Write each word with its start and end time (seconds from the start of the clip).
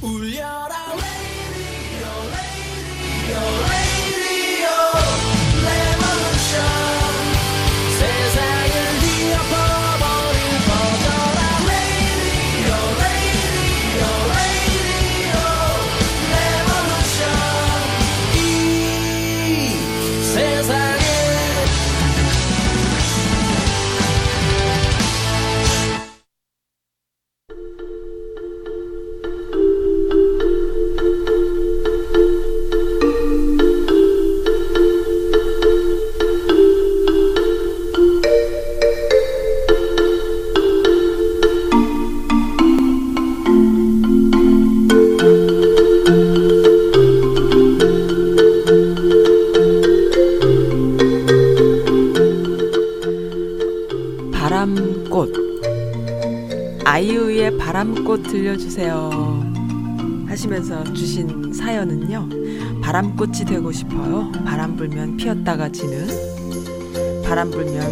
바람 0.00 0.67
바람꽃 58.58 58.68
들려주세요 58.68 59.10
하시면서 60.28 60.84
주신 60.92 61.52
사연은요 61.52 62.28
바람꽃이 62.82 63.44
되고 63.46 63.70
싶어요 63.72 64.32
바람 64.44 64.76
불면 64.76 65.16
피었다가 65.16 65.70
지는 65.70 66.06
바람 67.24 67.50
불면 67.50 67.82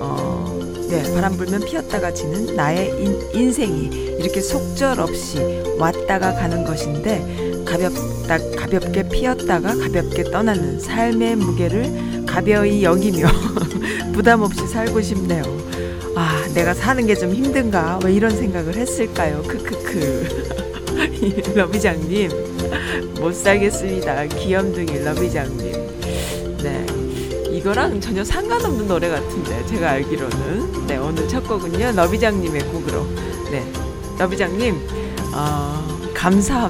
어, 0.00 0.58
네 0.88 1.02
바람 1.14 1.36
불면 1.36 1.64
피었다가 1.64 2.12
지는 2.12 2.56
나의 2.56 2.88
인, 3.02 3.18
인생이 3.34 3.86
이렇게 4.18 4.40
속절없이 4.40 5.76
왔다가 5.78 6.34
가는 6.34 6.64
것인데 6.64 7.64
가볍다 7.64 8.38
가볍게 8.56 9.08
피었다가 9.08 9.76
가볍게 9.76 10.24
떠나는 10.24 10.80
삶의 10.80 11.36
무게를 11.36 12.24
가벼이 12.26 12.82
여기며 12.82 13.26
부담 14.12 14.42
없이 14.42 14.66
살고 14.66 15.00
싶네요. 15.02 15.42
아, 16.16 16.44
내가 16.52 16.74
사는 16.74 17.06
게 17.06 17.14
좀 17.14 17.32
힘든가? 17.32 18.00
왜 18.04 18.12
이런 18.12 18.30
생각을 18.30 18.74
했을까요? 18.74 19.42
크크 19.46 19.77
크. 19.88 20.28
러비장님, 21.54 22.30
못 23.20 23.34
살겠습니다. 23.34 24.26
귀염둥이 24.26 24.98
러비장님. 24.98 26.58
네. 26.62 26.86
이거랑 27.50 28.00
전혀 28.00 28.22
상관없는 28.22 28.86
노래 28.86 29.08
같은데, 29.08 29.64
제가 29.66 29.92
알기로는. 29.92 30.86
네, 30.86 30.98
오늘 30.98 31.26
첫 31.26 31.46
곡은요, 31.48 31.92
러비장님의 31.92 32.62
곡으로. 32.64 33.06
네. 33.50 33.64
러비장님, 34.18 34.76
어, 35.32 35.98
감사 36.12 36.67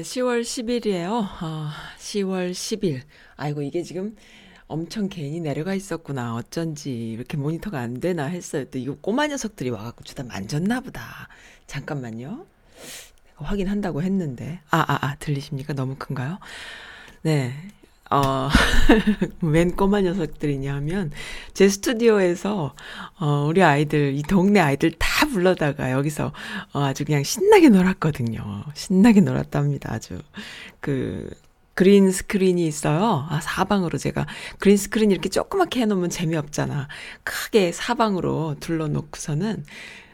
네, 0.00 0.02
10월 0.02 0.40
10일이에요. 0.40 1.26
아, 1.40 1.74
10월 1.98 2.52
10일. 2.52 3.02
아이고, 3.36 3.60
이게 3.60 3.82
지금 3.82 4.16
엄청 4.66 5.10
괜히 5.10 5.40
내려가 5.40 5.74
있었구나. 5.74 6.36
어쩐지 6.36 7.10
이렇게 7.10 7.36
모니터가 7.36 7.78
안 7.78 8.00
되나 8.00 8.24
했어요. 8.24 8.64
또 8.70 8.78
이거 8.78 8.96
꼬마 8.98 9.26
녀석들이 9.26 9.68
와갖고 9.68 10.04
주다 10.04 10.22
만졌나 10.22 10.80
보다. 10.80 11.28
잠깐만요. 11.66 12.46
확인한다고 13.34 14.02
했는데. 14.02 14.60
아, 14.70 14.78
아, 14.88 15.06
아, 15.06 15.16
들리십니까? 15.16 15.74
너무 15.74 15.96
큰가요? 15.98 16.38
네. 17.20 17.52
어, 18.10 18.48
웬 19.40 19.76
꼬마 19.76 20.00
녀석들이냐 20.00 20.74
하면, 20.76 21.12
제 21.54 21.68
스튜디오에서, 21.68 22.74
어, 23.20 23.46
우리 23.48 23.62
아이들, 23.62 24.14
이 24.16 24.22
동네 24.22 24.58
아이들 24.58 24.90
다 24.92 25.26
불러다가 25.26 25.92
여기서, 25.92 26.32
어, 26.72 26.80
아주 26.82 27.04
그냥 27.04 27.22
신나게 27.22 27.68
놀았거든요. 27.68 28.64
신나게 28.74 29.20
놀았답니다. 29.20 29.92
아주. 29.92 30.20
그, 30.80 31.30
green 31.74 32.10
screen이 32.10 32.66
있어요. 32.66 33.26
아, 33.30 33.40
사방으로 33.40 33.96
제가. 33.96 34.26
green 34.58 34.76
screen 34.76 35.12
이렇게 35.12 35.28
조그맣게 35.28 35.80
해놓으면 35.80 36.10
재미없잖아. 36.10 36.88
크게 37.22 37.70
사방으로 37.70 38.56
둘러놓고서는, 38.58 39.64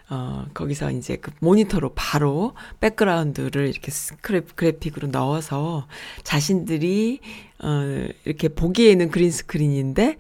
어, 0.09 0.47
거기서 0.55 0.93
이제 0.93 1.17
그 1.17 1.33
모니터로 1.41 1.93
바로 1.95 2.55
백그라운드를 2.81 3.69
이렇게 3.69 3.91
스크랩 3.91 4.55
그래픽으로 4.55 5.09
넣어서 5.09 5.89
자신들이, 6.23 7.21
어, 7.63 8.07
이렇게 8.25 8.49
보기에는 8.49 9.11
green 9.11 9.31
screen인데 9.31 10.17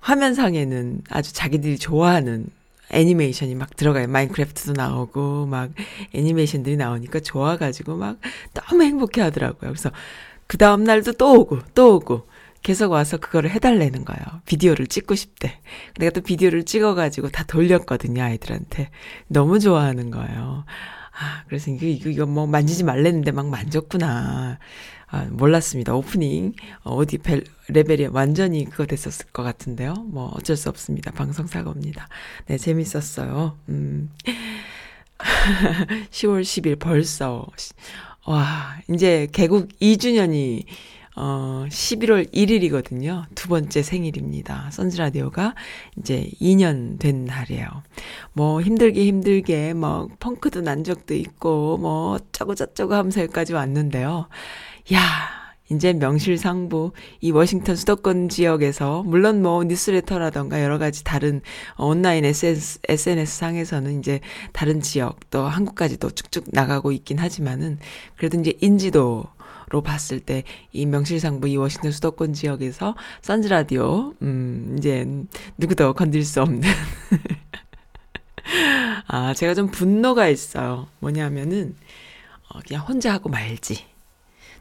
화면상에는 0.00 1.02
아주 1.08 1.32
자기들이 1.32 1.78
좋아하는 1.78 2.46
애니메이션이 2.90 3.54
막 3.54 3.74
들어가요. 3.74 4.06
마인크래프트도 4.08 4.74
나오고 4.74 5.46
막 5.46 5.70
애니메이션들이 6.12 6.76
나오니까 6.76 7.20
좋아가지고 7.20 7.96
막 7.96 8.18
너무 8.52 8.82
행복해 8.82 9.22
하더라고요. 9.22 9.70
그래서 9.70 9.90
그 10.46 10.58
다음날도 10.58 11.12
또 11.12 11.40
오고 11.40 11.60
또 11.74 11.96
오고 11.96 12.28
계속 12.64 12.92
와서 12.92 13.18
그거를 13.18 13.50
해달라는 13.50 14.06
거예요. 14.06 14.24
비디오를 14.46 14.86
찍고 14.86 15.14
싶대. 15.14 15.60
내가 15.98 16.10
또 16.10 16.22
비디오를 16.22 16.64
찍어가지고 16.64 17.28
다 17.28 17.44
돌렸거든요, 17.44 18.22
아이들한테. 18.22 18.88
너무 19.28 19.60
좋아하는 19.60 20.10
거예요. 20.10 20.64
아, 21.12 21.44
그래서 21.46 21.70
이거, 21.70 21.84
이거, 21.84 22.08
이거 22.08 22.26
뭐 22.26 22.46
만지지 22.46 22.82
말랬는데 22.84 23.32
막 23.32 23.48
만졌구나. 23.48 24.58
아, 25.08 25.26
몰랐습니다. 25.30 25.94
오프닝, 25.94 26.54
어, 26.84 26.94
어디 26.94 27.18
벨, 27.18 27.44
레벨이 27.68 28.06
완전히 28.06 28.64
그거 28.64 28.86
됐었을 28.86 29.26
것 29.26 29.42
같은데요. 29.42 29.92
뭐 30.08 30.32
어쩔 30.34 30.56
수 30.56 30.70
없습니다. 30.70 31.10
방송 31.10 31.46
사고입니다. 31.46 32.08
네, 32.46 32.56
재밌었어요. 32.56 33.58
음. 33.68 34.10
10월 36.10 36.40
10일 36.40 36.80
벌써. 36.80 37.46
와, 38.24 38.78
이제 38.88 39.28
개국 39.32 39.68
2주년이 39.80 40.64
어, 41.16 41.64
11월 41.68 42.32
1일이거든요. 42.32 43.24
두 43.34 43.48
번째 43.48 43.82
생일입니다. 43.82 44.70
선즈라디오가 44.72 45.54
이제 45.98 46.28
2년 46.40 46.98
된 46.98 47.24
날이에요. 47.24 47.68
뭐 48.32 48.60
힘들게 48.60 49.04
힘들게 49.06 49.74
뭐 49.74 50.08
펑크도 50.18 50.62
난 50.62 50.82
적도 50.82 51.14
있고 51.14 51.78
뭐 51.78 52.14
어쩌고 52.14 52.54
저쩌고 52.54 52.94
하면서 52.94 53.20
여기까지 53.20 53.52
왔는데요. 53.52 54.28
야, 54.92 55.44
이제 55.70 55.94
명실상부 55.94 56.92
이 57.20 57.30
워싱턴 57.30 57.74
수도권 57.76 58.28
지역에서 58.28 59.02
물론 59.04 59.40
뭐 59.40 59.64
뉴스레터라던가 59.64 60.62
여러 60.62 60.78
가지 60.78 61.04
다른 61.04 61.40
온라인 61.78 62.24
SNS, 62.24 62.80
SNS 62.88 63.38
상에서는 63.38 63.98
이제 63.98 64.20
다른 64.52 64.80
지역 64.80 65.30
또 65.30 65.42
한국까지도 65.42 66.10
쭉쭉 66.10 66.48
나가고 66.48 66.92
있긴 66.92 67.18
하지만은 67.18 67.78
그래도 68.16 68.38
이제 68.38 68.52
인지도 68.60 69.24
로 69.70 69.82
봤을 69.82 70.20
때 70.20 70.44
이 70.72 70.86
명실상부 70.86 71.48
이 71.48 71.56
워싱턴 71.56 71.92
수도권 71.92 72.32
지역에서 72.32 72.94
선즈 73.22 73.48
라디오 73.48 74.14
음 74.22 74.74
이제 74.78 75.06
누구도 75.58 75.94
건들 75.94 76.22
수 76.24 76.42
없는 76.42 76.62
아 79.06 79.34
제가 79.34 79.54
좀 79.54 79.70
분노가 79.70 80.28
있어요. 80.28 80.88
뭐냐면은 81.00 81.76
어 82.48 82.60
그냥 82.66 82.84
혼자 82.86 83.12
하고 83.12 83.28
말지. 83.28 83.84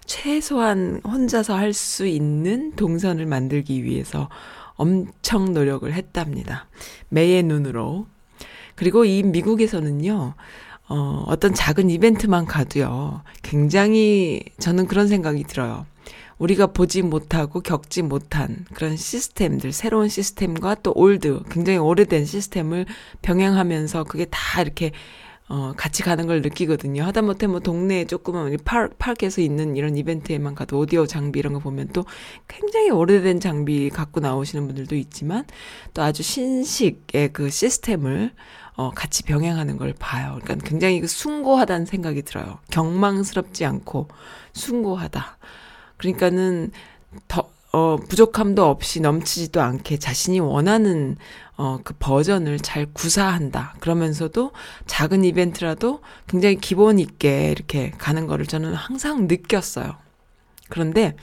최소한 0.05 1.01
혼자서 1.05 1.55
할 1.55 1.73
수 1.73 2.05
있는 2.05 2.75
동선을 2.75 3.25
만들기 3.25 3.83
위해서 3.83 4.29
엄청 4.75 5.53
노력을 5.53 5.91
했답니다. 5.91 6.67
매의 7.09 7.43
눈으로. 7.43 8.07
그리고 8.75 9.05
이 9.05 9.23
미국에서는요, 9.23 10.33
어, 10.95 11.23
어떤 11.25 11.55
작은 11.55 11.89
이벤트만 11.89 12.45
가도요, 12.45 13.23
굉장히 13.41 14.43
저는 14.59 14.85
그런 14.85 15.07
생각이 15.07 15.43
들어요. 15.43 15.87
우리가 16.37 16.67
보지 16.67 17.01
못하고 17.01 17.61
겪지 17.61 18.03
못한 18.03 18.67
그런 18.75 18.95
시스템들, 18.95 19.71
새로운 19.71 20.07
시스템과 20.07 20.75
또 20.83 20.93
old, 20.95 21.41
굉장히 21.49 21.79
오래된 21.79 22.25
시스템을 22.25 22.85
병행하면서 23.23 24.03
그게 24.03 24.25
다 24.25 24.61
이렇게 24.61 24.91
어, 25.49 25.73
같이 25.75 26.03
가는 26.03 26.27
걸 26.27 26.43
느끼거든요. 26.43 27.03
하다못해 27.03 27.47
뭐 27.47 27.59
동네에 27.59 28.05
조그만 28.05 28.55
park, 28.63 28.93
park에서 28.99 29.41
있는 29.41 29.75
이런 29.75 29.97
이벤트에만 29.97 30.53
가도 30.53 30.77
오디오 30.77 31.07
장비 31.07 31.39
이런 31.39 31.53
거 31.53 31.59
보면 31.59 31.89
또 31.93 32.05
굉장히 32.47 32.91
오래된 32.91 33.39
장비 33.39 33.89
갖고 33.89 34.19
나오시는 34.19 34.67
분들도 34.67 34.95
있지만 34.95 35.45
또 35.95 36.03
아주 36.03 36.21
신식의 36.21 37.33
그 37.33 37.49
시스템을 37.49 38.31
어, 38.75 38.91
같이 38.91 39.23
병행하는 39.23 39.77
걸 39.77 39.93
봐요. 39.97 40.39
그러니까 40.43 40.67
굉장히 40.67 40.99
그 40.99 41.07
숭고하다는 41.07 41.85
생각이 41.85 42.23
들어요. 42.23 42.59
경망스럽지 42.71 43.65
않고 43.65 44.07
숭고하다. 44.53 45.37
그러니까는 45.97 46.71
더, 47.27 47.49
어, 47.71 47.97
부족함도 47.97 48.65
없이 48.65 48.99
넘치지도 48.99 49.61
않게 49.61 49.97
자신이 49.97 50.39
원하는 50.39 51.17
어, 51.55 51.79
그 51.83 51.93
버전을 51.99 52.59
잘 52.59 52.87
구사한다. 52.93 53.75
그러면서도 53.79 54.51
작은 54.87 55.23
이벤트라도 55.23 56.01
굉장히 56.27 56.55
기본 56.55 56.97
있게 56.97 57.51
이렇게 57.51 57.91
가는 57.91 58.25
거를 58.25 58.47
저는 58.47 58.73
항상 58.73 59.27
느꼈어요. 59.27 59.95
그런데 60.69 61.15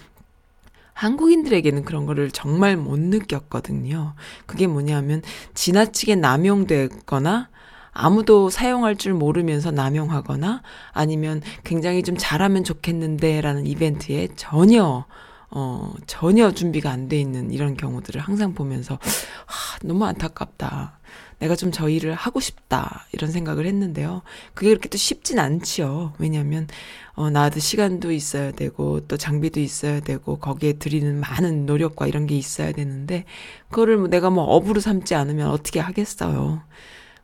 한국인들에게는 1.00 1.87
그런 1.87 2.04
거를 2.04 2.30
정말 2.30 2.76
못 2.76 3.00
느꼈거든요. 3.00 4.12
그게 4.45 4.66
뭐냐면 4.66 5.23
지나치게 5.54 6.16
남용되거나 6.16 7.49
아무도 7.92 8.50
사용할 8.50 8.97
줄 8.97 9.14
모르면서 9.14 9.71
남용하거나 9.71 10.61
아니면 10.92 11.40
굉장히 11.64 12.02
좀 12.02 12.16
잘하면 12.19 12.64
좋겠는데라는 12.64 13.66
이벤트에 13.66 14.28
전혀 14.37 15.07
어, 15.52 15.95
전혀 16.07 16.52
준비가 16.52 16.90
안 16.90 17.09
돼 17.09 17.19
있는 17.19 17.50
이런 17.50 17.76
경우들을 17.78 18.21
항상 18.21 18.54
보면서, 18.54 18.95
아, 18.95 19.78
너무 19.83 20.04
안타깝다. 20.04 21.00
내가 21.40 21.56
좀 21.56 21.70
저 21.73 21.88
일을 21.88 22.14
하고 22.14 22.40
싶다. 22.40 23.06
이런 23.12 23.30
생각을 23.30 23.66
했는데요. 23.66 24.23
그게 24.54 24.70
그렇게 24.70 24.88
또 24.88 24.99
쉽진 24.99 25.38
않지요. 25.38 26.14
왜냐면, 26.18 26.68
어, 27.14 27.30
나도 27.30 27.61
시간도 27.61 28.12
있어야 28.12 28.52
되고, 28.52 29.00
또 29.09 29.16
장비도 29.16 29.61
있어야 29.61 30.00
되고, 30.00 30.38
거기에 30.38 30.75
들이는 30.75 31.20
많은 31.20 31.66
노력과 31.66 32.06
이런 32.06 32.26
게 32.26 32.37
있어야 32.37 32.73
되는데, 32.73 33.25
그거를 33.70 33.97
뭐 33.99 34.09
내가 34.09 34.30
뭐 34.30 34.44
업으로 34.44 34.80
삼지 34.80 35.14
않으면 35.14 35.49
어떻게 35.49 35.80
하겠어요. 35.80 36.62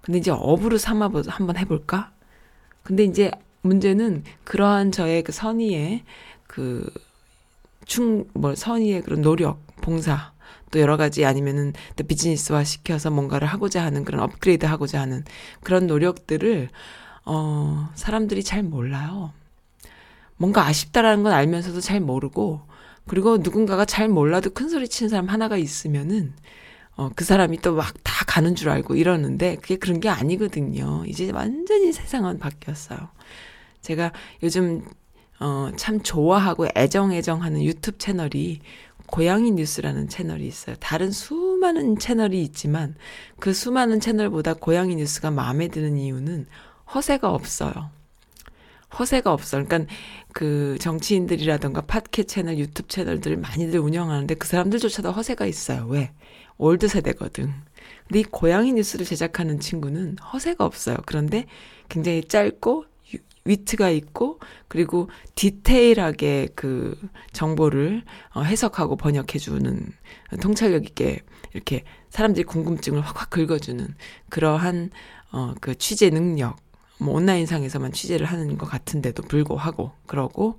근데 0.01 0.19
이제 0.19 0.31
업으로 0.31 0.79
삼아 0.79 1.11
한번 1.29 1.57
해볼까? 1.59 2.13
근데 2.83 3.05
이제 3.05 3.31
문제는 3.63 4.25
그러한 4.45 4.93
저의 4.93 5.23
그 5.25 5.33
선의의 5.33 6.05
그 6.47 6.89
충, 7.85 8.25
뭐, 8.35 8.55
선의의 8.55 9.03
그런 9.03 9.23
노력, 9.23 9.61
봉사, 9.83 10.33
또 10.71 10.81
여러 10.81 10.97
가지 10.97 11.25
아니면은 11.25 11.73
또 11.97 12.05
비즈니스화 12.05 12.65
시켜서 12.65 13.11
뭔가를 13.11 13.49
하고자 13.49 13.83
하는 13.85 14.05
그런 14.05 14.21
업그레이드 14.23 14.67
하고자 14.67 15.01
하는 15.01 15.25
그런 15.63 15.87
노력들을, 15.87 16.69
어, 17.27 17.89
사람들이 17.95 18.43
잘 18.45 18.63
몰라요. 18.63 19.33
뭔가 20.37 20.67
아쉽다라는 20.67 21.23
건 21.23 21.33
알면서도 21.33 21.81
잘 21.81 22.01
모르고, 22.01 22.61
그리고 23.07 23.39
누군가가 23.39 23.85
잘 23.85 24.09
몰라도 24.09 24.51
큰 24.51 24.69
소리 24.69 24.89
치는 24.89 25.09
사람 25.09 25.27
하나가 25.29 25.57
있으면은, 25.57 26.35
어, 26.97 27.11
그 27.15 27.25
사람이 27.25 27.59
또 27.59 27.75
막 27.75 27.95
다 28.03 28.25
가는 28.27 28.55
줄 28.55 28.69
알고 28.71 28.97
이러는데, 28.97 29.57
그게 29.57 29.77
그런 29.77 30.01
게 30.01 30.09
아니거든요. 30.09 31.05
이제 31.07 31.31
완전히 31.31 31.93
세상은 31.93 32.39
바뀌었어요. 32.39 32.99
제가 33.83 34.13
요즘 34.43 34.85
어, 35.39 35.71
참 35.77 36.03
좋아하고 36.03 36.67
애정애정하는 36.75 37.63
유튜브 37.63 37.99
채널이 37.99 38.61
고양이 39.07 39.51
뉴스라는 39.53 40.09
채널이 40.09 40.47
있어요. 40.47 40.77
다른 40.81 41.11
수많은 41.11 41.99
채널이 41.99 42.43
있지만 42.43 42.95
그 43.39 43.53
수많은 43.53 44.01
채널보다 44.01 44.55
고양이 44.55 44.97
뉴스가 44.97 45.31
마음에 45.31 45.69
드는 45.69 45.97
이유는 45.97 46.47
허세가 46.95 47.31
없어요. 47.31 47.91
허세가 48.99 49.33
없어. 49.33 49.63
그러니까 49.63 49.93
그 50.33 50.77
정치인들이라던가 50.81 51.83
팟캐 51.83 52.25
채널, 52.25 52.59
유튜브 52.59 52.89
채널들을 52.89 53.37
많이들 53.37 53.81
운영하는데 53.81 54.35
그 54.37 54.47
사람들조차도 54.47 55.13
허세가 55.13 55.47
있어요. 55.47 55.87
왜? 55.89 56.13
old 56.59 56.89
세대거든. 56.89 57.53
근데 58.09 58.21
이 58.21 58.23
고양이 58.23 58.73
뉴스를 58.73 59.05
제작하는 59.05 59.61
친구는 59.61 60.17
허세가 60.19 60.65
없어요. 60.65 60.97
그런데 61.05 61.47
굉장히 61.89 62.23
짧고 62.23 62.85
위트가 63.47 63.91
있고 63.91 64.41
그리고 64.69 65.09
디테일하게 65.35 66.49
그 66.55 66.99
정보를 67.33 68.03
어, 68.35 68.43
해석하고 68.43 68.97
번역해 68.97 69.39
주는 69.39 69.93
통찰력 70.41 70.85
있게 70.85 71.21
이렇게 71.55 71.85
사람들이 72.11 72.45
궁금증을 72.45 73.01
확확 73.01 73.31
긁어주는 73.31 73.95
그러한 74.29 74.91
어, 75.33 75.55
그 75.61 75.77
취재 75.77 76.11
능력, 76.11 76.57
뭐 76.99 77.15
온라인상에서만 77.15 77.93
취재를 77.93 78.27
하는 78.27 78.59
것 78.59 78.67
같은데도 78.67 79.23
불구하고 79.25 79.93
그러고 80.07 80.59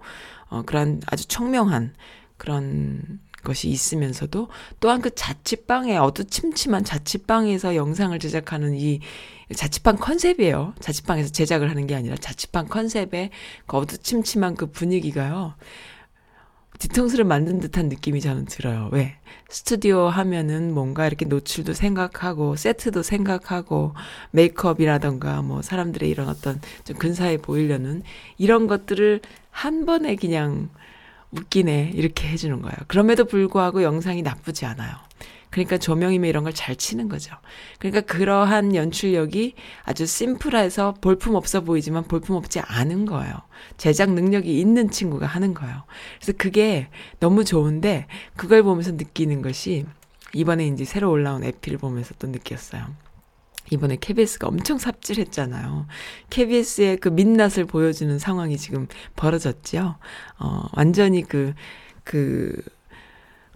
어, 0.50 0.64
그런 0.64 1.02
아주 1.08 1.28
청명한 1.28 1.94
그런 2.38 3.20
것이 3.48 3.70
있으면서도 3.70 4.50
또한 4.82 5.02
그 5.02 5.16
자취방에 5.16 5.96
어두침침한 5.96 6.84
자취방에서 6.84 7.76
영상을 7.76 8.20
제작하는 8.20 8.76
이 8.76 9.00
자취방 9.56 9.96
컨셉이에요. 9.96 10.74
자취방에서 10.82 11.32
제작을 11.32 11.70
하는 11.70 11.88
게 11.88 11.96
아니라 11.96 12.18
자취방 12.18 12.68
컨셉의 12.68 13.30
그 13.66 13.78
어두침침한 13.78 14.56
그 14.56 14.66
분위기가요. 14.68 15.56
뒤통수를 16.80 17.26
만든 17.26 17.60
듯한 17.60 17.90
느낌이 17.90 18.22
저는 18.22 18.46
들어요. 18.46 18.90
왜? 18.92 19.16
스튜디오 19.50 20.08
하면은 20.10 20.74
뭔가 20.74 21.08
이렇게 21.08 21.26
노출도 21.26 21.74
생각하고, 21.74 22.56
세트도 22.56 23.02
생각하고, 23.02 23.94
메이크업이라던가, 24.32 25.42
뭐, 25.42 25.64
사람들의 25.64 26.08
이런 26.08 26.30
어떤 26.30 26.62
좀 26.84 26.98
근사해 26.98 27.38
보이려는 27.38 28.04
이런 28.38 28.68
것들을 28.68 29.22
한 29.50 29.86
번에 29.88 30.16
그냥 30.16 30.70
웃기네. 31.32 31.92
이렇게 31.94 32.28
해주는 32.28 32.62
거예요. 32.62 32.76
그럼에도 32.88 33.26
불구하고 33.26 33.84
영상이 33.84 34.22
나쁘지 34.22 34.66
않아요. 34.66 34.96
그러니까 35.50 35.78
조명이면 35.78 36.30
이런 36.30 36.44
걸 36.44 36.54
잘 36.54 36.76
치는 36.76 37.08
거죠. 37.08 37.36
그러니까 37.80 38.02
그러한 38.02 38.76
연출력이 38.76 39.54
아주 39.84 40.06
심플해서 40.06 40.96
볼품 41.02 41.36
없어 41.36 41.62
보이지만 41.62 42.04
볼품 42.04 42.36
없지 42.36 42.60
않은 42.60 43.06
거예요. 43.06 43.34
제작 43.78 44.12
능력이 44.14 44.60
있는 44.60 44.90
친구가 44.90 45.26
하는 45.26 45.54
거예요. 45.54 45.84
그래서 46.20 46.34
그게 46.38 46.90
너무 47.20 47.46
좋은데 47.46 48.08
그걸 48.36 48.64
보면서 48.64 48.92
느끼는 48.92 49.42
것이 49.42 49.86
이번에 50.34 50.68
이제 50.68 50.84
새로 50.84 51.10
올라온 51.12 51.44
에피를 51.44 51.78
보면서 51.78 52.14
또 52.20 52.28
느꼈어요. 52.28 52.86
이번에 53.72 53.98
KBS가 54.00 54.48
엄청 54.48 54.78
삽질했잖아요. 54.78 55.88
KBS의 56.30 56.98
그 56.98 57.10
민낯을 57.10 57.66
보여주는 57.68 58.18
상황이 58.20 58.58
지금 58.58 58.88
벌어졌죠. 59.16 59.96
어, 60.40 60.64
완전히 60.74 61.24
그, 61.24 61.54
그, 62.04 62.54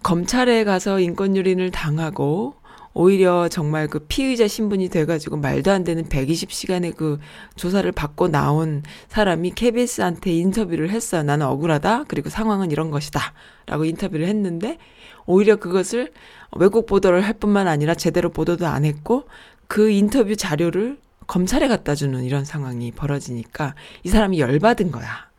검찰에 0.02 0.64
가서 0.64 1.00
인권유린을 1.00 1.70
당하고, 1.70 2.56
오히려 2.94 3.48
정말 3.48 3.88
그 3.88 4.00
피의자 4.00 4.46
신분이 4.46 4.90
돼가지고 4.90 5.38
말도 5.38 5.70
안 5.70 5.82
되는 5.84 6.04
120시간의 6.04 6.94
그 6.94 7.18
조사를 7.56 7.90
받고 7.90 8.28
나온 8.28 8.82
사람이 9.08 9.52
KBS한테 9.52 10.32
인터뷰를 10.32 10.90
했어요. 10.90 11.22
나는 11.22 11.46
억울하다. 11.46 12.04
그리고 12.08 12.28
상황은 12.28 12.70
이런 12.70 12.90
것이다. 12.90 13.32
라고 13.66 13.84
인터뷰를 13.84 14.26
했는데, 14.26 14.78
오히려 15.24 15.56
그것을 15.56 16.12
외국 16.56 16.84
보도를 16.84 17.24
할 17.24 17.32
뿐만 17.34 17.66
아니라 17.66 17.94
제대로 17.94 18.28
보도도 18.28 18.66
안 18.66 18.84
했고, 18.84 19.24
그 19.72 19.88
인터뷰 19.88 20.36
자료를 20.36 20.98
검찰에 21.26 21.66
갖다 21.66 21.94
주는 21.94 22.24
이런 22.24 22.44
상황이 22.44 22.90
벌어지니까 22.90 23.74
이 24.02 24.10
사람이 24.10 24.38
열받은 24.38 24.90
거야. 24.90 25.30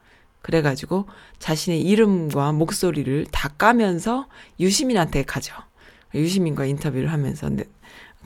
그래가지고 0.42 1.06
자신의 1.38 1.84
이름과 1.84 2.52
목소리를 2.54 3.28
다 3.30 3.50
까면서 3.50 4.28
유시민한테 4.60 5.22
가죠. 5.22 5.54
유시민과 6.16 6.66
인터뷰를 6.66 7.12
하면서 7.12 7.48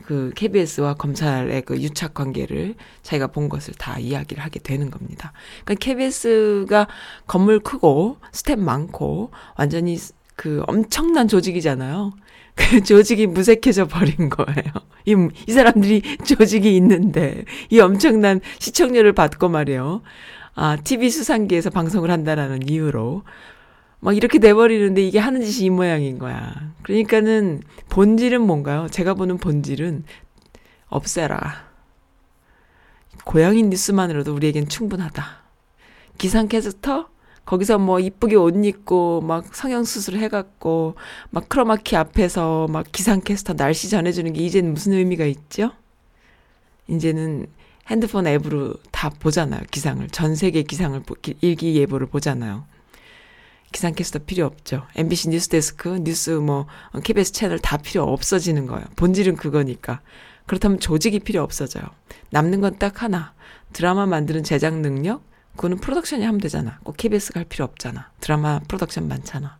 그 0.06 0.32
KBS와 0.34 0.94
검찰의 0.94 1.60
그 1.66 1.78
유착 1.78 2.14
관계를 2.14 2.76
자기가 3.02 3.26
본 3.26 3.50
것을 3.50 3.74
다 3.74 3.98
이야기를 3.98 4.42
하게 4.42 4.60
되는 4.60 4.90
겁니다. 4.90 5.34
그러니까 5.66 5.84
KBS가 5.84 6.88
건물 7.26 7.60
크고 7.60 8.16
스텝 8.32 8.60
많고 8.60 9.30
완전히 9.58 9.98
그 10.36 10.62
엄청난 10.68 11.28
조직이잖아요. 11.28 12.14
그 12.58 12.82
조직이 12.82 13.26
무색해져 13.26 13.86
버린 13.86 14.28
거예요. 14.28 14.72
이, 15.06 15.14
이 15.46 15.52
사람들이 15.52 16.02
조직이 16.24 16.76
있는데, 16.76 17.44
이 17.70 17.80
엄청난 17.80 18.40
시청률을 18.58 19.12
받고 19.12 19.48
말이에요. 19.48 20.02
아, 20.54 20.76
TV 20.76 21.08
수상기에서 21.08 21.70
방송을 21.70 22.10
한다라는 22.10 22.68
이유로. 22.68 23.22
막 24.00 24.16
이렇게 24.16 24.38
돼버리는데 24.38 25.02
이게 25.02 25.18
하는 25.18 25.42
짓이 25.42 25.66
이 25.66 25.70
모양인 25.70 26.18
거야. 26.18 26.72
그러니까는 26.82 27.62
본질은 27.88 28.40
뭔가요? 28.40 28.88
제가 28.90 29.14
보는 29.14 29.38
본질은 29.38 30.04
없애라. 30.88 31.68
고양이 33.24 33.62
뉴스만으로도 33.62 34.34
우리에겐 34.34 34.68
충분하다. 34.68 35.24
기상캐스터? 36.16 37.08
거기서 37.48 37.78
뭐 37.78 37.98
이쁘게 37.98 38.36
옷 38.36 38.62
입고 38.62 39.22
막 39.22 39.54
성형수술 39.54 40.18
해갖고 40.18 40.96
막 41.30 41.48
크로마키 41.48 41.96
앞에서 41.96 42.66
막 42.68 42.84
기상캐스터 42.92 43.54
날씨 43.54 43.88
전해주는 43.88 44.34
게 44.34 44.44
이제는 44.44 44.74
무슨 44.74 44.92
의미가 44.92 45.24
있죠? 45.24 45.70
이제는 46.88 47.46
핸드폰 47.86 48.26
앱으로 48.26 48.74
다 48.90 49.08
보잖아요. 49.08 49.62
기상을. 49.70 50.06
전 50.08 50.34
세계 50.34 50.62
기상을, 50.62 51.02
일기예보를 51.40 52.08
보잖아요. 52.08 52.66
기상캐스터 53.72 54.20
필요 54.26 54.44
없죠. 54.44 54.82
MBC 54.94 55.30
뉴스데스크, 55.30 56.00
뉴스 56.02 56.28
뭐, 56.28 56.66
KBS 57.02 57.32
채널 57.32 57.58
다 57.58 57.78
필요 57.78 58.02
없어지는 58.02 58.66
거예요. 58.66 58.84
본질은 58.96 59.36
그거니까. 59.36 60.02
그렇다면 60.44 60.80
조직이 60.80 61.18
필요 61.18 61.42
없어져요. 61.42 61.84
남는 62.28 62.60
건 62.60 62.78
딱 62.78 63.02
하나. 63.02 63.32
드라마 63.72 64.04
만드는 64.04 64.44
제작 64.44 64.74
능력, 64.80 65.22
그거는 65.56 65.78
프로덕션이 65.78 66.24
하면 66.24 66.40
되잖아. 66.40 66.78
꼭 66.84 66.96
KBS가 66.96 67.40
할 67.40 67.44
필요 67.46 67.64
없잖아. 67.64 68.10
드라마 68.20 68.60
프로덕션 68.60 69.08
많잖아. 69.08 69.58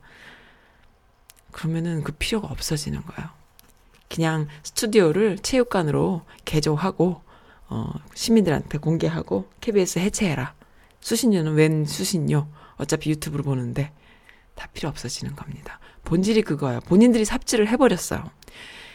그러면은 1.52 2.04
그 2.04 2.12
필요가 2.12 2.48
없어지는 2.48 3.02
거예요. 3.02 3.30
그냥 4.08 4.48
스튜디오를 4.62 5.38
체육관으로 5.38 6.22
개조하고, 6.44 7.22
어, 7.68 7.92
시민들한테 8.14 8.78
공개하고, 8.78 9.50
KBS 9.60 9.98
해체해라. 9.98 10.54
수신료는 11.00 11.54
웬 11.54 11.84
수신료? 11.84 12.48
어차피 12.76 13.10
유튜브로 13.10 13.42
보는데, 13.42 13.92
다 14.54 14.68
필요 14.72 14.88
없어지는 14.88 15.36
겁니다. 15.36 15.78
본질이 16.04 16.42
그거예요. 16.42 16.80
본인들이 16.80 17.24
삽질을 17.24 17.68
해버렸어요. 17.68 18.30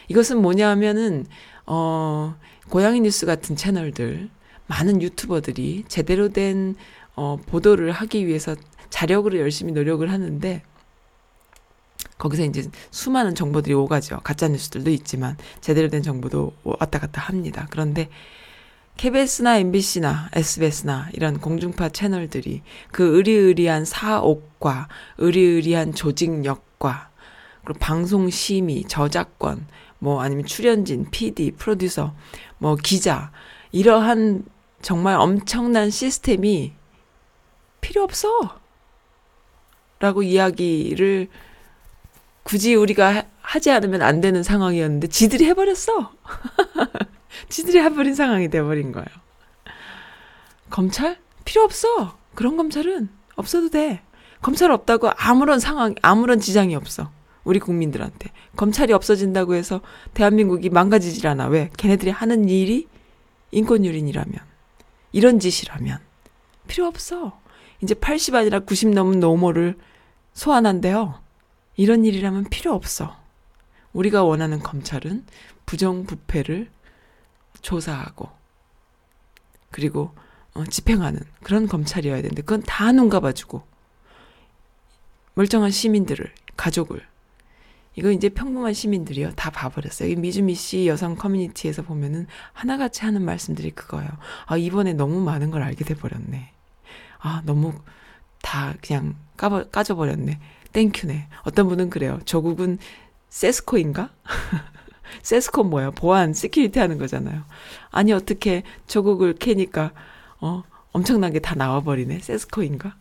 이것은 0.08 0.42
뭐냐면은, 0.42 1.26
어, 1.66 2.36
고양이 2.68 3.00
뉴스 3.00 3.24
같은 3.26 3.56
채널들, 3.56 4.30
많은 4.66 5.02
유튜버들이 5.02 5.84
제대로 5.88 6.28
된 6.28 6.74
어, 7.16 7.36
보도를 7.46 7.92
하기 7.92 8.26
위해서 8.26 8.56
자력으로 8.90 9.38
열심히 9.38 9.72
노력을 9.72 10.08
하는데 10.10 10.62
거기서 12.18 12.44
이제 12.44 12.70
수많은 12.90 13.34
정보들이 13.34 13.74
오가죠. 13.74 14.20
가짜 14.22 14.48
뉴스들도 14.48 14.90
있지만 14.90 15.36
제대로 15.60 15.88
된 15.88 16.02
정보도 16.02 16.52
왔다 16.62 16.98
갔다 16.98 17.20
합니다. 17.20 17.66
그런데 17.70 18.08
KBS나 18.96 19.58
MBC나 19.58 20.30
SBS나 20.32 21.08
이런 21.12 21.40
공중파 21.40 21.88
채널들이 21.88 22.62
그 22.92 23.16
의리의리한 23.16 23.84
사옥과 23.84 24.88
의리의리한 25.18 25.94
조직력과 25.94 27.10
그리고 27.64 27.78
방송 27.80 28.30
심의, 28.30 28.84
저작권, 28.84 29.66
뭐 29.98 30.20
아니면 30.20 30.44
출연진, 30.44 31.10
PD, 31.10 31.52
프로듀서, 31.52 32.14
뭐 32.58 32.76
기자 32.76 33.32
이러한 33.72 34.44
정말 34.84 35.16
엄청난 35.18 35.88
시스템이 35.88 36.74
필요 37.80 38.02
없어. 38.02 38.60
라고 39.98 40.22
이야기를 40.22 41.28
굳이 42.42 42.74
우리가 42.74 43.24
하지 43.40 43.70
않으면 43.70 44.02
안 44.02 44.20
되는 44.20 44.42
상황이었는데 44.42 45.06
지들이 45.06 45.46
해버렸어. 45.46 46.12
지들이 47.48 47.78
해버린 47.78 48.14
상황이 48.14 48.50
돼버린 48.50 48.92
거예요. 48.92 49.06
검찰? 50.68 51.18
필요 51.46 51.62
없어. 51.62 52.18
그런 52.34 52.58
검찰은 52.58 53.08
없어도 53.36 53.70
돼. 53.70 54.02
검찰 54.42 54.70
없다고 54.70 55.12
아무런 55.16 55.60
상황, 55.60 55.94
아무런 56.02 56.40
지장이 56.40 56.76
없어. 56.76 57.10
우리 57.44 57.58
국민들한테. 57.58 58.32
검찰이 58.56 58.92
없어진다고 58.92 59.54
해서 59.54 59.80
대한민국이 60.12 60.68
망가지질 60.68 61.26
않아. 61.26 61.46
왜? 61.46 61.70
걔네들이 61.78 62.10
하는 62.10 62.50
일이 62.50 62.86
인권유린이라면. 63.50 64.53
이런 65.14 65.38
짓이라면 65.38 66.00
필요 66.66 66.86
없어. 66.86 67.40
이제 67.80 67.94
80 67.94 68.34
아니라 68.34 68.58
90 68.58 68.90
넘은 68.90 69.20
노모를 69.20 69.78
소환한대요. 70.32 71.22
이런 71.76 72.04
일이라면 72.04 72.50
필요 72.50 72.74
없어. 72.74 73.16
우리가 73.92 74.24
원하는 74.24 74.58
검찰은 74.58 75.24
부정부패를 75.66 76.68
조사하고 77.62 78.28
그리고 79.70 80.12
어, 80.52 80.64
집행하는 80.64 81.20
그런 81.44 81.68
검찰이어야 81.68 82.16
되는데 82.16 82.42
그건 82.42 82.62
다 82.62 82.90
눈 82.90 83.08
감아주고 83.08 83.62
멀쩡한 85.34 85.70
시민들을 85.70 86.32
가족을 86.56 87.06
이거 87.96 88.10
이제 88.10 88.28
평범한 88.28 88.74
시민들이요. 88.74 89.32
다 89.36 89.50
봐버렸어요. 89.50 90.08
이 90.08 90.16
미주미 90.16 90.54
씨 90.54 90.86
여성 90.86 91.14
커뮤니티에서 91.14 91.82
보면은 91.82 92.26
하나같이 92.52 93.04
하는 93.04 93.24
말씀들이 93.24 93.70
그거예요. 93.70 94.10
아, 94.46 94.56
이번에 94.56 94.92
너무 94.94 95.20
많은 95.20 95.50
걸 95.50 95.62
알게 95.62 95.84
돼버렸네. 95.84 96.50
아, 97.20 97.42
너무, 97.46 97.72
다 98.42 98.74
그냥 98.84 99.14
까버, 99.36 99.68
까져버렸네. 99.70 100.38
thank 100.72 100.98
you네. 100.98 101.28
어떤 101.44 101.68
분은 101.68 101.90
그래요. 101.90 102.18
조국은 102.24 102.78
세스코인가? 103.28 104.10
세스코 105.22 105.62
뭐야? 105.62 105.92
보안, 105.92 106.32
security 106.32 106.78
하는 106.78 106.98
거잖아요. 106.98 107.44
아니, 107.90 108.12
어떻게 108.12 108.64
조국을 108.88 109.34
캐니까, 109.34 109.92
어, 110.40 110.64
엄청나게 110.92 111.38
다 111.38 111.54
나와버리네. 111.54 112.18
세스코인가? 112.18 112.96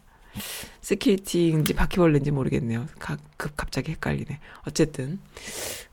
security인지 0.81 1.73
바퀴벌레인지 1.73 2.31
모르겠네요. 2.31 2.87
가, 2.99 3.17
급 3.37 3.55
갑자기 3.55 3.91
헷갈리네. 3.91 4.39
어쨌든 4.67 5.19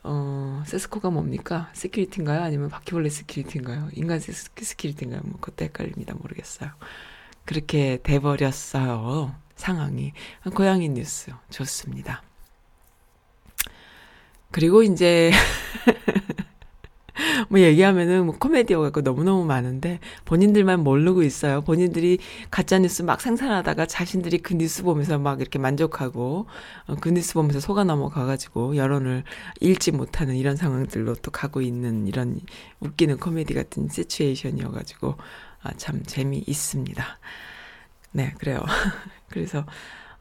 어, 0.02 0.62
세스코가 0.66 1.10
뭡니까? 1.10 1.70
security인가요? 1.74 2.42
아니면 2.42 2.68
바퀴벌레 2.70 3.08
security인가요? 3.10 3.90
인간 3.94 4.18
security인가요? 4.20 5.20
뭐 5.24 5.40
그것도 5.40 5.64
헷갈립니다. 5.64 6.14
모르겠어요. 6.14 6.70
그렇게 7.44 7.98
돼버렸어요. 8.02 9.34
상황이. 9.56 10.12
고양이 10.54 10.88
뉴스 10.88 11.32
좋습니다. 11.50 12.22
그리고 14.50 14.82
이제 14.82 15.30
뭐 17.48 17.60
얘기하면은 17.60 18.26
뭐 18.26 18.36
코미디어 18.38 18.80
갖고 18.80 19.00
너무너무 19.00 19.44
많은데 19.44 20.00
본인들만 20.24 20.80
모르고 20.80 21.22
있어요. 21.22 21.60
본인들이 21.62 22.18
가짜 22.50 22.78
뉴스 22.78 23.02
막 23.02 23.20
생산하다가 23.20 23.86
자신들이 23.86 24.38
그 24.38 24.54
뉴스 24.54 24.82
보면서 24.82 25.18
막 25.18 25.40
이렇게 25.40 25.58
만족하고 25.58 26.46
어, 26.86 26.94
그 27.00 27.10
뉴스 27.10 27.34
보면서 27.34 27.60
속아 27.60 27.84
넘어가 27.84 28.24
가지고 28.24 28.76
여론을 28.76 29.24
읽지 29.60 29.92
못하는 29.92 30.36
이런 30.36 30.56
상황들로 30.56 31.14
또 31.16 31.30
가고 31.30 31.60
있는 31.60 32.06
이런 32.06 32.40
웃기는 32.80 33.18
코미디 33.18 33.54
같은 33.54 33.88
시츄에이션이어 33.88 34.70
가지고 34.70 35.16
아, 35.62 35.72
참 35.76 36.02
재미있습니다. 36.04 37.18
네, 38.12 38.34
그래요. 38.38 38.64
그래서 39.28 39.64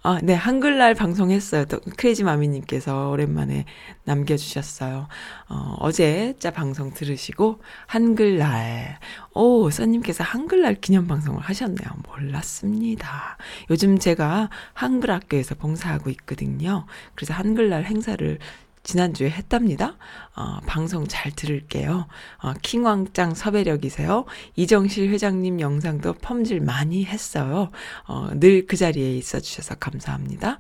아, 0.02 0.18
네, 0.24 0.34
한글날 0.34 0.94
방송했어요. 0.96 1.66
또 1.66 1.82
크레이지 1.98 2.24
마미님께서 2.24 3.10
오랜만에 3.10 3.66
남겨주셨어요. 4.06 5.10
어, 5.50 5.76
어제 5.80 6.36
짜 6.40 6.52
방송 6.52 6.94
들으시고 6.94 7.62
한글날. 7.86 8.98
오, 9.34 9.70
써님께서 9.70 10.24
한글날 10.24 10.76
기념 10.76 11.06
방송을 11.06 11.42
하셨네요. 11.42 11.90
몰랐습니다. 12.08 13.38
요즘 13.70 14.00
제가 14.00 14.50
한글 14.74 15.12
학교에서 15.12 15.56
봉사하고 15.56 16.10
있거든요. 16.12 16.86
그래서 17.14 17.34
한글날 17.34 17.84
행사를 17.84 18.40
지난주에 18.84 19.30
했답니다. 19.30 19.98
어, 20.36 20.60
방송 20.66 21.08
잘 21.08 21.32
들을게요. 21.32 22.08
어, 22.42 22.54
킹왕짱 22.62 23.36
섭외력이세요. 23.36 24.26
이정실 24.56 25.10
회장님 25.10 25.60
영상도 25.60 26.14
펌질 26.14 26.62
많이 26.62 27.06
했어요. 27.06 27.72
어, 28.08 28.30
늘 28.36 28.66
그 28.70 28.78
자리에 28.78 29.18
있어 29.18 29.40
주셔서 29.40 29.76
감사합니다. 29.76 30.60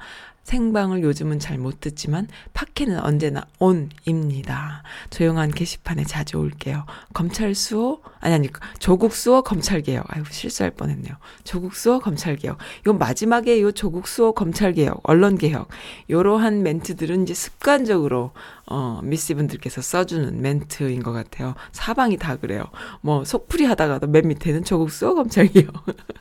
생방을 0.50 1.04
요즘은 1.04 1.38
잘 1.38 1.60
못 1.60 1.80
듣지만 1.82 2.28
팟캐는 2.54 3.02
언제나 3.02 3.46
온입니다. 3.60 4.82
조용한 5.10 5.52
게시판에 5.52 6.06
자주 6.06 6.38
올게요. 6.38 6.86
검찰 7.14 7.54
수호 7.54 8.02
아니 8.20 8.34
아니 8.34 8.50
조국 8.80 9.14
수호 9.14 9.44
검찰 9.44 9.82
개혁. 9.82 10.06
아유 10.10 10.24
실수할 10.32 10.72
뻔했네요. 10.72 11.16
조국 11.44 11.76
수호 11.76 12.00
검찰 12.00 12.36
개혁. 12.38 12.58
요 12.88 12.94
마지막에 12.94 13.62
요 13.62 13.72
조국 13.72 14.08
수호 14.08 14.32
검찰 14.32 14.74
개혁, 14.74 15.02
언론 15.04 15.38
개혁. 15.38 15.68
요러한 16.10 16.64
멘트들은 16.64 17.24
이제 17.24 17.34
습관적으로 17.36 18.32
어, 18.70 19.02
미씨분들께서 19.04 19.82
써주는 19.82 20.42
멘트인 20.42 21.02
것 21.02 21.12
같아요. 21.12 21.56
사방이 21.72 22.18
다 22.18 22.36
그래요. 22.36 22.66
뭐, 23.02 23.26
속풀이 23.26 23.66
하다가도 23.66 24.08
맨 24.08 24.28
밑에는 24.28 24.64
조국 24.64 24.92
수호 24.92 25.16
검찰이요. 25.16 25.68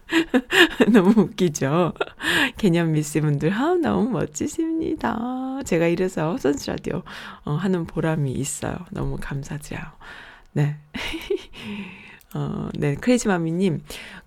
너무 0.92 1.12
웃기죠? 1.20 1.92
개념 2.56 2.92
미씨분들, 2.92 3.52
아, 3.52 3.74
너무 3.74 4.08
멋지십니다. 4.10 5.60
제가 5.66 5.88
이래서 5.88 6.38
선수 6.38 6.70
라디오, 6.70 7.02
어, 7.44 7.52
하는 7.52 7.84
보람이 7.84 8.32
있어요. 8.32 8.76
너무 8.90 9.18
감사드려요. 9.20 9.84
네. 10.52 10.78
어, 12.34 12.68
네, 12.74 12.94
크레이지마미님, 12.94 13.82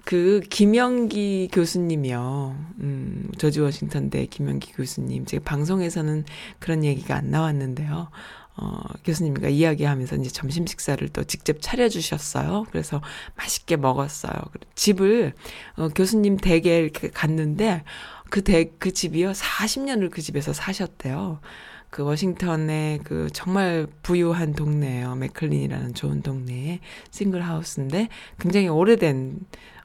그, 0.05 0.41
김영기 0.49 1.49
교수님이요. 1.51 2.55
음, 2.79 3.29
저지 3.37 3.59
워싱턴대 3.59 4.25
김영기 4.25 4.73
교수님. 4.73 5.25
제가 5.25 5.43
방송에서는 5.43 6.25
그런 6.57 6.83
얘기가 6.83 7.15
안 7.15 7.29
나왔는데요. 7.29 8.09
어, 8.57 8.81
교수님과 9.05 9.49
이야기하면서 9.49 10.15
이제 10.17 10.29
점심 10.29 10.65
식사를 10.65 11.07
또 11.09 11.23
직접 11.23 11.57
차려주셨어요. 11.61 12.65
그래서 12.71 13.01
맛있게 13.35 13.77
먹었어요. 13.77 14.33
집을, 14.73 15.33
어, 15.77 15.89
교수님 15.89 16.37
댁에 16.37 16.79
이렇게 16.79 17.09
갔는데, 17.09 17.83
그 18.31 18.43
댁, 18.43 18.79
그 18.79 18.93
집이요. 18.93 19.33
40년을 19.33 20.09
그 20.09 20.21
집에서 20.21 20.53
사셨대요. 20.53 21.39
그 21.91 22.03
워싱턴의 22.03 22.99
그 23.03 23.27
정말 23.33 23.85
부유한 24.01 24.53
동네예요. 24.53 25.15
맥클린이라는 25.15 25.93
좋은 25.93 26.21
동네에 26.21 26.79
single 27.11 27.41
house인데 27.45 28.07
굉장히 28.39 28.69
오래된 28.69 29.39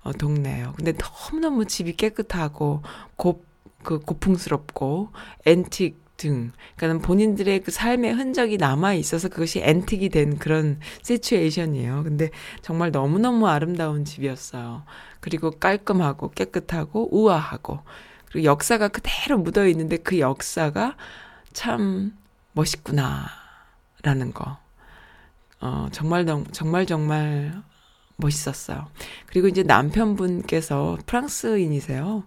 어, 0.04 0.12
동네예요. 0.12 0.72
근데 0.76 0.92
너무너무 0.92 1.66
집이 1.66 1.96
깨끗하고 1.96 2.82
고, 3.16 3.44
그 3.82 3.98
고풍스럽고 3.98 5.10
앤틱 5.44 6.06
등, 6.16 6.52
그러니까 6.76 7.06
본인들의 7.06 7.60
그 7.60 7.70
삶의 7.70 8.14
흔적이 8.14 8.56
남아 8.56 8.94
있어서 8.94 9.28
그것이 9.28 9.60
앤틱이 9.60 10.08
된 10.08 10.38
그런 10.38 10.80
시츄에이션이에요. 11.02 12.04
근데 12.04 12.30
정말 12.62 12.90
너무너무 12.90 13.48
아름다운 13.48 14.06
집이었어요. 14.06 14.84
그리고 15.20 15.50
깔끔하고 15.50 16.30
깨끗하고 16.30 17.08
우아하고 17.14 17.80
그리고 18.26 18.44
역사가 18.44 18.88
그대로 18.88 19.38
묻어 19.38 19.66
있는데 19.66 19.98
그 19.98 20.18
역사가 20.18 20.96
참 21.56 22.14
멋있구나. 22.52 23.28
라는 24.02 24.34
거. 24.34 24.58
어, 25.58 25.88
정말, 25.90 26.26
정말, 26.52 26.84
정말 26.84 27.62
멋있었어요. 28.16 28.88
그리고 29.24 29.48
이제 29.48 29.62
남편분께서 29.62 30.98
프랑스인이세요. 31.06 32.24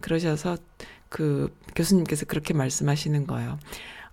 그러셔서 0.00 0.56
그 1.10 1.54
교수님께서 1.76 2.24
그렇게 2.24 2.54
말씀하시는 2.54 3.26
거예요. 3.26 3.58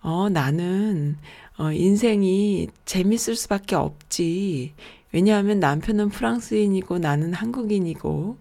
어, 0.02 0.28
나는, 0.28 1.16
어, 1.58 1.72
인생이 1.72 2.68
재밌을 2.84 3.38
수밖에 3.38 3.78
없지. 3.78 4.74
왜냐하면 5.14 5.62
남편은 5.62 6.10
프랑스인이고 6.10 7.00
나는 7.00 7.34
한국인이고, 7.34 8.38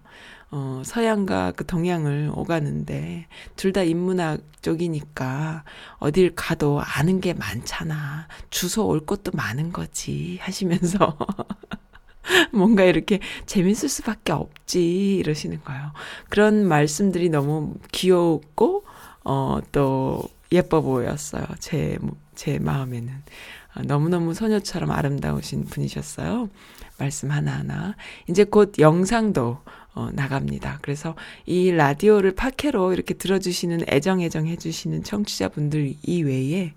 어, 0.49 0.81
서양과 0.85 1.53
그 1.57 1.65
동양을 1.65 2.31
오가는데 2.33 3.27
둘 3.57 3.73
다 3.73 3.83
인문학 3.83 4.39
쪽이니까 4.61 5.63
어딜 5.97 6.33
가도 6.35 6.81
아는 6.81 7.19
게 7.21 7.33
많잖아. 7.33 8.27
주소 8.49 8.87
올 8.87 9.01
곳도 9.05 9.31
많은 9.33 9.71
거지 9.73 10.39
하시면서 10.41 11.17
뭔가 12.53 12.83
이렇게 12.83 13.19
재밌을 13.45 13.89
수밖에 13.89 14.31
없지 14.33 15.17
이러시는 15.17 15.63
거예요. 15.63 15.91
그런 16.29 16.67
말씀들이 16.67 17.29
너무 17.29 17.75
귀엽고 17.91 18.83
어, 19.25 19.59
또 19.71 20.23
예뻐 20.51 20.81
보였어요. 20.81 21.45
제, 21.59 21.97
제 22.35 22.59
마음에는. 22.59 23.13
어, 23.75 23.81
너무너무 23.83 24.33
소녀처럼 24.33 24.91
아름다우신 24.91 25.65
분이셨어요. 25.65 26.49
말씀 26.97 27.31
하나하나. 27.31 27.95
이제 28.29 28.43
곧 28.43 28.73
영상도 28.79 29.59
어, 29.97 30.11
나갑니다. 30.13 30.77
그래서 30.83 31.15
이 31.47 31.71
라디오를 31.71 32.35
팟캐로 32.35 32.93
이렇게 32.93 33.15
들어주시는 33.15 33.85
애정애정 33.89 34.45
해주시는 34.45 35.03
청취자분들 35.03 35.95
이외에 36.03 36.73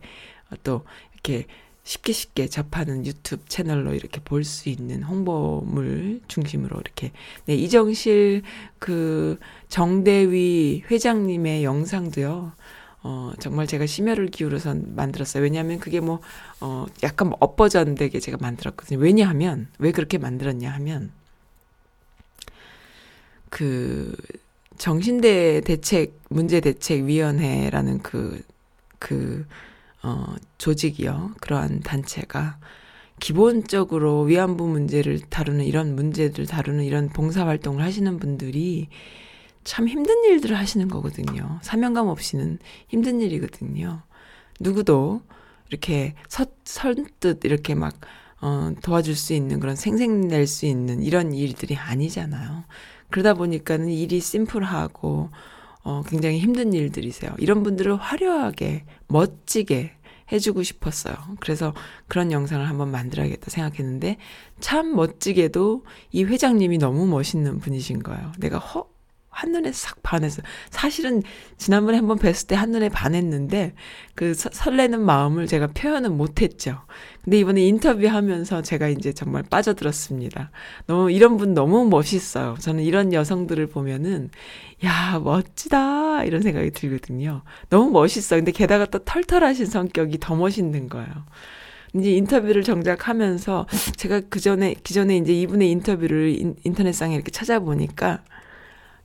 어, 0.50 0.54
또 0.64 0.84
이렇게 1.12 1.44
쉽게 1.82 2.12
쉽게 2.12 2.46
접하는 2.48 3.04
유튜브 3.04 3.44
채널로 3.46 3.92
이렇게 3.94 4.20
볼 4.22 4.42
수 4.42 4.70
있는 4.70 5.02
홍보물 5.02 6.22
중심으로 6.28 6.80
이렇게 6.80 7.12
네 7.44 7.54
이정실 7.56 8.40
그 8.78 9.38
정대위 9.68 10.84
회장님의 10.90 11.62
영상도요. 11.62 12.52
어, 13.02 13.32
정말 13.38 13.66
제가 13.66 13.84
심혈을 13.84 14.28
기울여서 14.28 14.76
만들었어요. 14.96 15.42
왜냐하면 15.42 15.78
그게 15.78 16.00
뭐, 16.00 16.20
어, 16.60 16.86
약간 17.02 17.32
엇버전 17.40 17.94
되게 17.94 18.20
제가 18.20 18.36
만들었거든요. 18.38 18.98
왜냐하면, 18.98 19.68
왜 19.78 19.90
그렇게 19.90 20.18
만들었냐 20.18 20.70
하면, 20.70 21.10
그 23.50 24.16
정신대 24.78 25.60
대책 25.60 26.18
문제 26.30 26.60
대책 26.60 27.04
위원회라는 27.04 27.98
그 28.02 28.42
그, 29.00 29.44
어, 30.04 30.36
조직이요. 30.58 31.32
그러한 31.40 31.80
단체가 31.80 32.60
기본적으로 33.18 34.22
위안부 34.22 34.68
문제를 34.68 35.18
다루는 35.18 35.64
이런 35.64 35.96
문제들 35.96 36.46
다루는 36.46 36.84
이런 36.84 37.08
봉사 37.08 37.44
활동을 37.46 37.82
하시는 37.82 38.18
분들이 38.18 38.88
참 39.64 39.88
힘든 39.88 40.24
일들을 40.24 40.56
하시는 40.56 40.86
거거든요. 40.88 41.58
사명감 41.62 42.06
없이는 42.06 42.58
힘든 42.88 43.20
일이거든요. 43.20 44.02
누구도 44.60 45.22
이렇게 45.68 46.14
서, 46.28 46.46
선뜻 46.64 47.44
이렇게 47.44 47.74
막 47.74 47.94
어, 48.40 48.72
도와줄 48.82 49.16
수 49.16 49.34
있는 49.34 49.60
그런 49.60 49.76
생생낼 49.76 50.46
수 50.46 50.64
있는 50.64 51.02
이런 51.02 51.34
일들이 51.34 51.76
아니잖아요. 51.76 52.64
그러다 53.10 53.34
보니까는 53.34 53.88
일이 53.88 54.20
심플하고 54.20 55.30
어, 55.82 56.02
굉장히 56.06 56.38
힘든 56.38 56.72
일들이세요. 56.72 57.34
이런 57.38 57.62
분들을 57.62 57.96
화려하게, 57.96 58.84
멋지게 59.08 59.92
해주고 60.30 60.62
싶었어요. 60.62 61.16
그래서 61.40 61.74
그런 62.06 62.30
영상을 62.32 62.68
한번 62.68 62.90
만들어야겠다 62.90 63.50
생각했는데, 63.50 64.16
참 64.60 64.94
멋지게도 64.94 65.84
이 66.12 66.24
회장님이 66.24 66.78
너무 66.78 67.06
멋있는 67.06 67.58
분이신 67.58 68.02
거예요. 68.02 68.32
내가 68.38 68.58
허, 68.58 68.86
한눈에 69.30 69.72
싹 69.72 70.02
반했어요. 70.02 70.44
사실은 70.70 71.22
지난번에 71.56 71.96
한번 71.98 72.18
뵀을 72.18 72.48
때 72.48 72.56
한눈에 72.56 72.88
반했는데 72.88 73.74
그 74.14 74.34
서, 74.34 74.50
설레는 74.52 75.00
마음을 75.00 75.46
제가 75.46 75.68
표현은 75.68 76.16
못했죠. 76.16 76.82
근데 77.24 77.38
이번에 77.38 77.64
인터뷰하면서 77.66 78.62
제가 78.62 78.88
이제 78.88 79.12
정말 79.12 79.42
빠져들었습니다. 79.44 80.50
너무 80.86 81.10
이런 81.10 81.36
분 81.36 81.54
너무 81.54 81.88
멋있어요. 81.88 82.56
저는 82.58 82.82
이런 82.82 83.12
여성들을 83.12 83.68
보면은 83.68 84.30
야 84.84 85.20
멋지다 85.22 86.24
이런 86.24 86.42
생각이 86.42 86.70
들거든요. 86.72 87.42
너무 87.68 87.90
멋있어. 87.90 88.36
근데 88.36 88.52
게다가 88.52 88.86
또 88.86 88.98
털털하신 88.98 89.66
성격이 89.66 90.18
더 90.18 90.34
멋있는 90.34 90.88
거예요. 90.88 91.08
이제 91.94 92.12
인터뷰를 92.12 92.62
정작 92.62 93.08
하면서 93.08 93.66
제가 93.96 94.22
그 94.28 94.40
전에 94.40 94.74
기존에 94.82 95.16
이제 95.16 95.32
이분의 95.32 95.70
인터뷰를 95.70 96.28
인, 96.28 96.56
인터넷상에 96.64 97.14
이렇게 97.14 97.30
찾아보니까 97.30 98.22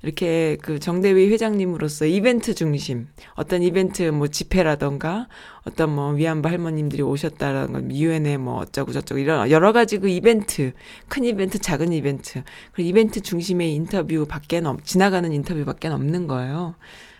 이렇게 0.05 0.55
그 0.61 0.77
정대위 0.77 1.31
회장님으로서 1.31 2.05
이벤트 2.05 2.53
중심, 2.53 3.07
어떤 3.33 3.63
이벤트 3.63 4.03
뭐 4.03 4.27
집회라던가 4.27 5.27
어떤 5.63 5.95
뭐 5.95 6.11
위안부 6.11 6.47
할머님들이 6.47 7.01
오셨다라는 7.01 7.73
건 7.73 7.91
유엔에 7.91 8.37
뭐 8.37 8.57
어쩌고 8.59 8.91
저쩌고 8.91 9.17
이런 9.17 9.49
여러 9.49 9.71
가지 9.71 9.97
그 9.97 10.07
이벤트, 10.07 10.73
큰 11.07 11.25
이벤트, 11.25 11.57
작은 11.57 11.91
이벤트, 11.91 12.43
그 12.71 12.83
이벤트 12.83 13.19
중심의 13.19 13.73
인터뷰 13.73 14.27
밖에 14.27 14.59
없, 14.59 14.85
지나가는 14.85 15.31
인터뷰 15.31 15.65
밖에 15.65 15.87
없는 15.87 16.27
거예요. 16.27 16.75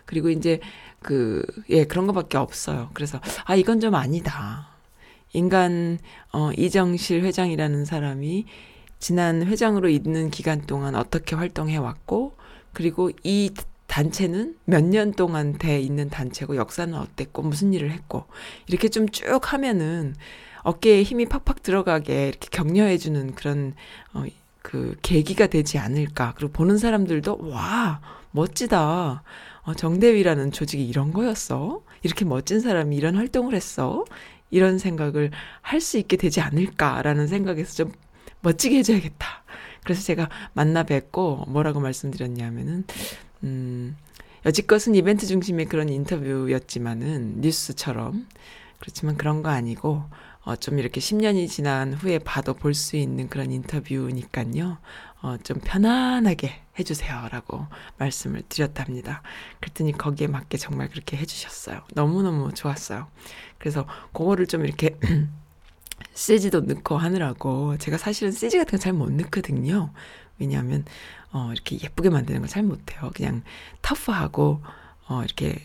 그리고 0.05 0.29
이제 0.29 0.59
그, 1.01 1.43
예, 1.71 1.85
그런 1.85 2.05
거밖에 2.05 2.37
없어요. 2.37 2.91
그래서, 2.93 3.19
아, 3.45 3.55
이건 3.55 3.79
좀 3.79 3.95
아니다. 3.95 4.67
인간, 5.33 5.97
어, 6.31 6.51
이정실 6.55 7.23
회장이라는 7.23 7.83
사람이 7.83 8.45
지난 8.99 9.41
회장으로 9.41 9.89
있는 9.89 10.29
기간 10.29 10.61
동안 10.61 10.93
어떻게 10.93 11.35
활동해 11.35 11.77
왔고, 11.77 12.35
그리고 12.75 13.09
이 13.23 13.51
단체는 13.87 14.57
몇 14.65 14.83
년 14.83 15.13
동안 15.13 15.57
돼 15.57 15.79
있는 15.79 16.09
단체고 16.09 16.55
역사는 16.57 16.93
어땠고 16.95 17.41
무슨 17.43 17.73
일을 17.73 17.91
했고 17.91 18.25
이렇게 18.67 18.89
좀 18.89 19.07
쭉 19.09 19.53
하면은 19.53 20.15
어깨에 20.63 21.03
힘이 21.03 21.25
팍팍 21.27 21.63
들어가게 21.63 22.27
이렇게 22.29 22.49
격려해주는 22.51 23.35
그런 23.35 23.73
어, 24.13 24.25
그 24.61 24.95
계기가 25.03 25.47
되지 25.47 25.77
않을까. 25.77 26.33
그리고 26.35 26.51
보는 26.53 26.77
사람들도 26.77 27.37
와 27.49 28.01
멋지다. 28.31 29.23
어, 29.63 29.73
정대위라는 29.75 30.51
조직이 30.51 30.85
이런 30.87 31.13
거였어. 31.13 31.81
이렇게 32.03 32.25
멋진 32.25 32.59
사람이 32.59 32.95
이런 32.95 33.15
활동을 33.15 33.53
했어. 33.55 34.05
이런 34.51 34.77
생각을 34.79 35.31
할 35.61 35.81
수 35.81 35.97
있게 35.99 36.17
되지 36.17 36.41
않을까라는 36.41 37.27
생각에서 37.27 37.75
좀 37.75 37.91
멋지게 38.41 38.79
해줘야겠다. 38.79 39.43
그래서 39.85 40.03
제가 40.03 40.29
만나 40.53 40.83
뵙고 40.83 41.45
뭐라고 41.47 41.79
말씀드렸냐면은, 41.79 42.83
음, 43.43 43.95
여지껏은 44.45 44.95
이벤트 44.95 45.25
중심의 45.27 45.65
그런 45.67 45.89
인터뷰였지만은, 45.89 47.41
뉴스처럼. 47.41 48.27
그렇지만 48.79 49.15
그런 49.17 49.41
거 49.41 49.49
아니고, 49.49 50.03
어, 50.43 50.55
좀 50.57 50.77
이렇게 50.79 50.99
10년이 50.99 51.47
지난 51.49 51.93
후에 51.93 52.19
봐도 52.19 52.53
볼 52.53 52.73
수 52.75 52.97
있는 52.97 53.29
그런 53.29 53.51
인터뷰니까요. 53.51 54.77
어, 55.21 55.37
좀 55.43 55.59
편안하게 55.63 56.61
해주세요. 56.77 57.29
라고 57.31 57.65
말씀을 57.97 58.43
드렸답니다. 58.49 59.23
그랬더니 59.59 59.93
거기에 59.93 60.27
맞게 60.27 60.57
정말 60.57 60.89
그렇게 60.89 61.17
해주셨어요. 61.17 61.81
너무너무 61.93 62.53
좋았어요. 62.53 63.07
그래서 63.57 63.87
그거를 64.13 64.45
좀 64.45 64.65
이렇게 64.65 64.97
CG도 66.15 66.61
넣고 66.61 66.97
하느라고 66.97 67.77
제가 67.77 67.97
사실은 67.97 68.31
CG 68.31 68.57
같은 68.57 68.77
거 68.79 68.83
잘 68.83 68.93
못 68.93 69.11
넣거든요. 69.11 69.91
왜냐하면 70.39 70.85
어 71.31 71.51
이렇게 71.53 71.77
예쁘게 71.81 72.09
만드는 72.09 72.41
걸 72.41 72.49
잘 72.49 72.63
못해요. 72.63 73.11
그냥 73.15 73.43
터프하고 73.81 74.61
어 75.07 75.23
이렇게 75.23 75.57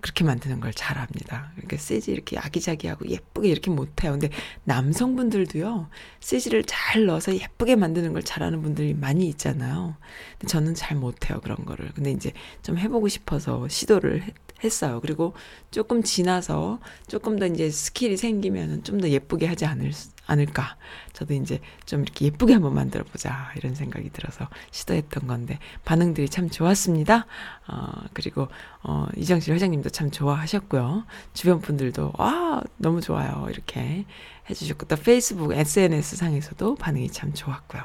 그렇게 0.00 0.24
만드는 0.24 0.60
걸 0.60 0.72
잘합니다. 0.72 1.52
그러니까 1.56 1.76
CG 1.76 2.12
이렇게 2.12 2.38
아기자기하고 2.38 3.06
예쁘게 3.08 3.48
이렇게 3.48 3.70
못해요. 3.70 4.12
근데 4.12 4.30
남성분들도요, 4.64 5.88
CG를 6.20 6.64
잘 6.66 7.06
넣어서 7.06 7.34
예쁘게 7.34 7.76
만드는 7.76 8.12
걸 8.12 8.22
잘하는 8.22 8.62
분들이 8.62 8.94
많이 8.94 9.28
있잖아요. 9.28 9.96
근데 10.38 10.50
저는 10.50 10.74
잘 10.74 10.96
못해요, 10.96 11.40
그런 11.40 11.64
거를. 11.64 11.90
근데 11.94 12.10
이제 12.12 12.32
좀 12.62 12.78
해보고 12.78 13.08
싶어서 13.08 13.68
시도를 13.68 14.22
했, 14.22 14.34
했어요. 14.62 15.00
그리고 15.00 15.34
조금 15.70 16.02
지나서 16.02 16.80
조금 17.08 17.38
더 17.38 17.46
이제 17.46 17.70
skill이 17.70 18.16
생기면은 18.16 18.84
좀 18.84 19.00
더 19.00 19.08
예쁘게 19.08 19.46
하지 19.46 19.64
않을, 19.64 19.92
않을까. 20.30 20.76
저도 21.12 21.34
이제 21.34 21.60
좀 21.84 22.02
이렇게 22.02 22.26
예쁘게 22.26 22.54
한번 22.54 22.74
만들어 22.74 23.04
보자. 23.04 23.52
이런 23.56 23.74
생각이 23.74 24.10
들어서 24.10 24.48
시도했던 24.70 25.26
건데, 25.26 25.58
반응들이 25.84 26.28
참 26.28 26.48
좋았습니다. 26.48 27.26
어, 27.68 27.92
그리고, 28.12 28.48
어, 28.82 29.06
이정실 29.16 29.54
회장님도 29.54 29.90
참 29.90 30.10
좋아하셨고요. 30.10 31.04
주변 31.34 31.60
분들도, 31.60 32.12
와, 32.16 32.62
너무 32.76 33.00
좋아요. 33.00 33.46
이렇게 33.50 34.04
해주셨고, 34.48 34.86
또 34.86 34.96
페이스북, 34.96 35.52
SNS 35.52 36.16
상에서도 36.16 36.76
반응이 36.76 37.10
참 37.10 37.32
좋았고요. 37.34 37.82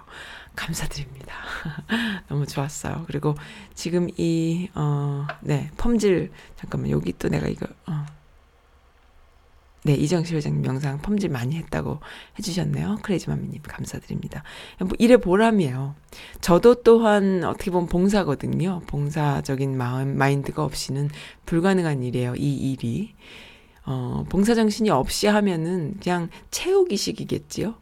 감사드립니다. 0.55 1.33
너무 2.29 2.45
좋았어요. 2.45 3.03
그리고 3.07 3.35
지금 3.73 4.07
이, 4.17 4.69
어, 4.75 5.27
네, 5.41 5.69
펌질, 5.77 6.31
잠깐만, 6.55 6.91
여기 6.91 7.13
또 7.17 7.27
내가 7.27 7.47
이거, 7.47 7.67
어. 7.87 8.05
네, 9.85 9.93
이정실 9.93 10.37
회장님 10.37 10.65
영상 10.65 10.99
펌질 10.99 11.29
많이 11.29 11.55
했다고 11.57 11.99
해주셨네요. 12.39 12.97
크레이지맘미님 13.03 13.61
감사드립니다. 13.61 14.41
뭐 14.79 14.89
이래 14.97 15.17
보람이에요. 15.17 15.93
저도 16.41 16.81
또한 16.81 17.43
어떻게 17.43 17.69
보면 17.69 17.87
봉사거든요. 17.87 18.81
봉사적인 18.87 19.77
마음, 19.77 20.17
마인드가 20.17 20.63
없이는 20.63 21.09
불가능한 21.45 22.01
일이에요. 22.01 22.33
이 22.35 22.71
일이. 22.71 23.13
어, 23.85 24.25
봉사정신이 24.29 24.89
없이 24.89 25.27
하면은 25.27 25.97
그냥 26.01 26.29
채우기식이겠지요. 26.49 27.75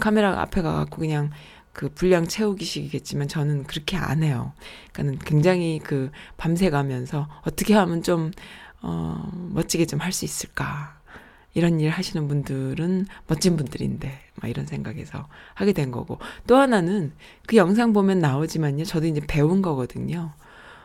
카메라 0.00 0.40
앞에 0.40 0.62
가갖고 0.62 0.96
그냥 1.00 1.30
그 1.74 1.90
분량 1.90 2.26
채우기식이겠지만 2.26 3.28
저는 3.28 3.64
그렇게 3.64 3.98
안 3.98 4.22
해요. 4.22 4.54
그러니까는 4.94 5.18
굉장히 5.26 5.80
그 5.84 6.10
밤새 6.38 6.70
가면서 6.70 7.28
어떻게 7.42 7.74
하면 7.74 8.02
좀, 8.02 8.30
어, 8.80 9.30
멋지게 9.50 9.84
좀 9.84 10.00
할 10.00 10.12
수 10.12 10.24
있을까. 10.24 11.01
이런 11.54 11.80
일 11.80 11.90
하시는 11.90 12.28
분들은 12.28 13.06
멋진 13.26 13.56
분들인데, 13.56 14.10
막 14.36 14.48
이런 14.48 14.66
생각에서 14.66 15.28
하게 15.54 15.72
된 15.72 15.90
거고. 15.90 16.18
또 16.46 16.56
하나는 16.56 17.12
그 17.46 17.56
영상 17.56 17.92
보면 17.92 18.18
나오지만요. 18.20 18.84
저도 18.84 19.06
이제 19.06 19.20
배운 19.26 19.62
거거든요. 19.62 20.32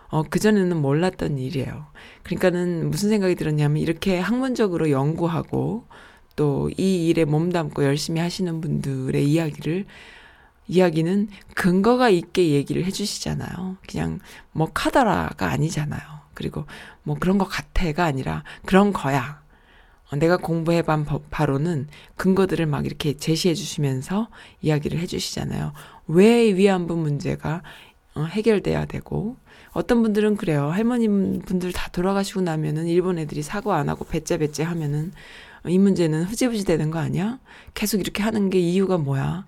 어, 0.10 0.24
그전에는 0.24 0.78
몰랐던 0.82 1.38
일이에요. 1.38 1.88
그러니까는 2.24 2.90
무슨 2.90 3.10
생각이 3.10 3.36
들었냐면 3.36 3.78
이렇게 3.82 4.20
학문적으로 4.20 4.90
연구하고 4.92 5.86
또 6.36 6.70
이 6.78 7.08
일에 7.08 7.26
몸담고 7.26 7.84
열심히 7.84 8.22
하시는 8.22 8.62
분들의 8.62 9.26
이야기를 9.28 9.86
이야기는 10.68 11.30
근거가 11.56 12.10
있게 12.10 12.50
얘기를 12.50 12.86
해주시잖아요. 12.86 13.78
그냥 13.90 14.20
뭐 14.52 14.70
카더라가 14.74 15.50
아니잖아요. 15.50 16.02
그리고 16.34 16.66
뭐 17.04 17.16
그런 17.20 17.38
것 17.38 17.46
같아가 17.46 18.06
아니라 18.06 18.44
그런 18.66 18.94
거야. 18.94 19.42
어, 20.12 20.16
내가 20.16 20.38
공부해 20.38 20.82
본 20.84 21.06
바로는 21.30 21.88
근거들을 22.16 22.66
막 22.66 22.86
이렇게 22.86 23.14
제시해 23.16 23.54
주시면서 23.54 24.30
이야기를 24.62 25.00
해 25.00 25.06
주시잖아요. 25.06 25.74
왜 26.08 26.56
위안부 26.56 26.96
문제가 26.96 27.62
어, 28.16 28.24
해결돼야 28.24 28.86
되고 28.86 29.38
어떤 29.72 30.02
분들은 30.02 30.38
그래요. 30.38 30.70
할머님 30.70 31.42
분들 31.42 31.72
다 31.72 31.90
돌아가시고 31.92 32.42
나면은 32.42 32.88
일본 32.88 33.20
애들이 33.20 33.44
사고 33.44 33.74
안 33.74 33.90
하고 33.90 34.06
배째 34.06 34.38
배째 34.38 34.64
하면은 34.64 35.12
이 35.68 35.78
문제는 35.78 36.24
흐지부지 36.24 36.66
되는 36.66 36.90
거 36.90 37.00
아니야? 37.00 37.40
계속 37.74 38.00
이렇게 38.00 38.24
하는 38.24 38.50
게 38.50 38.60
이유가 38.60 38.98
뭐야? 38.98 39.46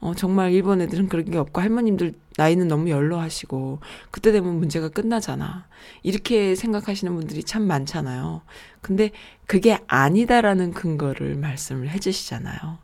어, 0.00 0.14
정말 0.14 0.52
일본 0.52 0.82
애들은 0.82 1.08
그런 1.08 1.24
게 1.24 1.38
없고 1.38 1.60
할머님들 1.60 2.14
나이는 2.36 2.68
너무 2.68 2.90
연로하시고 2.90 3.80
그때 4.10 4.32
되면 4.32 4.56
문제가 4.58 4.88
끝나잖아. 4.88 5.66
이렇게 6.02 6.54
생각하시는 6.54 7.14
분들이 7.14 7.44
참 7.44 7.62
많잖아요. 7.62 8.42
근데 8.80 9.10
그게 9.46 9.78
아니다라는 9.86 10.72
근거를 10.72 11.36
말씀을 11.36 11.88
해 11.90 11.98
주시잖아요. 11.98 12.78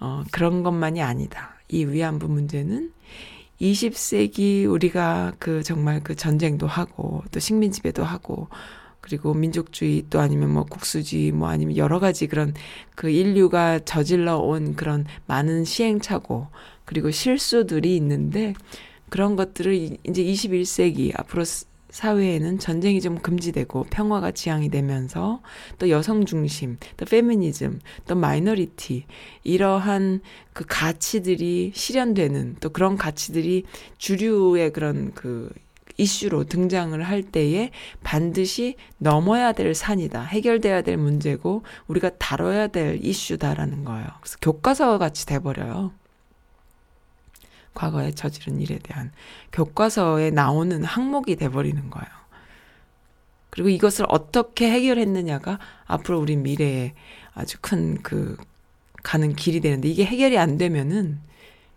어, 0.00 0.24
그런 0.32 0.62
것만이 0.62 1.02
아니다. 1.02 1.56
이 1.68 1.84
위안부 1.84 2.28
문제는 2.28 2.92
20세기 3.60 4.68
우리가 4.68 5.34
그 5.38 5.62
정말 5.62 6.02
그 6.02 6.14
전쟁도 6.14 6.66
하고 6.66 7.22
또 7.30 7.38
식민 7.38 7.70
지배도 7.70 8.02
하고 8.02 8.48
그리고 9.02 9.34
민족주의 9.34 10.04
또 10.10 10.20
아니면 10.20 10.52
뭐 10.52 10.64
국수주의 10.64 11.32
뭐 11.32 11.48
아니면 11.48 11.76
여러 11.76 11.98
가지 11.98 12.26
그런 12.26 12.54
그 12.94 13.10
인류가 13.10 13.80
저질러 13.80 14.38
온 14.38 14.76
그런 14.76 15.06
많은 15.26 15.64
시행착오 15.64 16.48
그리고 16.90 17.12
실수들이 17.12 17.94
있는데 17.94 18.52
그런 19.10 19.36
것들을 19.36 19.72
이제 20.02 20.24
21세기 20.24 21.12
앞으로 21.16 21.44
사회에는 21.88 22.58
전쟁이 22.58 23.00
좀 23.00 23.16
금지되고 23.16 23.86
평화가 23.90 24.32
지향이 24.32 24.70
되면서 24.70 25.40
또 25.78 25.88
여성 25.88 26.26
중심, 26.26 26.78
또 26.96 27.04
페미니즘, 27.04 27.78
또 28.08 28.16
마이너리티 28.16 29.04
이러한 29.44 30.20
그 30.52 30.64
가치들이 30.66 31.70
실현되는 31.76 32.56
또 32.58 32.70
그런 32.70 32.96
가치들이 32.96 33.62
주류의 33.98 34.72
그런 34.72 35.12
그 35.14 35.48
이슈로 35.96 36.44
등장을 36.44 37.00
할 37.00 37.22
때에 37.22 37.70
반드시 38.02 38.74
넘어야 38.98 39.52
될 39.52 39.76
산이다. 39.76 40.22
해결돼야 40.24 40.82
될 40.82 40.96
문제고 40.96 41.62
우리가 41.86 42.10
다뤄야 42.18 42.66
될 42.68 42.98
이슈다라는 43.00 43.84
거예요. 43.84 44.08
그래서 44.20 44.38
교과서 44.42 44.98
같이 44.98 45.24
돼 45.26 45.38
버려요. 45.38 45.92
과거에 47.74 48.12
저지른 48.12 48.60
일에 48.60 48.78
대한 48.78 49.12
교과서에 49.52 50.30
나오는 50.30 50.84
항목이 50.84 51.36
돼버리는 51.36 51.90
거예요. 51.90 52.08
그리고 53.50 53.68
이것을 53.68 54.06
어떻게 54.08 54.70
해결했느냐가 54.70 55.58
앞으로 55.86 56.20
우리 56.20 56.36
미래에 56.36 56.94
아주 57.34 57.58
큰 57.60 57.98
그 58.02 58.36
가는 59.02 59.34
길이 59.34 59.60
되는데 59.60 59.88
이게 59.88 60.04
해결이 60.04 60.38
안 60.38 60.58
되면은 60.58 61.20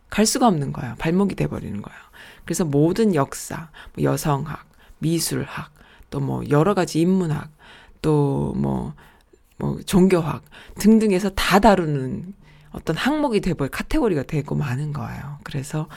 갈 0.10 0.26
수가 0.26 0.48
없는 0.48 0.74
거예요. 0.74 0.96
발목이 1.00 1.36
돼버리는 1.36 1.82
거예요. 1.82 2.00
그래서 2.46 2.66
모든 2.66 3.16
역사, 3.16 3.70
뭐 3.96 4.04
여성학, 4.04 4.68
미술학, 5.00 5.72
또 6.10 6.20
뭐 6.20 6.44
여러 6.50 6.74
가지 6.76 7.02
인문학, 7.02 7.50
또 8.02 8.54
뭐, 8.56 8.94
뭐 9.58 9.80
종교학 9.86 10.44
등등에서 10.76 11.30
다 11.32 11.60
다루는 11.60 12.34
어떤 12.74 12.96
항목이 12.98 13.40
되고 13.42 13.68
카테고리가 13.70 14.24
되고 14.24 14.56
많은 14.56 14.94
거예요. 14.94 15.40
그래서 15.44 15.88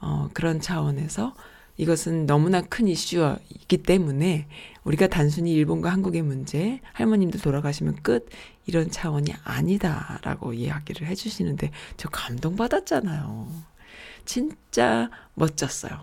어 0.00 0.28
그런 0.34 0.60
차원에서 0.60 1.34
이것은 1.76 2.26
너무나 2.26 2.60
큰 2.60 2.86
이슈이기 2.86 3.78
때문에 3.78 4.46
우리가 4.84 5.08
단순히 5.08 5.52
일본과 5.54 5.90
한국의 5.90 6.22
문제, 6.22 6.80
할머님들 6.92 7.40
돌아가시면 7.40 7.96
끝 8.02 8.28
이런 8.66 8.90
차원이 8.90 9.32
아니다라고 9.42 10.52
이야기를 10.52 11.06
해주시는데 11.08 11.70
저 11.96 12.08
감동받았잖아요. 12.10 13.48
진짜 14.24 15.10
멋졌어요. 15.34 16.00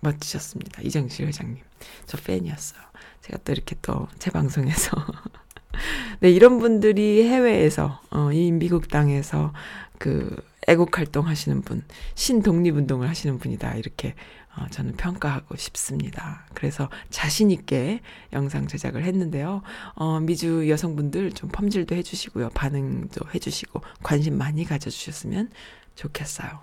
멋지셨습니다. 0.00 0.82
이정실 0.82 1.26
회장님. 1.28 1.62
저 2.06 2.18
팬이었어요. 2.18 2.80
제가 3.22 3.38
또 3.44 3.52
이렇게 3.52 3.76
또 3.82 4.08
제 4.18 4.30
방송에서 4.30 4.90
네, 6.20 6.30
이런 6.30 6.58
분들이 6.58 7.28
해외에서, 7.28 8.00
어, 8.10 8.32
이 8.32 8.50
미국 8.52 8.88
땅에서 8.88 9.52
그 9.98 10.36
애국 10.66 10.96
활동 10.98 11.26
하시는 11.26 11.62
분, 11.62 11.82
신독립 12.14 12.76
운동을 12.76 13.08
하시는 13.08 13.38
분이다. 13.38 13.74
이렇게 13.74 14.14
어, 14.56 14.66
저는 14.70 14.92
평가하고 14.96 15.56
싶습니다. 15.56 16.46
그래서 16.54 16.88
자신있게 17.10 18.00
영상 18.32 18.68
제작을 18.68 19.02
했는데요. 19.02 19.62
어, 19.96 20.20
미주 20.20 20.68
여성분들 20.68 21.32
좀 21.32 21.50
펌질도 21.50 21.94
해주시고요. 21.96 22.50
반응도 22.50 23.26
해주시고, 23.34 23.80
관심 24.02 24.38
많이 24.38 24.64
가져주셨으면 24.64 25.50
좋겠어요. 25.96 26.60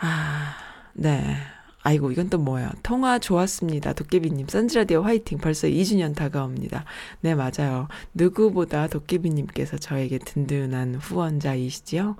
아, 0.00 0.56
네. 0.94 1.36
아이고, 1.82 2.10
이건 2.10 2.28
또 2.28 2.38
뭐야. 2.38 2.72
통화 2.82 3.18
좋았습니다. 3.18 3.92
도깨비님, 3.92 4.48
선즈라디오 4.48 5.02
화이팅. 5.02 5.38
벌써 5.38 5.68
2주년 5.68 6.14
다가옵니다. 6.14 6.84
네, 7.20 7.34
맞아요. 7.34 7.88
누구보다 8.14 8.88
도깨비님께서 8.88 9.78
저에게 9.78 10.18
든든한 10.18 10.96
후원자이시지요? 10.96 12.16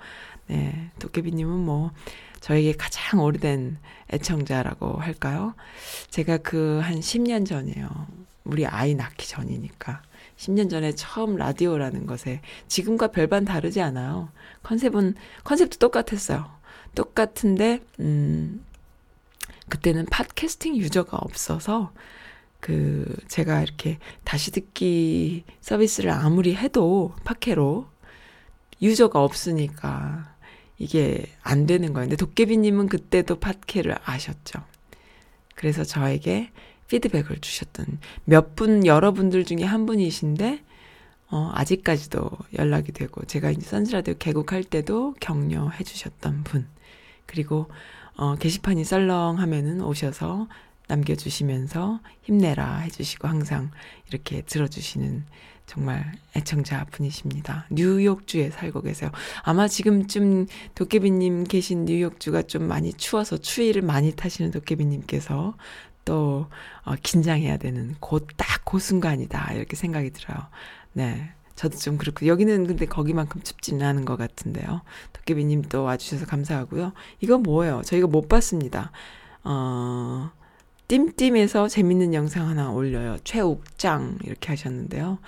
네, 0.47 0.90
도깨비님은 1.01 1.53
뭐, 1.59 1.90
저에게 2.40 2.73
가장 2.73 3.21
오래된 3.21 3.79
애청자라고 4.12 4.99
할까요? 5.01 5.55
제가 6.11 6.38
그 6.38 6.81
한 6.83 7.01
10년 7.01 7.44
전이에요. 7.44 7.88
우리 8.44 8.64
아이 8.66 8.94
낳기 8.94 9.29
전이니까. 9.29 10.03
10년 10.38 10.71
전에 10.71 10.92
처음 10.92 11.35
라디오라는 11.37 12.07
것에 12.07 12.40
지금과 12.68 13.09
별반 13.09 13.44
다르지 13.44 13.81
않아요. 13.83 14.29
컨셉은, 14.62 15.14
컨셉도 15.44 15.79
똑같았어요. 15.79 16.47
똑같은데, 16.94 17.81
음, 17.99 18.64
그때는 19.68 20.07
팟캐스팅 20.07 20.76
유저가 20.76 21.16
없어서, 21.18 21.92
그, 22.61 23.14
제가 23.28 23.62
이렇게 23.62 23.98
다시 24.24 24.50
듣기 24.50 25.44
서비스를 25.61 26.11
아무리 26.11 26.54
해도 26.54 27.14
팟캐로 27.24 27.87
유저가 28.83 29.22
없으니까 29.22 30.35
이게 30.76 31.26
안 31.42 31.66
되는 31.66 31.92
거예요. 31.92 32.09
근데 32.09 32.16
도깨비님은 32.16 32.88
그때도 32.88 33.40
팟캐를 33.40 33.96
아셨죠. 34.04 34.64
그래서 35.54 35.85
저에게 35.85 36.50
피드백을 36.88 37.40
주셨던 37.40 37.98
몇 38.24 38.57
분, 38.57 38.87
여러분들 38.87 39.44
중에 39.44 39.64
한 39.64 39.87
분이신데, 39.87 40.64
어, 41.31 41.50
아직까지도 41.54 42.31
연락이 42.57 42.92
되고, 42.92 43.24
제가 43.24 43.50
이제 43.50 43.62
선즈라디오 43.62 44.14
개국할 44.18 44.64
때도 44.64 45.14
격려해 45.20 45.85
주셨던 45.85 46.44
분. 46.44 46.66
그리고 47.26 47.68
어, 48.18 48.35
게시판이 48.35 48.85
썰렁하면은 48.85 49.81
오셔서 49.81 50.48
남겨주시면서 50.88 52.00
힘내라 52.22 52.78
해주시고 52.78 53.28
항상 53.28 53.70
이렇게 54.09 54.42
들어주시는 54.42 55.24
정말 55.66 56.12
애청자 56.35 56.85
분이십니다. 56.90 57.66
뉴욕주에 57.70 58.50
살고 58.50 58.83
계세요. 58.83 59.12
아마 59.42 59.68
지금쯤 59.68 60.46
도깨비님 60.74 61.44
계신 61.44 61.85
뉴욕주가 61.85 62.42
좀 62.42 62.64
많이 62.66 62.92
추워서 62.92 63.37
추위를 63.37 63.83
많이 63.83 64.12
타시는 64.12 64.50
도깨비님께서 64.50 65.54
또 66.04 66.46
어, 66.85 66.94
긴장해야 67.00 67.59
되는 67.59 67.94
곧딱그 68.00 68.81
순간이다 68.81 69.52
이렇게 69.52 69.76
생각이 69.76 70.11
들어요. 70.11 70.38
네. 70.92 71.31
저도 71.59 71.77
좀 71.77 71.99
그렇고 71.99 72.25
여기는 72.27 72.68
근데 72.68 72.87
거기만큼 72.87 73.42
춥지는 73.42 73.85
않은 73.85 74.05
것 74.05 74.16
같은데요. 74.16 74.83
도깨비님 75.12 75.62
또 75.62 75.83
와주셔서 75.83 76.25
감사하고요. 76.27 76.92
이거 77.21 77.37
뭐예요? 77.38 77.83
저희가 77.85 78.07
못 78.07 78.29
봤습니다. 78.29 78.92
어, 79.42 80.31
띨띨에서 80.87 81.66
재밌는 81.68 82.14
영상 82.14 82.49
하나 82.49 82.71
올려요. 82.71 83.16
최욱장 83.25 84.18
이렇게 84.25 84.51
하셨는데요. 84.51 85.18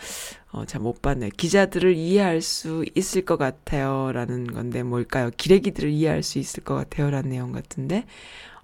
어, 0.53 0.65
잘 0.67 0.81
못 0.81 1.03
봤네. 1.03 1.31
기자들을 1.37 1.97
이해할 1.97 2.41
수 2.43 2.85
있을 2.95 3.25
것 3.25 3.37
같아요. 3.37 4.13
라는 4.13 4.47
건데 4.47 4.85
뭘까요? 4.85 5.31
기레기들을 5.37 5.91
이해할 5.91 6.23
수 6.23 6.39
있을 6.39 6.63
것 6.63 6.77
같아요. 6.77 7.11
라는 7.11 7.31
내용 7.31 7.51
같은데 7.51 8.07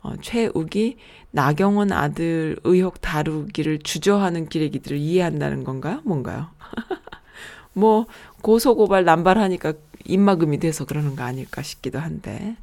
어, 0.03 0.13
최욱이 0.23 0.99
나경원 1.33 1.91
아들 1.91 2.57
의혹 2.63 3.01
다루기를 3.01 3.81
주저하는 3.81 4.49
기레기들을 4.49 4.97
이해한다는 4.99 5.65
건가요? 5.65 6.01
뭔가요? 6.05 6.49
뭐 7.77 8.07
고소고발 8.41 9.05
남발하니까 9.05 9.75
입막음이 10.07 10.59
돼서 10.59 10.87
그러는 10.87 11.15
거 11.15 11.25
아닐까 11.25 11.63
싶기도 11.63 11.99
한데 11.99 12.57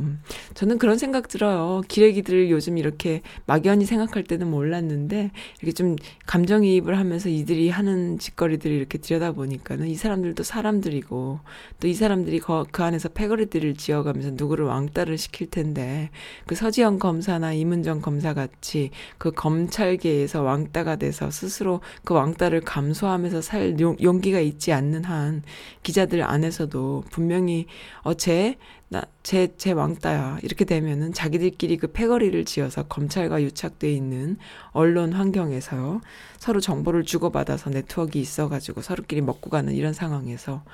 음, 0.00 0.22
저는 0.54 0.78
그런 0.78 0.98
생각 0.98 1.28
들어요. 1.28 1.82
기레기들 1.88 2.50
요즘 2.50 2.78
이렇게 2.78 3.22
막연히 3.46 3.84
생각할 3.84 4.24
때는 4.24 4.50
몰랐는데, 4.50 5.30
이렇게 5.60 5.72
좀 5.72 5.96
감정이입을 6.26 6.98
하면서 6.98 7.28
이들이 7.28 7.68
하는 7.68 8.18
짓거리들을 8.18 8.74
이렇게 8.74 8.98
들여다보니까는 8.98 9.86
이 9.88 9.94
사람들도 9.94 10.42
사람들이고, 10.42 11.40
또 11.80 11.88
이 11.90 11.94
사람들이 11.94 12.38
거, 12.38 12.64
그 12.70 12.84
안에서 12.84 13.08
패거리들을 13.08 13.74
지어가면서 13.74 14.30
누구를 14.34 14.64
왕따를 14.66 15.18
시킬 15.18 15.50
텐데, 15.50 16.10
그 16.46 16.54
서지영 16.54 16.98
검사나 16.98 17.52
이문정 17.52 18.00
검사 18.00 18.32
같이 18.32 18.90
그 19.18 19.32
검찰계에서 19.32 20.42
왕따가 20.42 20.96
돼서 20.96 21.30
스스로 21.30 21.80
그 22.04 22.14
왕따를 22.14 22.60
감수하면서 22.62 23.40
살 23.42 23.76
용기가 23.80 24.40
있지 24.40 24.72
않는 24.72 25.04
한 25.04 25.42
기자들 25.82 26.22
안에서도 26.22 27.04
분명히, 27.10 27.66
어, 28.02 28.14
쟤, 28.14 28.56
나, 28.92 29.02
제, 29.22 29.54
제 29.56 29.70
왕따야. 29.70 30.38
이렇게 30.42 30.64
되면은 30.64 31.12
자기들끼리 31.12 31.76
그 31.76 31.92
패거리를 31.92 32.44
지어서 32.44 32.82
검찰과 32.88 33.40
유착돼 33.40 33.92
있는 33.92 34.36
언론 34.72 35.12
환경에서 35.12 36.00
서로 36.38 36.58
정보를 36.58 37.04
주고받아서 37.04 37.70
네트워크 37.70 38.18
있어가지고 38.18 38.82
서로끼리 38.82 39.20
먹고 39.20 39.48
가는 39.48 39.72
이런 39.74 39.92
상황에서 39.92 40.64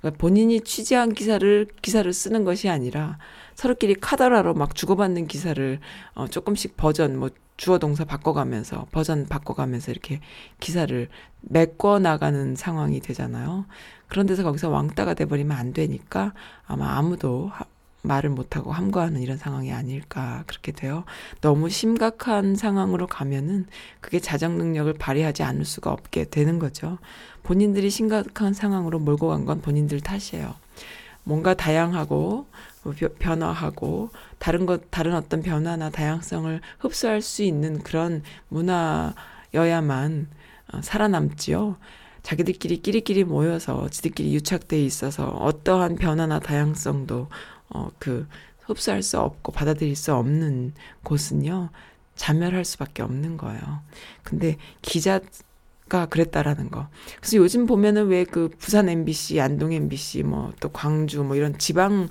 그러니까 0.00 0.18
본인이 0.18 0.60
취재한 0.60 1.14
기사를, 1.14 1.66
기사를 1.80 2.12
쓰는 2.12 2.44
것이 2.44 2.68
아니라 2.68 3.16
서로끼리 3.54 3.94
카더라로 3.94 4.52
막 4.52 4.74
주고받는 4.74 5.26
기사를 5.26 5.80
어, 6.14 6.28
조금씩 6.28 6.76
버전, 6.76 7.18
뭐 7.18 7.30
주어 7.56 7.78
동사 7.78 8.04
바꿔가면서 8.04 8.88
버전 8.90 9.26
바꿔가면서 9.26 9.92
이렇게 9.92 10.20
기사를 10.60 11.08
메꿔 11.40 11.98
나가는 11.98 12.54
상황이 12.54 13.00
되잖아요. 13.00 13.66
그런 14.12 14.26
데서 14.26 14.42
거기서 14.42 14.68
왕따가 14.68 15.14
돼버리면 15.14 15.56
안 15.56 15.72
되니까 15.72 16.34
아마 16.66 16.98
아무도 16.98 17.48
하, 17.50 17.64
말을 18.02 18.28
못하고 18.28 18.70
함구하는 18.70 19.22
이런 19.22 19.38
상황이 19.38 19.72
아닐까 19.72 20.44
그렇게 20.46 20.70
돼요. 20.70 21.04
너무 21.40 21.70
심각한 21.70 22.54
상황으로 22.54 23.06
가면은 23.06 23.64
그게 24.02 24.20
자정 24.20 24.58
능력을 24.58 24.92
발휘하지 24.92 25.44
않을 25.44 25.64
수가 25.64 25.90
없게 25.92 26.26
되는 26.28 26.58
거죠. 26.58 26.98
본인들이 27.42 27.88
심각한 27.88 28.52
상황으로 28.52 28.98
몰고 28.98 29.28
간 29.28 29.46
건 29.46 29.62
본인들 29.62 30.02
탓이에요. 30.02 30.54
뭔가 31.24 31.54
다양하고 31.54 32.46
뭐 32.82 32.94
변화하고 33.18 34.10
다른 34.38 34.66
것 34.66 34.90
다른 34.90 35.14
어떤 35.14 35.40
변화나 35.40 35.88
다양성을 35.88 36.60
흡수할 36.80 37.22
수 37.22 37.42
있는 37.42 37.78
그런 37.82 38.22
문화여야만 38.50 40.28
어, 40.74 40.82
살아남지요. 40.82 41.76
자기들끼리 42.22 42.82
끼리끼리 42.82 43.24
모여서 43.24 43.88
지들끼리 43.90 44.34
유착돼 44.34 44.82
있어서 44.84 45.26
어떠한 45.28 45.96
변화나 45.96 46.38
다양성도 46.40 47.28
어 47.70 47.90
그 47.98 48.26
흡수할 48.64 49.02
수 49.02 49.18
없고 49.18 49.52
받아들일 49.52 49.96
수 49.96 50.14
없는 50.14 50.72
곳은요. 51.02 51.70
자멸할 52.14 52.64
수밖에 52.64 53.02
없는 53.02 53.36
거예요. 53.36 53.60
근데 54.22 54.56
기자 54.82 55.20
가 55.88 56.06
그랬다라는 56.06 56.70
거. 56.70 56.88
그래서 57.20 57.36
요즘 57.38 57.66
보면은 57.66 58.06
왜 58.08 58.24
그 58.24 58.48
부산 58.58 58.88
MBC, 58.88 59.40
안동 59.40 59.72
MBC, 59.72 60.22
뭐 60.22 60.52
또 60.60 60.68
광주 60.70 61.22
뭐 61.24 61.36
이런 61.36 61.58
지방 61.58 62.08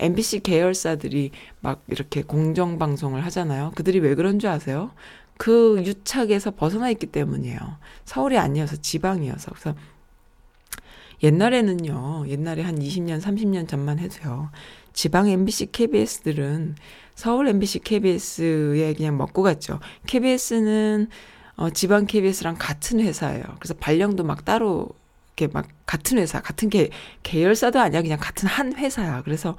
MBC 0.00 0.40
계열사들이 0.40 1.30
막 1.60 1.82
이렇게 1.88 2.22
공정 2.22 2.78
방송을 2.78 3.24
하잖아요. 3.26 3.72
그들이 3.76 4.00
왜 4.00 4.14
그런 4.14 4.38
줄 4.38 4.50
아세요? 4.50 4.90
그 5.38 5.82
유착에서 5.84 6.50
벗어나 6.50 6.90
있기 6.90 7.06
때문이에요. 7.06 7.58
서울이 8.04 8.36
아니어서 8.36 8.76
지방이어서. 8.76 9.52
그래서 9.52 9.74
옛날에는요, 11.22 12.26
옛날에 12.28 12.62
한 12.62 12.78
20년, 12.78 13.20
30년 13.20 13.66
전만 13.66 13.98
해도요, 13.98 14.50
지방 14.92 15.28
MBC, 15.28 15.72
KBS들은 15.72 16.76
서울 17.14 17.48
MBC, 17.48 17.80
KBS에 17.80 18.94
그냥 18.94 19.16
먹고 19.16 19.42
갔죠. 19.42 19.80
KBS는 20.06 21.08
어, 21.56 21.70
지방 21.70 22.06
KBS랑 22.06 22.56
같은 22.58 23.00
회사예요. 23.00 23.42
그래서 23.58 23.74
발령도 23.74 24.22
막 24.24 24.44
따로 24.44 24.88
이렇게 25.36 25.52
막 25.52 25.66
같은 25.86 26.18
회사, 26.18 26.40
같은 26.40 26.68
계, 26.68 26.90
계열사도 27.22 27.80
아니야. 27.80 28.02
그냥 28.02 28.18
같은 28.20 28.48
한 28.48 28.74
회사야. 28.76 29.22
그래서 29.22 29.56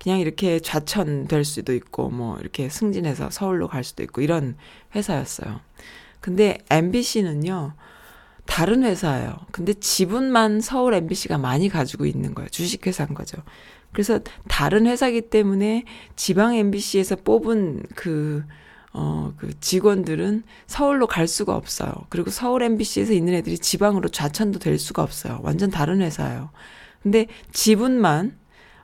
그냥 0.00 0.20
이렇게 0.20 0.60
좌천될 0.60 1.44
수도 1.44 1.74
있고 1.74 2.10
뭐 2.10 2.38
이렇게 2.38 2.68
승진해서 2.68 3.30
서울로 3.30 3.68
갈 3.68 3.84
수도 3.84 4.02
있고 4.02 4.20
이런 4.20 4.56
회사였어요. 4.94 5.60
근데 6.20 6.58
MBC는요. 6.70 7.74
다른 8.46 8.82
회사예요. 8.82 9.36
근데 9.52 9.74
지분만 9.74 10.60
서울 10.62 10.94
MBC가 10.94 11.36
많이 11.36 11.68
가지고 11.68 12.06
있는 12.06 12.34
거예요. 12.34 12.48
주식회사인 12.48 13.12
거죠. 13.12 13.36
그래서 13.92 14.20
다른 14.48 14.86
회사기 14.86 15.22
때문에 15.22 15.84
지방 16.16 16.54
MBC에서 16.54 17.16
뽑은 17.16 17.82
그, 17.94 18.44
어, 18.92 19.34
그 19.36 19.58
직원들은 19.60 20.44
서울로 20.66 21.06
갈 21.06 21.28
수가 21.28 21.54
없어요. 21.54 21.92
그리고 22.08 22.30
서울 22.30 22.62
MBC에서 22.62 23.12
있는 23.12 23.34
애들이 23.34 23.58
지방으로 23.58 24.08
좌천도 24.08 24.60
될 24.60 24.78
수가 24.78 25.02
없어요. 25.02 25.40
완전 25.42 25.70
다른 25.70 26.00
회사예요. 26.00 26.50
근데 27.02 27.26
지분만, 27.52 28.38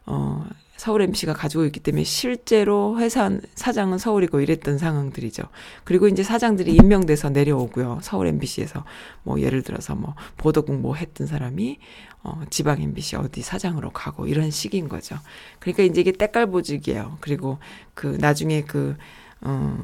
어, 0.07 0.47
서울 0.85 1.01
MC가 1.01 1.33
가지고 1.33 1.65
있기 1.65 1.81
때문에 1.81 2.05
실제로 2.05 2.99
회사 2.99 3.31
사장은 3.55 3.97
서울이고 3.97 4.41
이랬던 4.41 4.77
상황들이죠. 4.77 5.45
그리고 5.83 6.09
이제 6.09 6.23
사장들이 6.23 6.75
임명돼서 6.75 7.31
내려오고요. 7.31 8.01
서울 8.03 8.27
MBC에서 8.27 8.85
뭐 9.23 9.41
예를 9.41 9.63
들어서 9.63 9.95
뭐 9.95 10.15
보도국 10.37 10.79
뭐 10.79 10.95
했던 10.95 11.27
사람이 11.27 11.79
어 12.23 12.43
지방 12.51 12.83
MBC 12.83 13.17
어디 13.17 13.41
사장으로 13.41 13.93
가고 13.93 14.27
이런 14.27 14.51
식인 14.51 14.91
거죠. 14.91 15.17
그러니까 15.59 15.85
이제 15.85 16.03
이게 16.03 16.13
때깔보직이에요. 16.13 17.17
그리고 17.23 17.57
그 17.95 18.19
나중에 18.21 18.65
그 18.65 18.95
어, 19.41 19.79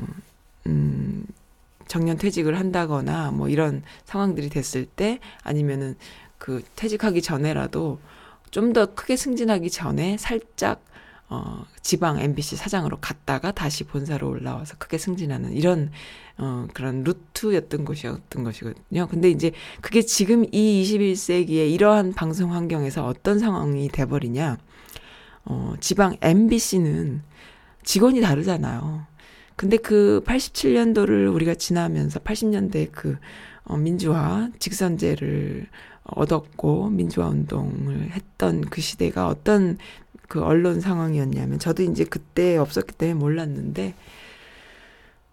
음, 0.66 1.24
정년 1.88 2.18
퇴직을 2.18 2.58
한다거나 2.58 3.30
뭐 3.30 3.48
이런 3.48 3.82
상황들이 4.04 4.50
됐을 4.50 4.84
때 4.84 5.18
아니면은 5.44 5.96
그 6.36 6.62
퇴직하기 6.76 7.22
전에라도 7.22 8.00
좀 8.50 8.72
더 8.72 8.94
크게 8.94 9.16
승진하기 9.16 9.70
전에 9.70 10.16
살짝 10.18 10.82
어, 11.32 11.64
지방 11.80 12.18
MBC 12.18 12.56
사장으로 12.56 12.98
갔다가 13.00 13.52
다시 13.52 13.84
본사로 13.84 14.28
올라와서 14.28 14.74
크게 14.78 14.98
승진하는 14.98 15.52
이런 15.52 15.92
어, 16.36 16.66
그런 16.74 17.04
루트였던 17.04 17.84
것이었던 17.84 18.42
것이거든요. 18.42 19.06
근데 19.08 19.30
이제 19.30 19.52
그게 19.80 20.02
지금 20.02 20.44
이 20.52 20.82
21세기에 20.82 21.70
이러한 21.72 22.14
방송 22.14 22.52
환경에서 22.52 23.06
어떤 23.06 23.38
상황이 23.38 23.88
돼버리냐. 23.88 24.58
어, 25.44 25.74
지방 25.78 26.16
MBC는 26.20 27.22
직원이 27.84 28.20
다르잖아요. 28.20 29.06
근데 29.54 29.76
그 29.76 30.22
87년도를 30.26 31.32
우리가 31.32 31.54
지나면서 31.54 32.18
80년대 32.20 32.90
그 32.90 33.16
어, 33.62 33.76
민주화, 33.76 34.48
직선제를 34.58 35.68
얻었고 36.02 36.90
민주화 36.90 37.28
운동을 37.28 38.10
했던 38.10 38.62
그 38.62 38.80
시대가 38.80 39.28
어떤 39.28 39.78
그 40.30 40.42
언론 40.42 40.80
상황이었냐면 40.80 41.58
저도 41.58 41.82
이제 41.82 42.04
그때 42.04 42.56
없었기 42.56 42.94
때문에 42.94 43.18
몰랐는데 43.18 43.94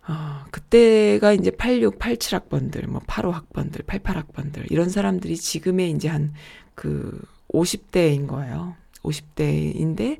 어, 0.10 0.46
그때가 0.52 1.34
이제 1.34 1.52
86, 1.52 2.00
87학번들, 2.00 2.88
뭐 2.88 3.02
85학번들, 3.02 3.86
88학번들 3.86 4.70
이런 4.72 4.90
사람들이 4.90 5.38
지금의 5.38 5.92
이제 5.92 6.10
한 6.10 6.34
그 6.78 7.20
50대인 7.50 8.28
거예요. 8.28 8.76
50대인데 9.02 10.20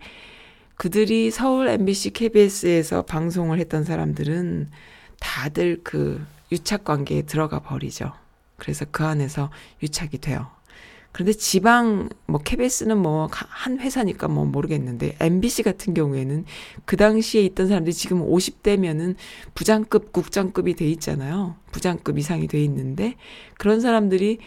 그들이 0.76 1.30
서울 1.30 1.68
MBC 1.68 2.12
KBS에서 2.12 3.04
방송을 3.04 3.60
했던 3.60 3.84
사람들은 3.84 4.72
다들 5.20 5.82
그 5.84 6.26
유착 6.52 6.84
관계에 6.84 7.22
들어가 7.22 7.60
버리죠. 7.60 8.12
그래서 8.58 8.86
그 8.90 9.06
안에서 9.06 9.52
유착이 9.84 10.18
돼요. 10.18 10.48
그런데 11.18 11.34
지방 11.34 12.10
뭐 12.28 12.40
KBS는 12.40 12.96
뭐 13.00 13.28
한 13.32 13.80
회사니까 13.80 14.28
뭐 14.28 14.46
모르겠는데 14.46 15.16
MBC 15.20 15.64
같은 15.64 15.96
경우에는 15.96 16.46
그 16.86 16.96
당시에 16.96 17.42
있던 17.42 17.68
사람들이 17.68 17.92
지금 17.96 18.24
50대면은 18.24 19.16
부장급 19.56 20.14
국장급이 20.14 20.76
돼 20.76 20.88
있잖아요. 20.92 21.56
부장급 21.72 22.20
이상이 22.20 22.48
돼 22.48 22.64
있는데 22.64 23.16
그런 23.58 23.80
사람들이 23.82 24.38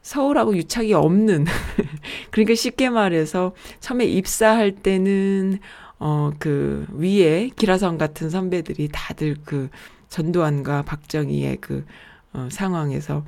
서울하고 0.00 0.56
유착이 0.56 0.94
없는 0.94 1.44
그러니까 2.32 2.54
쉽게 2.54 2.88
말해서 2.88 3.54
처음에 3.80 4.06
입사할 4.06 4.76
때는 4.76 5.58
어 5.98 6.32
그 6.38 6.86
위에 6.94 7.50
기라성 7.54 7.98
같은 7.98 8.30
선배들이 8.30 8.88
다들 8.92 9.36
그 9.44 9.68
전두환과 10.08 10.82
박정희의 10.82 11.58
그 11.60 11.84
어, 12.32 12.48
상황에서 12.50 13.26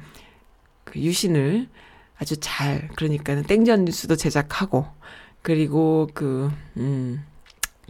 그 0.84 0.98
유신을 0.98 1.68
아주 2.18 2.36
잘 2.38 2.88
그러니까는 2.96 3.44
땡전 3.44 3.84
뉴스도 3.84 4.16
제작하고 4.16 4.86
그리고 5.42 6.08
그 6.14 6.50
음. 6.76 7.24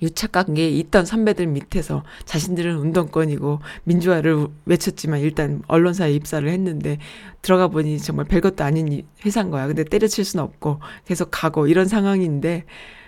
유착 0.02 0.32
관계에 0.32 0.68
있던 0.68 1.06
선배들 1.06 1.46
밑에서 1.46 2.04
자신들은 2.26 2.76
운동권이고 2.76 3.60
민주화를 3.84 4.48
외쳤지만 4.66 5.20
일단 5.20 5.62
언론사에 5.68 6.12
입사를 6.12 6.46
했는데 6.46 6.98
들어가 7.40 7.68
보니 7.68 7.98
정말 7.98 8.26
별것도 8.26 8.62
아닌 8.62 9.06
회사인 9.24 9.50
거야. 9.50 9.66
근데 9.66 9.84
때려칠 9.84 10.24
수는 10.24 10.44
없고 10.44 10.80
계속 11.06 11.28
가고 11.30 11.66
이런 11.66 11.86
상황인데 11.86 12.64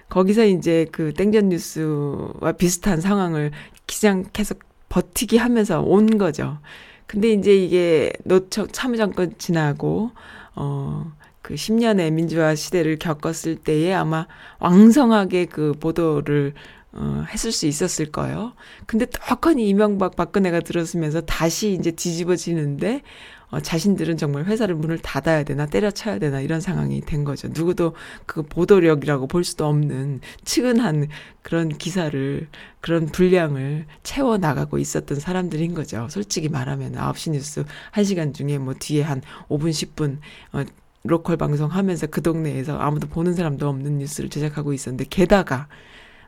거기서 0.08 0.46
이제 0.46 0.86
그 0.90 1.12
땡전 1.12 1.50
뉴스와 1.50 2.52
비슷한 2.52 3.00
상황을 3.00 3.50
기장 3.86 4.24
계속 4.32 4.60
버티기 4.88 5.36
하면서 5.36 5.82
온 5.82 6.16
거죠. 6.16 6.58
근데 7.06 7.32
이제 7.32 7.54
이게 7.54 8.12
노처 8.24 8.66
참여정권 8.66 9.34
지나고 9.38 10.12
어. 10.58 11.12
그 11.40 11.54
10년의 11.54 12.12
민주화 12.12 12.54
시대를 12.54 12.98
겪었을 12.98 13.56
때에 13.56 13.94
아마 13.94 14.26
왕성하게 14.58 15.46
그 15.46 15.72
보도를 15.72 16.52
어, 16.92 17.24
했을 17.28 17.52
수 17.52 17.66
있었을 17.66 18.10
거예요. 18.10 18.52
근데 18.86 19.06
떡하니 19.06 19.68
이명박 19.68 20.16
박근혜가 20.16 20.60
들었으면서 20.60 21.20
다시 21.20 21.72
이제 21.72 21.90
뒤집어지는데 21.90 23.02
어, 23.50 23.60
자신들은 23.60 24.16
정말 24.18 24.44
회사를 24.44 24.74
문을 24.74 24.98
닫아야 24.98 25.42
되나 25.42 25.66
때려쳐야 25.66 26.18
되나 26.18 26.40
이런 26.40 26.60
상황이 26.60 27.00
된 27.00 27.24
거죠. 27.24 27.48
누구도 27.48 27.94
그 28.26 28.42
보도력이라고 28.42 29.26
볼 29.26 29.44
수도 29.44 29.66
없는 29.66 30.20
측은한 30.44 31.08
그런 31.42 31.68
기사를 31.70 32.46
그런 32.80 33.06
분량을 33.06 33.86
채워 34.02 34.36
나가고 34.36 34.78
있었던 34.78 35.18
사람들인 35.18 35.74
거죠. 35.74 36.08
솔직히 36.10 36.48
말하면 36.48 36.92
9시 36.92 37.30
뉴스 37.30 37.64
1시간 37.92 38.34
중에 38.34 38.58
뭐 38.58 38.74
뒤에 38.78 39.02
한 39.02 39.22
5분 39.48 39.70
10분 39.70 40.18
어 40.52 40.64
local 41.04 41.36
방송 41.36 41.70
하면서 41.70 42.06
그 42.06 42.20
동네에서 42.20 42.78
아무도 42.78 43.06
보는 43.08 43.32
사람도 43.32 43.68
없는 43.68 43.98
뉴스를 43.98 44.28
제작하고 44.28 44.72
있었는데 44.72 45.06
게다가 45.08 45.68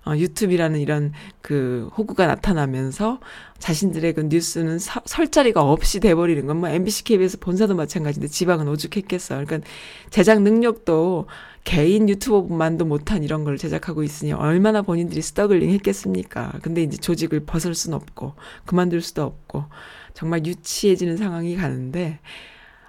어, 0.06 0.16
유튜브라는 0.16 0.80
이런 0.80 1.12
그 1.42 1.90
호구가 1.96 2.26
나타나면서 2.26 3.20
자신들의 3.58 4.14
그 4.14 4.20
뉴스는 4.22 4.78
사, 4.78 5.02
설 5.04 5.28
자리가 5.28 5.60
없이 5.62 6.00
돼버리는 6.00 6.46
건 6.46 6.56
뭐 6.60 6.68
MBC, 6.68 7.04
KBS 7.04 7.38
본사도 7.40 7.74
마찬가지인데 7.74 8.28
지방은 8.28 8.68
오죽했겠어요. 8.68 9.44
그러니까 9.44 9.68
제작 10.10 10.42
능력도 10.42 11.26
개인 11.64 12.08
유튜버만도 12.08 12.86
못한 12.86 13.22
이런 13.22 13.44
걸 13.44 13.58
제작하고 13.58 14.02
있으니 14.02 14.32
얼마나 14.32 14.82
본인들이 14.82 15.20
struggling 15.22 15.70
했겠습니까. 15.70 16.52
근데 16.62 16.82
이제 16.82 16.96
조직을 16.96 17.40
벗을 17.40 17.74
수는 17.74 17.96
없고 17.96 18.34
그만둘 18.64 19.02
수도 19.02 19.22
없고 19.24 19.64
정말 20.14 20.44
유치해지는 20.46 21.16
상황이 21.18 21.56
가는데 21.56 22.18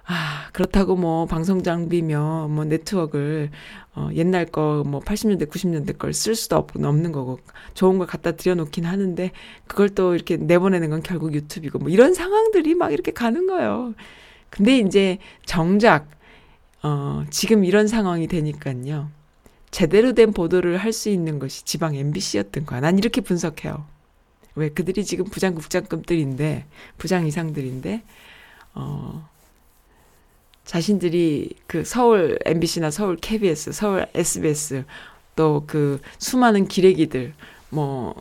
아, 0.04 0.48
그렇다고 0.52 0.96
뭐 0.96 1.26
방송 1.26 1.62
장비며 1.62 2.48
뭐 2.50 2.64
네트워크를 2.64 3.50
어, 3.94 4.08
옛날 4.14 4.46
거 4.46 4.82
뭐 4.86 5.00
80년대 5.00 5.48
90년대 5.48 5.96
걸 5.98 6.12
쓸 6.12 6.34
수도 6.34 6.56
없, 6.56 6.76
없는 6.76 7.12
거고 7.12 7.38
좋은 7.74 7.98
걸 7.98 8.06
갖다 8.06 8.32
들여 8.32 8.54
놓긴 8.56 8.84
하는데 8.84 9.30
그걸 9.66 9.88
또 9.90 10.14
이렇게 10.14 10.36
내보내는 10.36 10.90
건 10.90 11.02
결국 11.02 11.34
유튜브이고 11.34 11.78
뭐 11.78 11.88
이런 11.88 12.14
상황들이 12.14 12.74
막 12.74 12.92
이렇게 12.92 13.12
가는 13.12 13.46
거예요. 13.46 13.94
근데 14.50 14.78
이제 14.78 15.18
정작 15.46 16.08
어, 16.82 17.24
지금 17.30 17.64
이런 17.64 17.86
상황이 17.88 18.26
되니까요. 18.26 19.10
제대로 19.70 20.12
된 20.14 20.32
보도를 20.32 20.76
할 20.78 20.92
수 20.92 21.08
있는 21.10 21.38
것이 21.38 21.64
지방 21.64 21.94
MBC였던 21.94 22.66
거야. 22.66 22.80
난 22.80 22.98
이렇게 22.98 23.20
분석해요. 23.20 23.86
왜 24.56 24.68
그들이 24.68 25.04
지금 25.04 25.24
부장 25.26 25.54
국장급들인데 25.54 26.66
부장 26.98 27.26
이상들인데 27.26 28.02
어 28.74 29.28
자신들이 30.64 31.50
그 31.66 31.84
서울 31.84 32.38
MBC나 32.44 32.90
서울 32.90 33.16
KBS, 33.16 33.72
서울 33.72 34.06
SBS 34.14 34.84
또 35.36 35.64
그 35.66 36.00
수많은 36.18 36.68
기레기들 36.68 37.32
뭐 37.70 38.14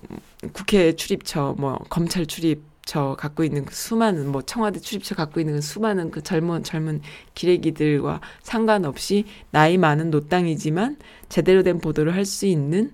국회 0.53 0.95
출입처 0.95 1.55
뭐 1.57 1.77
검찰 1.89 2.25
출입처 2.25 3.15
갖고 3.19 3.43
있는 3.43 3.65
그 3.65 3.75
수많은 3.75 4.27
뭐 4.31 4.41
청와대 4.41 4.79
출입처 4.79 5.13
갖고 5.15 5.39
있는 5.41 5.55
그 5.55 5.61
수많은 5.61 6.09
그 6.11 6.23
젊은 6.23 6.63
젊은 6.63 7.01
기레기들과 7.35 8.21
상관없이 8.43 9.25
나이 9.51 9.77
많은 9.77 10.09
노땅이지만 10.11 10.97
제대로 11.29 11.63
된 11.63 11.79
보도를 11.79 12.15
할 12.15 12.25
수 12.25 12.45
있는 12.45 12.91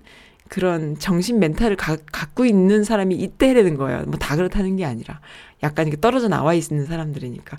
그런 0.48 0.98
정신 0.98 1.38
멘탈을 1.40 1.76
가, 1.76 1.96
갖고 2.10 2.44
있는 2.46 2.82
사람이 2.84 3.14
이때라는 3.16 3.76
거예요. 3.76 4.04
뭐 4.06 4.16
다 4.18 4.34
그렇다는 4.36 4.76
게 4.76 4.84
아니라 4.84 5.20
약간 5.62 5.86
이렇게 5.86 6.00
떨어져 6.00 6.28
나와 6.28 6.54
있는 6.54 6.86
사람들이니까. 6.86 7.58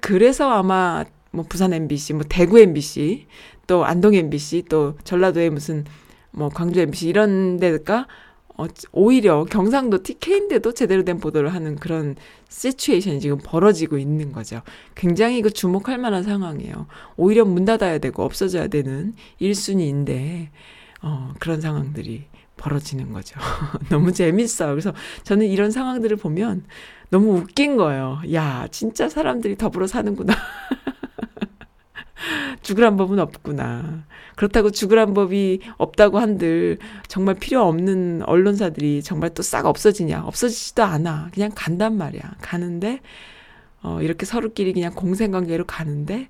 그래서 0.00 0.50
아마 0.50 1.04
뭐 1.30 1.44
부산 1.48 1.72
MBC, 1.72 2.14
뭐 2.14 2.22
대구 2.28 2.58
MBC, 2.58 3.26
또 3.66 3.84
안동 3.84 4.14
MBC, 4.14 4.64
또 4.68 4.96
전라도에 5.04 5.50
무슨 5.50 5.84
뭐 6.30 6.48
광주 6.48 6.80
MBC 6.80 7.08
이런 7.08 7.58
데가 7.58 8.06
어, 8.60 8.66
오히려 8.92 9.44
경상도 9.44 10.02
TK인데도 10.02 10.72
제대로 10.74 11.02
된 11.02 11.18
보도를 11.18 11.54
하는 11.54 11.76
그런 11.76 12.14
시츄에이션이 12.50 13.20
지금 13.20 13.38
벌어지고 13.42 13.96
있는 13.96 14.32
거죠. 14.32 14.60
굉장히 14.94 15.40
그 15.40 15.50
주목할 15.50 15.96
만한 15.96 16.22
상황이에요. 16.22 16.86
오히려 17.16 17.46
문 17.46 17.64
닫아야 17.64 17.98
되고 17.98 18.22
없어져야 18.22 18.68
되는 18.68 19.14
1순위인데, 19.40 20.48
어, 21.00 21.32
그런 21.38 21.62
상황들이 21.62 22.24
벌어지는 22.58 23.14
거죠. 23.14 23.40
너무 23.88 24.12
재밌어요. 24.12 24.70
그래서 24.72 24.92
저는 25.22 25.46
이런 25.46 25.70
상황들을 25.70 26.18
보면 26.18 26.64
너무 27.08 27.38
웃긴 27.38 27.78
거예요. 27.78 28.20
야, 28.34 28.68
진짜 28.70 29.08
사람들이 29.08 29.56
더불어 29.56 29.86
사는구나. 29.86 30.34
죽으란 32.62 32.96
법은 32.96 33.18
없구나. 33.18 34.04
그렇다고 34.36 34.70
죽으란 34.70 35.14
법이 35.14 35.60
없다고 35.78 36.18
한들 36.18 36.78
정말 37.08 37.34
필요 37.36 37.62
없는 37.66 38.22
언론사들이 38.24 39.02
정말 39.02 39.30
또 39.34 39.42
싹 39.42 39.66
없어지냐? 39.66 40.24
없어지지도 40.24 40.82
않아. 40.82 41.30
그냥 41.34 41.50
간단 41.54 41.96
말이야. 41.96 42.22
가는데, 42.40 43.00
어, 43.82 44.00
이렇게 44.02 44.26
서로끼리 44.26 44.72
그냥 44.72 44.94
공생관계로 44.94 45.64
가는데, 45.66 46.28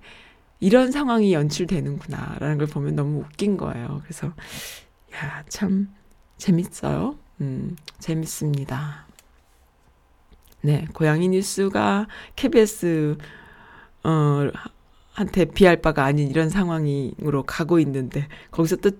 이런 0.61 0.93
상황이 0.93 1.32
연출되는구나. 1.32 2.36
라는 2.41 2.59
걸 2.59 2.66
보면 2.66 2.97
너무 2.97 3.20
웃긴 3.20 3.57
거예요. 3.57 4.01
그래서, 4.05 4.28
야, 5.14 5.45
참, 5.49 5.88
재밌어요. 6.38 7.16
음, 7.41 7.76
재밌습니다. 7.99 9.07
네, 10.62 10.86
고양이 10.93 11.28
뉴스가 11.28 12.07
KBS, 12.36 13.16
어, 14.05 14.51
한테 15.13 15.45
비할 15.45 15.81
바가 15.83 16.05
아닌 16.05 16.29
이런 16.29 16.49
상황으로 16.51 17.43
가고 17.45 17.79
있는데 17.79 18.27
거기서 18.51 18.77
또 18.77 18.91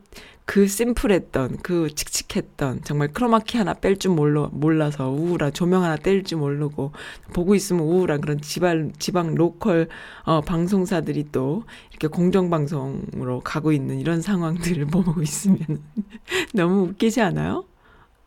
그 0.51 0.67
심플했던 0.67 1.59
그 1.63 1.95
칙칙했던 1.95 2.83
정말 2.83 3.13
크로마키 3.13 3.57
하나 3.57 3.73
뺄 3.73 3.97
줄 3.97 4.11
몰라 4.11 4.49
몰라서 4.51 5.09
우울한 5.09 5.53
조명 5.53 5.85
하나 5.85 5.95
뗄 5.95 6.25
줄 6.25 6.39
모르고 6.39 6.91
보고 7.33 7.55
있으면 7.55 7.85
우울한 7.85 8.21
그런 8.21 8.41
지방 8.41 8.91
지방 8.99 9.37
로컬 9.37 9.87
어 10.25 10.41
방송사들이 10.41 11.31
또 11.31 11.63
이렇게 11.91 12.09
공정 12.09 12.51
방송으로 12.51 13.43
가고 13.45 13.71
있는 13.71 14.01
이런 14.01 14.23
상황들을 14.23 14.87
보고 14.91 15.23
있으면 15.23 15.61
너무 16.53 16.89
웃기지 16.89 17.21
않아요? 17.21 17.65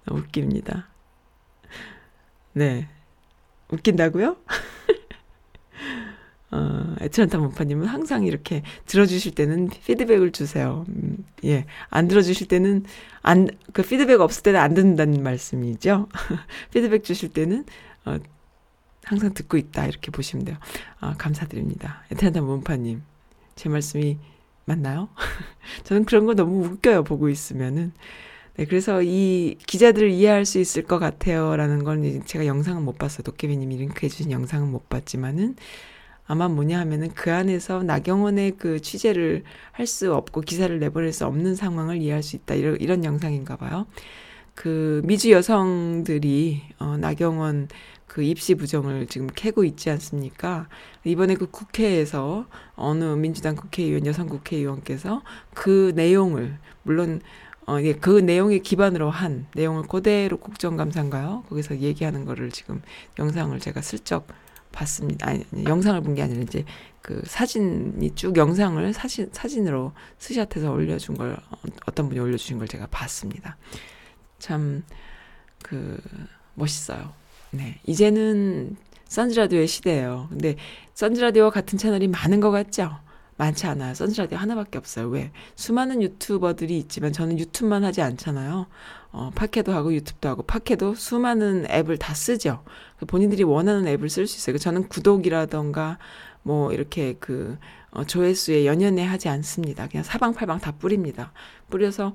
웃깁니다. 0.10 0.88
네. 2.54 2.88
웃긴다고요? 3.70 4.38
어, 6.54 6.96
에트란타 7.02 7.40
문파님은 7.40 7.88
항상 7.88 8.26
이렇게 8.26 8.62
들어주실 8.86 9.34
때는 9.34 9.70
피드백을 9.70 10.32
주세요. 10.32 10.86
음, 10.88 11.26
예. 11.46 11.66
안 11.90 12.08
들어주실 12.08 12.48
때는, 12.48 12.86
안, 13.24 13.48
그 13.74 13.82
피드백 13.82 14.22
없을 14.22 14.44
때는 14.44 14.60
안 14.60 14.76
듣는다는 14.76 15.24
말씀이죠. 15.24 16.10
피드백 16.72 17.04
주실 17.04 17.30
때는, 17.30 17.66
어, 18.06 18.18
항상 19.04 19.34
듣고 19.34 19.58
있다. 19.58 19.88
이렇게 19.88 20.12
보시면 20.12 20.46
돼요. 20.46 20.58
아, 21.00 21.16
감사드립니다. 21.18 22.04
에트란타 22.12 22.42
문파님. 22.42 23.02
제 23.56 23.68
말씀이 23.70 24.20
맞나요? 24.66 25.10
저는 25.86 26.06
그런 26.06 26.28
거 26.28 26.36
너무 26.36 26.66
웃겨요. 26.66 27.04
보고 27.04 27.30
있으면은. 27.30 27.94
네, 28.58 28.66
그래서 28.66 29.02
이 29.02 29.58
기자들을 29.66 30.12
이해할 30.12 30.46
수 30.46 30.60
있을 30.60 30.84
것 30.84 31.00
같아요. 31.00 31.56
라는 31.56 31.84
건 31.84 32.24
제가 32.26 32.46
영상은 32.46 32.84
못 32.84 33.00
봤어요. 33.00 33.24
도깨비님이 33.24 33.78
링크해주신 33.78 34.30
영상은 34.30 34.70
못 34.70 34.88
봤지만은, 34.90 35.56
아마 36.26 36.48
뭐냐 36.48 36.80
하면은 36.80 37.10
그 37.14 37.32
안에서 37.34 37.84
나경원의 37.84 38.54
그 38.58 38.82
취재를 38.82 39.44
할 39.72 39.88
수 39.88 40.14
없고 40.14 40.42
기사를 40.42 40.78
내보낼 40.80 41.12
수 41.14 41.26
없는 41.26 41.56
상황을 41.56 41.98
이해할 41.98 42.24
수 42.24 42.36
있다. 42.38 42.56
이런, 42.56 42.78
이런 42.80 43.04
영상인가 43.04 43.58
봐요. 43.58 43.86
그 44.56 45.02
미주 45.06 45.32
여성들이 45.32 46.62
어 46.80 46.98
나경원 46.98 47.68
그 48.08 48.22
입시 48.24 48.56
부정을 48.56 49.08
지금 49.08 49.28
캐고 49.34 49.64
있지 49.64 49.90
않습니까? 49.90 50.68
이번에 51.04 51.36
그 51.36 51.50
국회에서 51.50 52.46
어느 52.76 53.04
민주당 53.16 53.56
국회의원 53.56 54.06
여성 54.06 54.28
국회의원께서 54.28 55.24
그 55.54 55.92
내용을 55.96 56.58
물론 56.84 57.22
어, 57.66 57.80
예, 57.82 57.94
그 57.94 58.20
내용에 58.20 58.60
기반으로 58.60 59.10
한 59.10 59.48
내용을 59.56 59.84
그대로 59.88 60.38
국정감사인가요? 60.38 61.46
거기서 61.50 61.80
얘기하는 61.80 62.26
거를 62.26 62.52
지금 62.52 62.82
영상을 63.20 63.58
제가 63.60 63.82
슬쩍 63.82 64.28
봤습니다. 64.74 65.30
아니, 65.30 65.46
아니 65.54 65.64
영상을 65.66 66.02
본 66.02 66.16
게 66.16 66.22
아니라 66.24 66.42
이제 66.42 66.66
그 67.02 67.22
사진이 67.26 68.16
쭉 68.16 68.36
영상을 68.36 68.94
사진 68.94 69.30
사진으로 69.32 69.94
스샷해서 70.18 70.72
올려준 70.72 71.16
걸 71.16 71.38
어떤 71.86 72.08
분이 72.10 72.20
올려주신 72.20 72.58
걸 72.58 72.68
제가 72.68 72.88
봤습니다. 72.88 73.58
참 74.40 74.84
그 75.64 75.98
멋있어요. 76.56 77.14
네, 77.52 77.80
이제는 77.86 78.76
선즈라디오의 79.06 79.68
시대예요. 79.68 80.28
근데 80.30 80.56
선즈라디오와 80.94 81.52
같은 81.52 81.78
채널이 81.80 82.08
많은 82.10 82.42
것 82.42 82.52
같죠? 82.52 83.00
많지 83.38 83.68
않아요. 83.68 83.94
선즈라디오 83.94 84.38
하나밖에 84.38 84.78
없어요. 84.78 85.08
왜? 85.10 85.32
수많은 85.56 86.02
유튜버들이 86.02 86.78
있지만 86.80 87.12
저는 87.14 87.40
유튜브만 87.40 87.84
하지 87.84 88.02
않잖아요. 88.02 88.68
어, 89.12 89.32
팟캐도 89.36 89.74
하고 89.74 89.94
유튜브도 89.94 90.30
하고 90.30 90.44
팟캐도 90.44 90.96
수많은 90.96 91.66
앱을 91.70 91.98
다 91.98 92.14
쓰죠. 92.14 92.64
그 92.98 93.06
본인들이 93.06 93.44
원하는 93.44 93.88
앱을 93.88 94.10
쓸 94.10 94.28
수 94.28 94.38
있어요. 94.38 94.58
저는 94.58 94.88
구독이라던가 94.90 95.98
뭐 96.44 96.72
이렇게 96.74 97.14
그 97.20 97.58
어, 97.92 98.04
조회수에 98.04 98.66
연연해 98.66 99.04
하지 99.06 99.30
않습니다. 99.30 99.88
그냥 99.88 100.04
사방팔방 100.04 100.60
다 100.60 100.72
뿌립니다. 100.72 101.32
뿌려서 101.70 102.14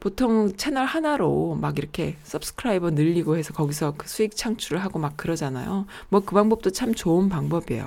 보통 0.00 0.56
채널 0.56 0.86
하나로 0.86 1.56
막 1.60 1.78
이렇게 1.78 2.16
subscriber 2.22 2.90
늘리고 2.90 3.36
해서 3.36 3.52
거기서 3.52 3.94
그 3.98 4.08
수익 4.08 4.34
창출을 4.34 4.82
하고 4.82 4.98
막 4.98 5.16
그러잖아요. 5.18 5.86
뭐 6.08 6.20
그 6.22 6.34
방법도 6.34 6.70
참 6.70 6.94
좋은 6.94 7.28
방법이에요. 7.28 7.86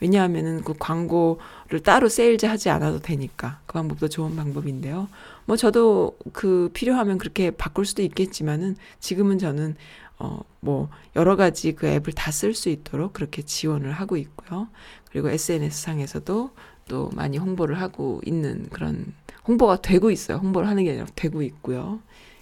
왜냐하면은 0.00 0.62
그 0.64 0.74
광고를 0.78 1.80
따로 1.84 2.08
세일즈 2.08 2.46
하지 2.46 2.70
않아도 2.70 3.00
되니까 3.00 3.60
그 3.66 3.74
방법도 3.74 4.08
좋은 4.08 4.36
방법인데요. 4.36 5.08
뭐 5.44 5.56
저도 5.56 6.16
그 6.32 6.70
필요하면 6.72 7.18
그렇게 7.18 7.50
바꿀 7.50 7.84
수도 7.84 8.02
있겠지만은 8.02 8.76
지금은 9.00 9.38
저는 9.38 9.76
어 10.18 10.40
뭐 10.60 10.90
여러 11.16 11.36
가지 11.36 11.72
그 11.72 11.86
앱을 11.86 12.12
다 12.12 12.30
쓸 12.30 12.54
수 12.54 12.68
있도록 12.68 13.12
그렇게 13.14 13.42
지원을 13.42 13.92
하고 13.92 14.16
있고요. 14.16 14.68
그리고 15.10 15.30
SNS 15.30 15.82
상에서도 15.82 16.50
또 16.88 17.10
많이 17.14 17.38
홍보를 17.38 17.80
하고 17.80 18.20
있는 18.24 18.68
그런 18.70 19.14
홍보가 19.48 19.80
되고 19.80 20.10
있어요. 20.10 20.38
홍보를 20.38 20.68
하는 20.68 20.84
게 20.84 20.90
아니라 20.90 21.06
되고 21.14 21.42
있고요. 21.42 22.00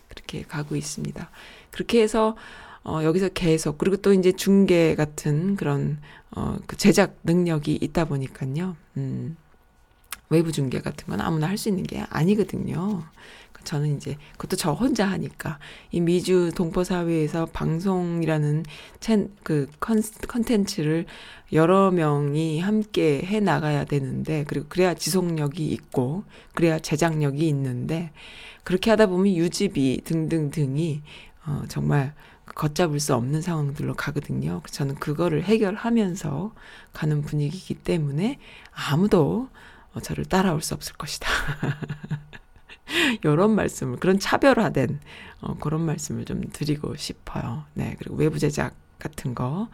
그렇게 0.09 0.43
가고 0.43 0.75
있습니다. 0.75 1.31
그렇게 1.71 2.03
해서 2.03 2.37
어, 2.89 3.05
여기서 3.05 3.29
계속, 3.31 3.79
그리고 3.79 3.97
또 3.99 4.13
이제 4.15 4.33
중계 4.33 4.95
같은 4.95 5.57
그런, 5.57 5.99
어, 6.31 6.57
그 6.67 6.77
제작 6.77 7.19
능력이 7.25 7.79
있다 7.83 8.07
보니까요. 8.07 8.77
음, 8.97 9.37
외부 10.31 10.53
중계 10.53 10.81
같은 10.81 11.07
건 11.07 11.21
아무나 11.21 11.49
할 11.49 11.59
수 11.59 11.69
있는 11.69 11.85
게 11.85 12.05
아니거든요. 12.09 13.05
저는 13.65 13.97
이제 13.97 14.17
그것도 14.39 14.57
저 14.57 14.73
혼자 14.73 15.07
하니까 15.07 15.59
이 15.91 16.01
미주 16.01 16.53
동포 16.55 16.85
사회에서 16.85 17.47
방송이라는 17.47 18.65
챈, 19.01 19.31
그 19.43 19.67
컨, 19.81 20.01
컨텐츠를 20.27 21.05
여러 21.53 21.91
명이 21.91 22.61
함께 22.61 23.21
해 23.23 23.41
나가야 23.41 23.85
되는데 23.85 24.45
그리고 24.47 24.67
그래야 24.69 24.95
지속력이 24.95 25.67
있고 25.67 26.25
그래야 26.55 26.79
제작력이 26.79 27.47
있는데 27.49 28.11
그렇게 28.65 28.91
하다 28.91 29.07
보면 29.07 29.35
유지비 29.35 30.03
등등등이 30.05 31.03
어 31.47 31.63
정말 31.69 32.15
걷잡을 32.59 32.99
수 32.99 33.15
없는 33.15 33.41
상황들로 33.41 33.95
가거든요. 33.95 34.61
저는 34.67 34.97
그거를 34.97 35.45
해결하면서 35.45 36.53
가는 36.93 37.23
분위기이기 37.23 37.75
때문에 37.75 38.39
아무도 38.73 39.49
어, 39.95 40.01
저를 40.01 40.25
따라올 40.27 40.61
수 40.61 40.75
없을 40.75 40.95
것이다. 40.95 41.29
이런 43.23 43.55
말씀을 43.55 43.99
그런 43.99 44.19
차별화된 44.19 45.01
어, 45.41 45.57
그런 45.59 45.83
말씀을 45.83 46.25
좀 46.25 46.43
드리고 46.53 46.97
싶어요. 46.97 47.65
네 47.75 47.95
그리고 47.99 48.17
외부 48.17 48.41
제작 48.41 48.75
같은 48.99 49.37
거 49.37 49.69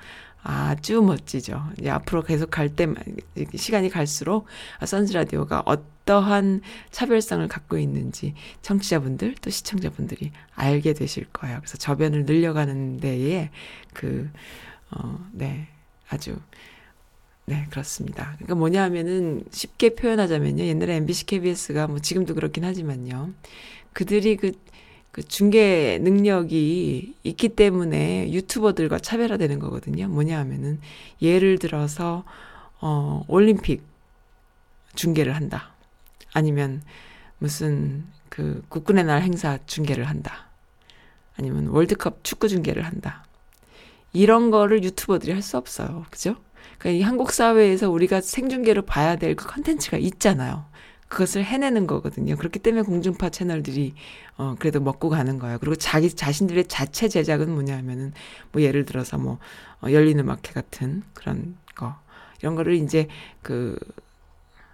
아주 0.46 1.00
멋지죠. 1.00 1.70
이제 1.78 1.88
앞으로 1.88 2.22
계속 2.22 2.50
갈 2.50 2.68
때, 2.68 2.86
시간이 3.54 3.88
갈수록 3.88 4.46
선즈라디오가 4.84 5.62
어떠한 5.64 6.60
차별성을 6.90 7.48
갖고 7.48 7.78
있는지 7.78 8.34
청취자분들 8.60 9.36
또 9.40 9.48
시청자분들이 9.48 10.32
알게 10.54 10.92
되실 10.92 11.24
거예요. 11.32 11.58
그래서 11.60 11.78
저변을 11.78 12.26
늘려가는 12.26 13.00
데에 13.00 13.50
그, 13.94 14.30
어, 14.90 15.18
네, 15.32 15.68
아주, 16.10 16.36
네, 17.46 17.66
그렇습니다. 17.70 18.34
그러니까 18.34 18.54
뭐냐 18.54 18.82
하면은 18.82 19.44
쉽게 19.50 19.94
표현하자면요. 19.94 20.62
옛날에 20.62 20.96
MBC 20.96 21.24
KBS가 21.24 21.86
뭐 21.86 22.00
지금도 22.00 22.34
그렇긴 22.34 22.64
하지만요. 22.64 23.30
그들이 23.94 24.36
그 24.36 24.52
그 25.14 25.22
중계 25.22 26.00
능력이 26.02 27.14
있기 27.22 27.50
때문에 27.50 28.32
유튜버들과 28.32 28.98
차별화되는 28.98 29.60
거거든요. 29.60 30.08
뭐냐 30.08 30.36
하면은 30.40 30.80
예를 31.22 31.60
들어서 31.60 32.24
어 32.80 33.22
올림픽 33.28 33.84
중계를 34.96 35.36
한다. 35.36 35.72
아니면 36.32 36.82
무슨 37.38 38.04
그 38.28 38.64
국군의 38.68 39.04
날 39.04 39.22
행사 39.22 39.56
중계를 39.66 40.02
한다. 40.06 40.48
아니면 41.38 41.68
월드컵 41.68 42.24
축구 42.24 42.48
중계를 42.48 42.82
한다. 42.84 43.24
이런 44.12 44.50
거를 44.50 44.82
유튜버들이 44.82 45.30
할 45.30 45.42
수 45.42 45.56
없어요. 45.56 46.06
그죠? 46.10 46.34
그러니까 46.78 46.90
이 46.90 47.02
한국 47.02 47.30
사회에서 47.30 47.88
우리가 47.88 48.20
생중계로 48.20 48.82
봐야 48.82 49.14
될 49.14 49.36
그 49.36 49.46
컨텐츠가 49.46 49.96
있잖아요. 49.98 50.64
그것을 51.14 51.44
해내는 51.44 51.86
거거든요. 51.86 52.36
그렇기 52.36 52.58
때문에 52.58 52.82
공중파 52.82 53.30
채널들이 53.30 53.94
어 54.36 54.56
그래도 54.58 54.80
먹고 54.80 55.08
가는 55.10 55.38
거예요. 55.38 55.58
그리고 55.60 55.76
자기 55.76 56.10
자신들의 56.10 56.66
자체 56.66 57.08
제작은 57.08 57.50
뭐냐면은 57.52 58.12
뭐 58.52 58.62
예를 58.62 58.84
들어서 58.84 59.16
뭐 59.16 59.38
어, 59.80 59.92
열린 59.92 60.18
음악회 60.18 60.52
같은 60.52 61.02
그런 61.14 61.56
거 61.76 61.94
이런 62.40 62.56
거를 62.56 62.74
이제 62.74 63.08
그 63.42 63.78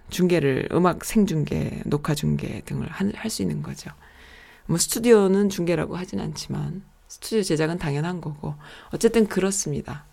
중계를 0.09 0.69
음악 0.73 1.05
생중계, 1.05 1.83
녹화 1.85 2.15
중계 2.15 2.61
등을 2.65 2.89
할 2.89 3.29
수 3.29 3.41
있는 3.43 3.61
거죠. 3.61 3.91
뭐 4.65 4.77
스튜디오는 4.77 5.49
중계라고 5.49 5.95
하진 5.95 6.19
않지만 6.19 6.83
스튜디오 7.07 7.43
제작은 7.43 7.77
당연한 7.77 8.19
거고 8.19 8.55
어쨌든 8.91 9.27
그렇습니다. 9.27 10.05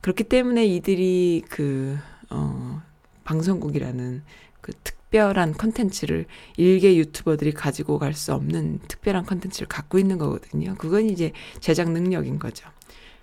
그렇기 0.00 0.24
때문에 0.24 0.66
이들이 0.66 1.44
그 1.48 1.98
어 2.30 2.82
방송국이라는 3.24 4.22
그 4.60 4.72
특 4.84 4.97
별한 5.10 5.54
컨텐츠를 5.54 6.26
일개 6.56 6.96
유튜버들이 6.96 7.52
가지고 7.52 7.98
갈 7.98 8.14
수 8.14 8.34
없는 8.34 8.80
특별한 8.88 9.24
컨텐츠를 9.26 9.68
갖고 9.68 9.98
있는 9.98 10.18
거거든요. 10.18 10.74
그건 10.76 11.08
이제 11.08 11.32
제작 11.60 11.90
능력인 11.90 12.38
거죠. 12.38 12.68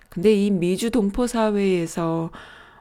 근데 0.08 0.32
이 0.32 0.50
미주 0.50 0.90
동포 0.90 1.26
사회에서 1.26 2.30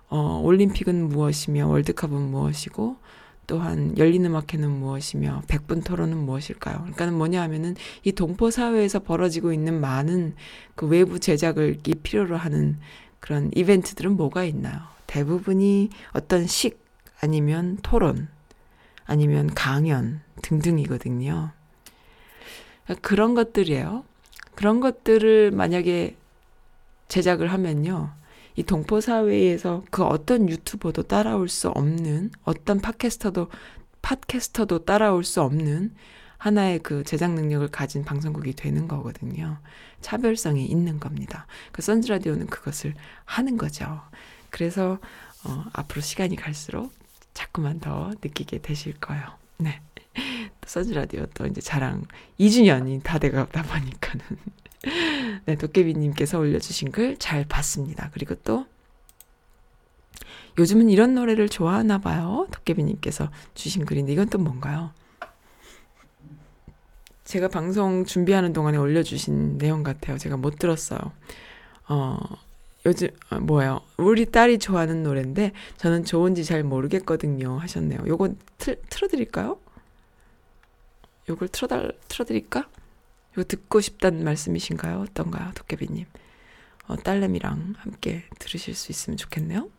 어, 0.07 0.41
올림픽은 0.43 1.09
무엇이며 1.09 1.67
월드컵은 1.67 2.21
무엇이고 2.21 2.97
또한 3.47 3.97
열린 3.97 4.25
음악회는 4.25 4.69
무엇이며 4.69 5.43
백분 5.47 5.81
토론은 5.81 6.17
무엇일까요? 6.17 6.77
그러니까 6.79 7.11
뭐냐 7.11 7.41
하면은 7.43 7.75
이 8.03 8.11
동포 8.11 8.49
사회에서 8.49 8.99
벌어지고 8.99 9.51
있는 9.51 9.79
많은 9.81 10.35
그 10.75 10.87
외부 10.87 11.19
제작을 11.19 11.79
이 11.85 11.95
필요로 11.95 12.37
하는 12.37 12.77
그런 13.19 13.51
이벤트들은 13.55 14.15
뭐가 14.15 14.43
있나요? 14.45 14.79
대부분이 15.07 15.89
어떤 16.13 16.47
식 16.47 16.83
아니면 17.19 17.77
토론 17.81 18.29
아니면 19.05 19.53
강연 19.53 20.21
등등이거든요. 20.41 21.51
그런 23.01 23.33
것들이에요. 23.33 24.03
그런 24.55 24.79
것들을 24.79 25.51
만약에 25.51 26.15
제작을 27.07 27.51
하면요. 27.51 28.11
이 28.55 28.63
동포 28.63 29.01
사회에서 29.01 29.83
그 29.91 30.03
어떤 30.03 30.49
유튜버도 30.49 31.03
따라올 31.03 31.49
수 31.49 31.69
없는 31.69 32.31
어떤 32.43 32.79
팟캐스터도 32.79 33.49
팟캐스터도 34.01 34.85
따라올 34.85 35.23
수 35.23 35.41
없는 35.41 35.93
하나의 36.37 36.79
그 36.79 37.03
제작 37.03 37.33
능력을 37.33 37.67
가진 37.69 38.05
방송국이 38.05 38.53
되는 38.53 38.87
거거든요. 38.87 39.57
차별성이 40.01 40.65
있는 40.65 40.99
겁니다. 40.99 41.47
그 41.71 41.81
선즈 41.81 42.07
라디오는 42.11 42.47
그것을 42.47 42.93
하는 43.25 43.57
거죠. 43.57 44.01
그래서 44.51 44.99
어, 45.43 45.65
앞으로 45.73 46.01
시간이 46.01 46.35
갈수록 46.35 46.91
자꾸만 47.35 47.79
더 47.79 48.09
느끼게 48.23 48.59
되실 48.59 48.93
거예요. 48.99 49.23
네. 49.57 49.79
또 50.15 50.65
서즈 50.67 50.93
라디오 50.93 51.27
또 51.35 51.45
이제 51.45 51.61
자랑 51.61 52.05
2주년이 52.39 53.03
다 53.03 53.19
돼가다 53.19 53.61
보니까는 53.61 54.25
네, 55.45 55.55
도깨비님께서 55.55 56.39
올려주신 56.39 56.91
글 56.91 57.17
잘 57.19 57.45
봤습니다. 57.45 58.09
그리고 58.13 58.33
또 58.35 58.65
요즘은 60.57 60.89
이런 60.89 61.13
노래를 61.13 61.49
좋아하나 61.49 61.99
봐요. 61.99 62.47
도깨비님께서 62.51 63.29
주신 63.53 63.85
글인데 63.85 64.13
이건 64.13 64.29
또 64.29 64.37
뭔가요? 64.39 64.91
제가 67.25 67.49
방송 67.49 68.05
준비하는 68.05 68.53
동안에 68.53 68.77
올려주신 68.77 69.57
내용 69.57 69.83
같아요. 69.83 70.17
제가 70.17 70.37
못 70.37 70.57
들었어요. 70.57 70.99
어, 71.89 72.17
요즘 72.85 73.07
아, 73.29 73.39
뭐예요? 73.39 73.81
우리 73.97 74.25
딸이 74.25 74.59
좋아하는 74.59 75.01
노래인데 75.03 75.53
저는 75.77 76.05
좋은지 76.05 76.45
잘 76.45 76.63
모르겠거든요. 76.63 77.57
하셨네요. 77.57 78.03
요거 78.05 78.35
틀, 78.57 78.79
틀어드릴까요? 78.89 79.59
요걸 81.27 81.47
틀어달 81.47 81.97
틀어드릴까? 82.07 82.69
이거 83.33 83.43
듣고 83.43 83.81
싶다는 83.81 84.23
말씀이신가요? 84.23 84.99
어떤가요, 84.99 85.51
도깨비님? 85.55 86.05
어, 86.87 86.95
딸내미랑 86.95 87.73
함께 87.77 88.23
들으실 88.37 88.75
수 88.75 88.91
있으면 88.91 89.17
좋겠네요. 89.17 89.69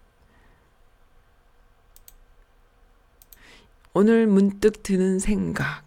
오늘 3.94 4.26
문득 4.26 4.82
드는 4.82 5.20
생각. 5.20 5.84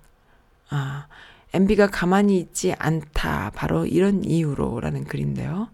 아, 0.69 1.07
MB가 1.53 1.87
가만히 1.87 2.39
있지 2.39 2.73
않다. 2.73 3.51
바로 3.53 3.85
이런 3.85 4.23
이유로라는 4.23 5.03
글인데요. 5.03 5.69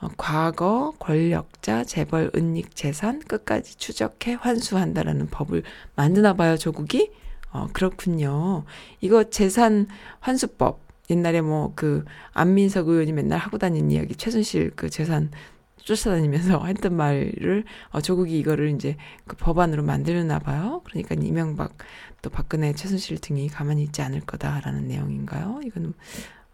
어, 0.00 0.08
과거 0.16 0.92
권력자 0.98 1.84
재벌 1.84 2.30
은닉 2.34 2.74
재산 2.74 3.20
끝까지 3.20 3.76
추적해 3.76 4.34
환수한다라는 4.40 5.28
법을 5.28 5.62
만드나 5.96 6.34
봐요 6.34 6.56
조국이 6.56 7.10
어 7.52 7.68
그렇군요 7.72 8.64
이거 9.00 9.24
재산 9.24 9.88
환수법 10.20 10.80
옛날에 11.10 11.40
뭐 11.40 11.72
그 11.74 12.04
안민석 12.32 12.88
의원이 12.88 13.12
맨날 13.12 13.38
하고 13.38 13.58
다니는 13.58 13.90
이야기 13.90 14.14
최순실 14.14 14.72
그 14.76 14.90
재산 14.90 15.30
쫓아다니면서 15.78 16.64
했던 16.66 16.94
말을 16.94 17.64
어, 17.90 18.00
조국이 18.00 18.38
이거를 18.38 18.70
이제 18.70 18.96
그 19.26 19.36
법안으로 19.36 19.82
만들나 19.82 20.38
봐요. 20.38 20.82
그러니까 20.84 21.14
이명박 21.14 21.76
또 22.22 22.30
박근혜 22.30 22.72
최순실 22.72 23.18
등이 23.18 23.48
가만히 23.48 23.84
있지 23.84 24.02
않을 24.02 24.20
거다라는 24.20 24.88
내용인가요? 24.88 25.60
이거는 25.64 25.94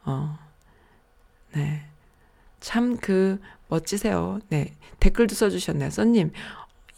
어 0.05 0.39
네. 1.55 1.85
참 2.61 2.97
그 2.97 3.39
멋지세요. 3.69 4.41
네. 4.49 4.75
댓글도 5.01 5.35
써주셨네요. 5.35 5.91
써님, 5.91 6.33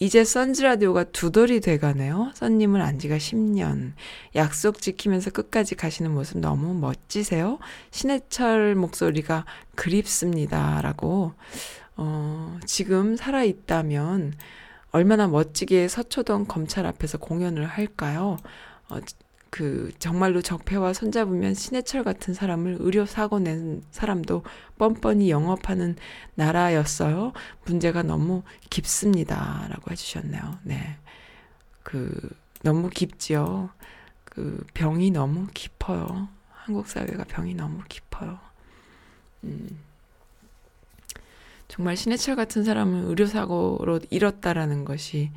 이제 0.01 0.23
선즈 0.25 0.63
라디오가 0.63 1.05
두 1.05 1.33
돌이 1.33 1.61
돼가네요. 1.61 2.31
써님은 2.35 2.81
안 2.81 2.99
지가 2.99 3.17
10년. 3.17 3.95
약속 4.37 4.81
지키면서 4.81 5.31
끝까지 5.31 5.75
가시는 5.75 6.13
모습 6.13 6.39
너무 6.39 6.75
멋지세요. 6.75 7.59
신해철 7.91 8.77
목소리가 8.77 9.45
그립습니다. 9.75 10.81
라고, 10.83 11.33
어, 11.97 12.59
지금 12.65 13.17
살아있다면 13.17 14.35
얼마나 14.93 15.27
멋지게 15.27 15.89
서초동 15.89 16.47
검찰 16.47 16.87
앞에서 16.87 17.19
공연을 17.19 17.67
할까요? 17.67 18.37
어, 18.89 18.99
그 19.51 19.91
정말로 19.99 20.43
적폐와 20.43 20.93
손잡으면 20.93 21.55
신해철 21.55 22.05
같은 22.05 22.35
사람을 22.35 22.77
의료 22.81 23.07
사고 23.07 23.39
낸 23.39 23.83
사람도 23.91 24.45
뻔뻔히 24.77 25.31
영업하는 25.31 25.97
나라였어요. 26.35 27.33
문제가 27.65 28.03
너무 28.03 28.43
깊습니다라고 28.71 29.91
해주셨네요. 29.91 30.59
네, 30.65 30.97
그 31.83 32.13
너무 32.63 32.91
깊지요. 32.91 33.71
그 34.25 34.65
병이 34.75 35.11
너무 35.11 35.47
깊어요. 35.55 36.29
한국 36.51 36.87
사회가 36.87 37.25
병이 37.25 37.55
너무 37.55 37.83
깊어요. 37.89 38.39
음. 39.45 39.79
정말 41.69 41.97
신해철 41.97 42.35
같은 42.35 42.65
사람은 42.65 43.09
의료 43.09 43.27
사고로 43.27 44.01
잃었다라는 44.11 44.85
것이 44.85 45.31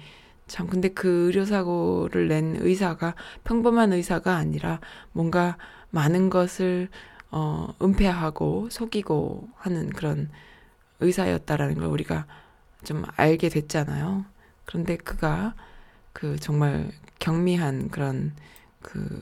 참 0.52 0.68
근데 0.68 0.90
그 0.90 1.28
의료사고를 1.28 2.28
낸 2.28 2.58
의사가 2.60 3.16
평범한 3.46 3.94
의사가 3.94 4.36
아니라 4.36 4.82
뭔가 5.14 5.58
많은 5.92 6.30
것을 6.30 6.90
어 7.32 7.74
은폐하고 7.82 8.68
속이고 8.70 9.48
하는 9.56 9.90
그런 9.92 10.30
의사였다라는 11.00 11.76
걸 11.76 11.86
우리가 11.86 12.28
좀 12.84 13.06
알게 13.16 13.48
됐잖아요. 13.48 14.26
그런데 14.66 14.98
그가 14.98 15.56
그 16.12 16.38
정말 16.38 16.92
경미한 17.20 17.88
그런 17.88 18.34
그 18.82 19.22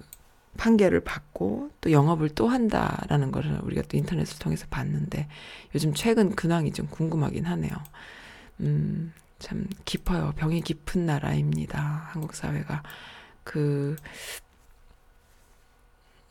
판결을 0.57 1.01
받고 1.01 1.69
또 1.79 1.91
영업을 1.91 2.29
또 2.29 2.47
한다라는 2.47 3.31
것을 3.31 3.59
우리가 3.61 3.83
또 3.83 3.97
인터넷을 3.97 4.39
통해서 4.39 4.65
봤는데 4.71 5.27
요즘 5.75 5.93
최근 5.93 6.35
근황이 6.35 6.71
좀 6.71 6.87
궁금하긴 6.87 7.45
하네요. 7.45 7.71
음, 8.61 9.13
참 9.39 9.67
깊어요. 9.85 10.33
병이 10.37 10.61
깊은 10.61 11.05
나라입니다. 11.05 12.09
한국 12.11 12.35
사회가 12.35 12.83
그 13.43 13.95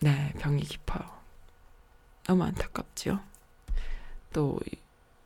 네, 0.01 0.33
병이 0.39 0.63
깊어요. 0.63 1.09
너무 2.25 2.45
안타깝지요. 2.45 3.21
또 4.33 4.59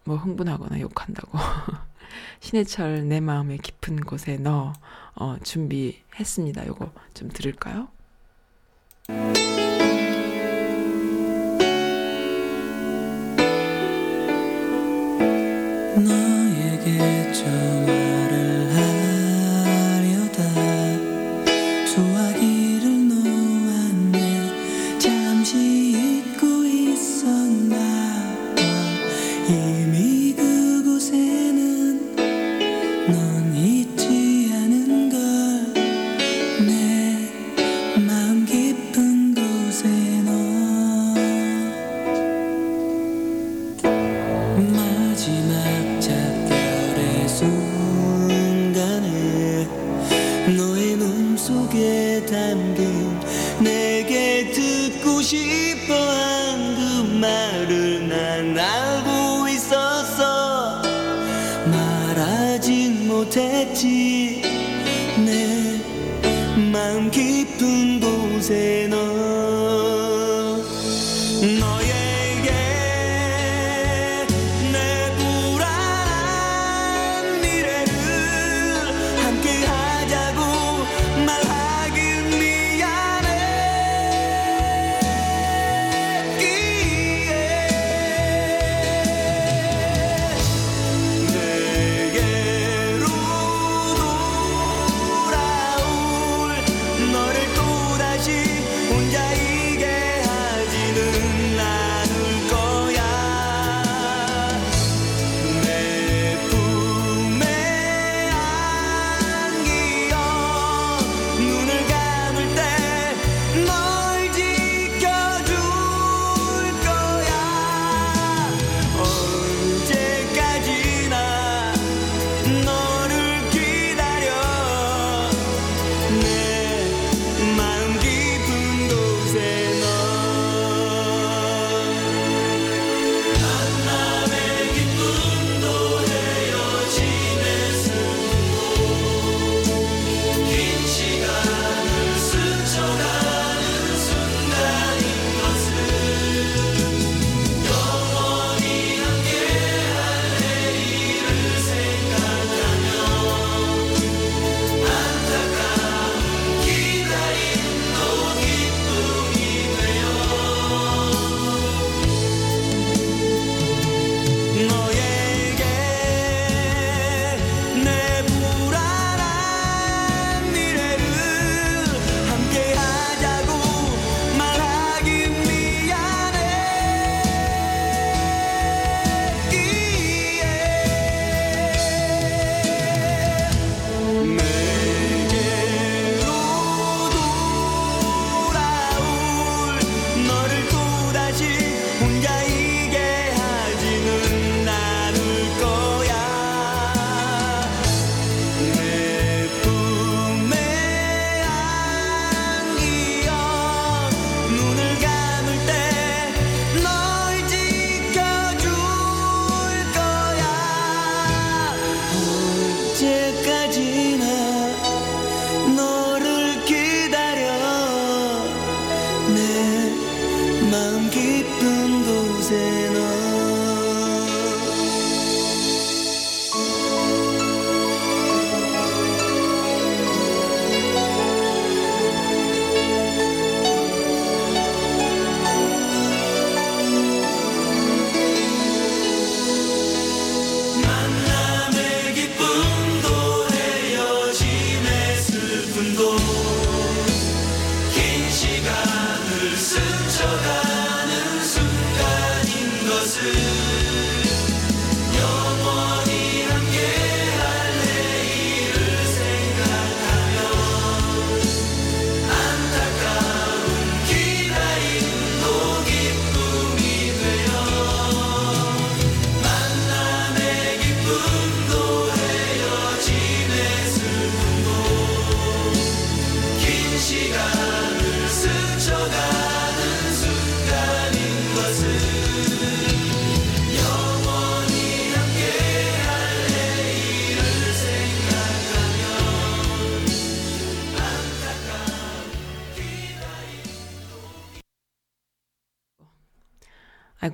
뭐 0.04 0.16
흥분하거나 0.16 0.80
욕한다고. 0.80 1.38
신해철 2.40 3.08
내 3.08 3.20
마음의 3.20 3.58
깊은 3.58 4.00
곳에 4.00 4.36
넣어 4.36 4.72
어, 5.14 5.36
준비했습니다. 5.42 6.66
요거 6.66 6.92
좀 7.14 7.28
들을까요? 7.28 7.88
깊은 68.42 69.21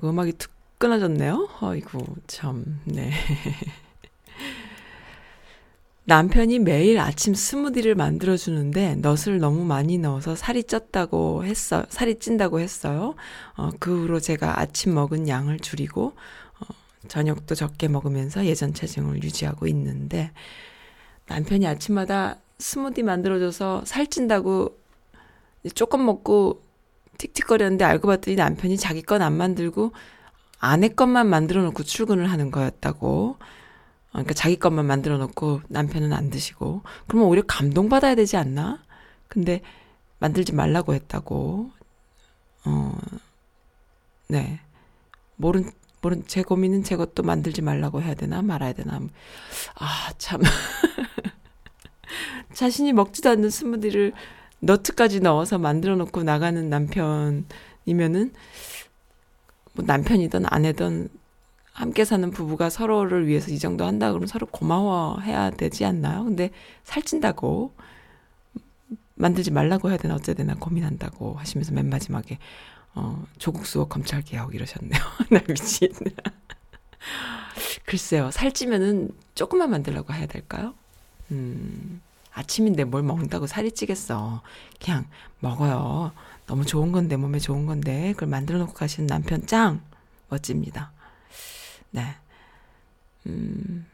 음악이 0.08 0.32
툭 0.34 0.50
끊어졌네요. 0.78 1.48
어이구, 1.60 2.04
참, 2.26 2.80
네. 2.84 3.12
남편이 6.04 6.60
매일 6.60 7.00
아침 7.00 7.34
스무디를 7.34 7.94
만들어주는데 7.94 8.96
넛을 8.96 9.40
너무 9.40 9.64
많이 9.66 9.98
넣어서 9.98 10.34
살이 10.34 10.62
쪘다고 10.62 11.44
했어, 11.44 11.84
살이 11.90 12.18
찐다고 12.18 12.60
했어요. 12.60 13.14
어, 13.56 13.68
그 13.78 14.04
후로 14.04 14.18
제가 14.18 14.58
아침 14.58 14.94
먹은 14.94 15.28
양을 15.28 15.58
줄이고, 15.58 16.14
어, 16.60 16.66
저녁도 17.08 17.54
적게 17.54 17.88
먹으면서 17.88 18.46
예전 18.46 18.72
체중을 18.72 19.22
유지하고 19.22 19.66
있는데, 19.66 20.30
남편이 21.26 21.66
아침마다 21.66 22.38
스무디 22.58 23.02
만들어줘서 23.02 23.82
살찐다고 23.84 24.78
조금 25.74 26.06
먹고 26.06 26.62
틱틱거렸는데 27.18 27.84
알고 27.84 28.08
봤더니 28.08 28.36
남편이 28.36 28.76
자기 28.78 29.02
건 29.02 29.22
안 29.22 29.36
만들고 29.36 29.92
아내 30.60 30.88
것만 30.88 31.28
만들어 31.28 31.62
놓고 31.62 31.82
출근을 31.84 32.30
하는 32.30 32.50
거였다고. 32.50 33.36
그러니까 34.10 34.34
자기 34.34 34.56
것만 34.56 34.86
만들어 34.86 35.18
놓고 35.18 35.62
남편은 35.68 36.12
안 36.12 36.30
드시고. 36.30 36.82
그러면 37.06 37.28
오히려 37.28 37.42
감동받아야 37.46 38.14
되지 38.14 38.36
않나? 38.36 38.82
근데 39.28 39.60
만들지 40.18 40.52
말라고 40.54 40.94
했다고. 40.94 41.70
어, 42.64 42.92
네. 44.28 44.60
모른, 45.36 45.70
모른, 46.02 46.24
제 46.26 46.42
고민은 46.42 46.82
제 46.82 46.96
것도 46.96 47.22
만들지 47.22 47.62
말라고 47.62 48.02
해야 48.02 48.14
되나 48.14 48.42
말아야 48.42 48.72
되나. 48.72 49.00
아, 49.76 50.12
참. 50.18 50.40
자신이 52.52 52.92
먹지도 52.92 53.30
않는 53.30 53.50
스무디를 53.50 54.12
너트까지 54.60 55.20
넣어서 55.20 55.58
만들어 55.58 55.96
놓고 55.96 56.22
나가는 56.22 56.68
남편이면은, 56.68 58.32
뭐 59.74 59.84
남편이든 59.86 60.44
아내든 60.46 61.08
함께 61.72 62.04
사는 62.04 62.28
부부가 62.32 62.70
서로를 62.70 63.28
위해서 63.28 63.52
이 63.52 63.58
정도 63.60 63.84
한다 63.84 64.08
그러면 64.10 64.26
서로 64.26 64.46
고마워해야 64.46 65.50
되지 65.50 65.84
않나요? 65.84 66.24
근데 66.24 66.50
살찐다고 66.82 67.72
만들지 69.14 69.52
말라고 69.52 69.90
해야 69.90 69.96
되나 69.96 70.16
어째 70.16 70.34
되나 70.34 70.54
고민한다고 70.54 71.34
하시면서 71.34 71.72
맨 71.72 71.88
마지막에 71.88 72.38
어 72.94 73.24
조국 73.38 73.66
수호 73.66 73.86
검찰 73.86 74.22
개혁 74.22 74.54
이러셨네요. 74.56 75.00
나 75.30 75.40
미친. 75.48 75.88
글쎄요. 77.86 78.30
살찌면은 78.32 79.10
조금만 79.36 79.70
만들라고 79.70 80.12
해야 80.12 80.26
될까요? 80.26 80.74
음. 81.30 82.00
아침인데 82.38 82.84
뭘 82.84 83.02
먹는다고 83.02 83.48
살이 83.48 83.72
찌겠어. 83.72 84.42
그냥 84.80 85.06
먹어요. 85.40 86.12
너무 86.46 86.64
좋은 86.64 86.92
건데, 86.92 87.16
몸에 87.16 87.40
좋은 87.40 87.66
건데, 87.66 88.12
그걸 88.12 88.28
만들어 88.28 88.58
놓고 88.58 88.74
가시는 88.74 89.08
남편 89.08 89.44
짱! 89.46 89.82
멋집니다. 90.28 90.92
네. 91.90 92.14
음. 93.26 93.86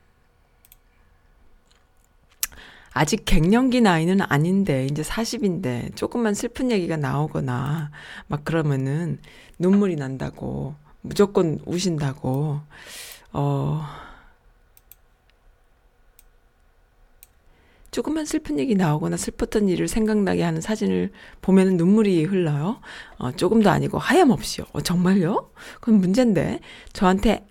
아직 2.92 3.24
갱년기 3.24 3.80
나이는 3.80 4.20
아닌데, 4.20 4.86
이제 4.90 5.03
40인데, 5.03 5.97
조금만 5.97 6.34
슬픈 6.34 6.70
얘기가 6.70 6.99
나오거나, 6.99 7.90
막 8.26 8.45
그러면은 8.45 9.20
눈물이 9.59 9.97
난다고, 9.97 10.74
무조건 11.01 11.61
우신다고, 11.64 12.61
어, 13.32 14.03
조금만 17.95 18.24
슬픈 18.24 18.59
얘기 18.59 18.74
나오거나 18.74 19.16
슬펐던 19.16 19.68
일을 19.68 19.86
생각나게 19.86 20.42
하는 20.42 20.61
사진을 20.61 21.12
보면은 21.42 21.76
눈물이 21.76 22.24
흘러요. 22.24 22.80
어, 23.18 23.30
조금도 23.30 23.70
아니고 23.70 23.99
하염없이요. 23.99 24.66
어, 24.72 24.80
정말요? 24.80 25.51
그건 25.80 26.01
문제인데. 26.01 26.59
저한테 26.92 27.47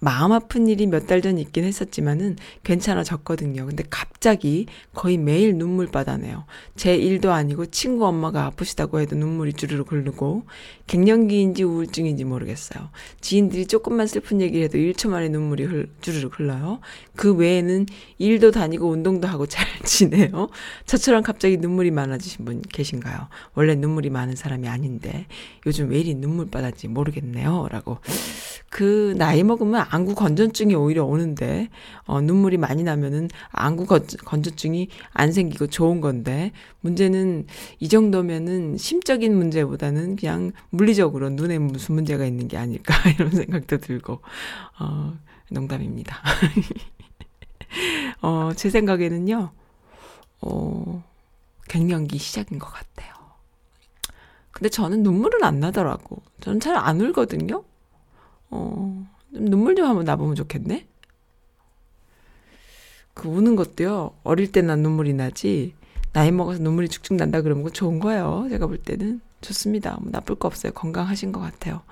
마음 0.00 0.30
아픈 0.30 0.68
일이 0.68 0.86
몇 0.86 1.06
달 1.08 1.22
전 1.22 1.38
있긴 1.38 1.64
했었지만은 1.64 2.36
괜찮아졌거든요. 2.62 3.66
근데 3.66 3.82
갑자기 3.90 4.66
거의 4.94 5.16
매일 5.18 5.56
눈물바다 5.56 6.18
네요. 6.18 6.44
제 6.76 6.94
일도 6.94 7.32
아니고 7.32 7.66
친구 7.66 8.06
엄마가 8.06 8.44
아프시다고 8.44 9.00
해도 9.00 9.16
눈물이 9.16 9.54
주르륵 9.54 9.90
흐르고 9.90 10.44
갱년기인지 10.86 11.64
우울증인지 11.64 12.22
모르겠어요. 12.24 12.90
지인들이 13.20 13.66
조금만 13.66 14.06
슬픈 14.06 14.40
얘기를 14.40 14.64
해도 14.66 14.78
1초 14.78 15.08
만에 15.08 15.30
눈물이 15.30 15.64
흘, 15.64 15.88
주르륵 16.00 16.38
흘러요. 16.38 16.78
그 17.18 17.34
외에는 17.34 17.86
일도 18.18 18.52
다니고 18.52 18.88
운동도 18.88 19.26
하고 19.26 19.44
잘 19.44 19.66
지내요. 19.82 20.50
저처럼 20.86 21.24
갑자기 21.24 21.56
눈물이 21.56 21.90
많아지신 21.90 22.44
분 22.44 22.62
계신가요? 22.62 23.26
원래 23.54 23.74
눈물이 23.74 24.08
많은 24.08 24.36
사람이 24.36 24.68
아닌데 24.68 25.26
요즘 25.66 25.90
왜 25.90 25.98
이리 25.98 26.14
눈물바다인지 26.14 26.86
모르겠네요. 26.86 27.66
라고. 27.72 27.98
그 28.70 29.14
나이 29.18 29.42
먹으면 29.42 29.84
안구 29.90 30.14
건전증이 30.14 30.76
오히려 30.76 31.04
오는데 31.04 31.70
어 32.04 32.20
눈물이 32.20 32.56
많이 32.56 32.84
나면은 32.84 33.28
안구 33.50 33.86
건전증이 34.24 34.86
안 35.12 35.32
생기고 35.32 35.66
좋은 35.66 36.00
건데 36.00 36.52
문제는 36.82 37.46
이 37.80 37.88
정도면은 37.88 38.76
심적인 38.76 39.36
문제보다는 39.36 40.14
그냥 40.14 40.52
물리적으로 40.70 41.30
눈에 41.30 41.58
무슨 41.58 41.96
문제가 41.96 42.24
있는 42.26 42.46
게 42.46 42.56
아닐까 42.58 42.94
이런 43.10 43.32
생각도 43.32 43.78
들고 43.78 44.20
어 44.78 45.18
농담입니다. 45.50 46.22
어 48.22 48.52
제 48.56 48.70
생각에는요. 48.70 49.50
어 50.42 51.02
갱년기 51.68 52.18
시작인 52.18 52.58
것 52.58 52.68
같아요. 52.72 53.14
근데 54.50 54.68
저는 54.68 55.02
눈물은 55.02 55.44
안 55.44 55.60
나더라고. 55.60 56.22
저는 56.40 56.60
잘 56.60 56.76
안 56.76 57.00
울거든요. 57.00 57.64
어, 58.50 59.06
눈물 59.30 59.76
좀 59.76 59.86
한번 59.86 60.04
나보면 60.04 60.34
좋겠네? 60.34 60.86
그 63.14 63.28
우는 63.28 63.56
것도요, 63.56 64.12
어릴 64.24 64.52
때 64.52 64.62
난 64.62 64.80
눈물이 64.82 65.12
나지, 65.14 65.74
나이 66.12 66.30
먹어서 66.32 66.60
눈물이 66.62 66.88
축축 66.88 67.16
난다 67.16 67.42
그러면 67.42 67.64
그 67.64 67.72
좋은 67.72 67.98
거예요. 68.00 68.46
제가 68.50 68.66
볼 68.66 68.78
때는. 68.78 69.20
좋습니다. 69.40 69.96
뭐 70.00 70.10
나쁠 70.10 70.34
거 70.36 70.48
없어요. 70.48 70.72
건강하신 70.72 71.30
것 71.32 71.40
같아요. 71.40 71.82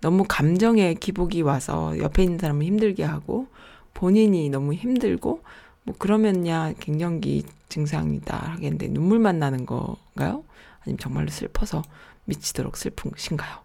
너무 0.00 0.24
감정에 0.26 0.94
기복이 0.94 1.42
와서 1.42 1.98
옆에 1.98 2.22
있는 2.22 2.38
사람을 2.38 2.64
힘들게 2.64 3.04
하고, 3.04 3.46
본인이 3.94 4.50
너무 4.50 4.74
힘들고, 4.74 5.42
뭐 5.84 5.94
그러면야 5.98 6.72
갱년기 6.80 7.44
증상이다 7.68 8.36
하겠는데 8.36 8.88
눈물만 8.88 9.38
나는 9.38 9.66
건가요? 9.66 10.44
아니면 10.82 10.98
정말로 10.98 11.28
슬퍼서 11.28 11.82
미치도록 12.24 12.76
슬픈신가요? 12.76 13.58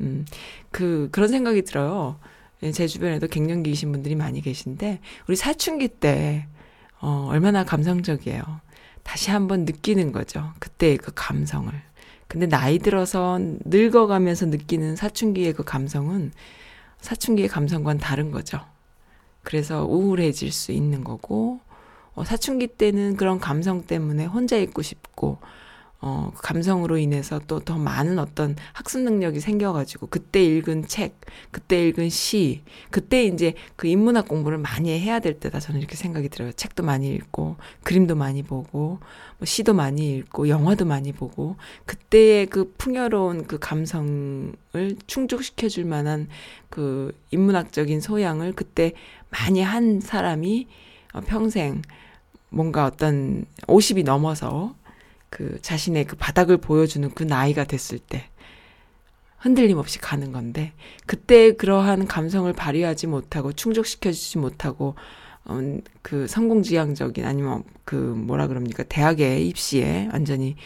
음, 0.00 0.26
그, 0.70 1.08
그런 1.12 1.28
생각이 1.28 1.62
들어요. 1.62 2.18
예, 2.62 2.72
제 2.72 2.86
주변에도 2.86 3.26
갱년기이신 3.28 3.92
분들이 3.92 4.14
많이 4.14 4.40
계신데, 4.40 5.00
우리 5.28 5.36
사춘기 5.36 5.88
때, 5.88 6.46
어, 7.00 7.26
얼마나 7.30 7.64
감성적이에요. 7.64 8.42
다시 9.02 9.30
한번 9.30 9.64
느끼는 9.64 10.12
거죠. 10.12 10.52
그때의 10.58 10.96
그 10.96 11.12
감성을. 11.14 11.72
근데 12.28 12.46
나이 12.46 12.78
들어서 12.78 13.38
늙어가면서 13.40 14.46
느끼는 14.46 14.96
사춘기의 14.96 15.52
그 15.52 15.62
감성은 15.62 16.32
사춘기의 17.00 17.48
감성과는 17.48 18.00
다른 18.00 18.32
거죠. 18.32 18.60
그래서 19.46 19.84
우울해질 19.84 20.50
수 20.50 20.72
있는 20.72 21.04
거고, 21.04 21.60
어, 22.16 22.24
사춘기 22.24 22.66
때는 22.66 23.16
그런 23.16 23.38
감성 23.38 23.86
때문에 23.86 24.24
혼자 24.24 24.56
있고 24.56 24.82
싶고, 24.82 25.38
어, 26.00 26.30
그 26.34 26.42
감성으로 26.42 26.98
인해서 26.98 27.40
또 27.46 27.60
더 27.60 27.78
많은 27.78 28.18
어떤 28.18 28.54
학습 28.72 29.00
능력이 29.00 29.40
생겨가지고, 29.40 30.06
그때 30.08 30.44
읽은 30.44 30.86
책, 30.86 31.20
그때 31.50 31.88
읽은 31.88 32.10
시, 32.10 32.62
그때 32.90 33.24
이제 33.24 33.54
그 33.76 33.88
인문학 33.88 34.28
공부를 34.28 34.58
많이 34.58 34.90
해야 34.98 35.18
될 35.20 35.40
때다. 35.40 35.58
저는 35.58 35.80
이렇게 35.80 35.96
생각이 35.96 36.28
들어요. 36.28 36.52
책도 36.52 36.82
많이 36.84 37.12
읽고, 37.14 37.56
그림도 37.82 38.14
많이 38.14 38.42
보고, 38.42 39.00
뭐 39.38 39.44
시도 39.44 39.74
많이 39.74 40.16
읽고, 40.16 40.48
영화도 40.48 40.84
많이 40.84 41.12
보고, 41.12 41.56
그때의 41.86 42.46
그 42.46 42.72
풍요로운 42.78 43.46
그 43.46 43.58
감성을 43.58 44.54
충족시켜줄 45.06 45.84
만한 45.84 46.28
그 46.70 47.12
인문학적인 47.30 48.00
소양을 48.00 48.52
그때 48.52 48.92
많이 49.30 49.62
한 49.62 50.00
사람이 50.00 50.68
어, 51.14 51.20
평생 51.20 51.82
뭔가 52.50 52.86
어떤 52.86 53.44
50이 53.66 54.04
넘어서 54.04 54.74
그 55.30 55.60
자신의 55.62 56.06
그 56.06 56.16
바닥을 56.16 56.58
보여주는 56.58 57.08
그 57.10 57.22
나이가 57.22 57.64
됐을 57.64 57.98
때 57.98 58.28
흔들림 59.38 59.78
없이 59.78 59.98
가는 59.98 60.32
건데 60.32 60.72
그때 61.06 61.52
그러한 61.52 62.06
감성을 62.06 62.52
발휘하지 62.52 63.06
못하고 63.06 63.52
충족시켜주지 63.52 64.38
못하고 64.38 64.94
음, 65.48 65.80
그 66.02 66.26
성공지향적인 66.26 67.24
아니면 67.24 67.62
그 67.84 67.94
뭐라 67.94 68.48
그럽니까? 68.48 68.82
대학에 68.82 69.38
입시에 69.40 70.08
완전히 70.12 70.56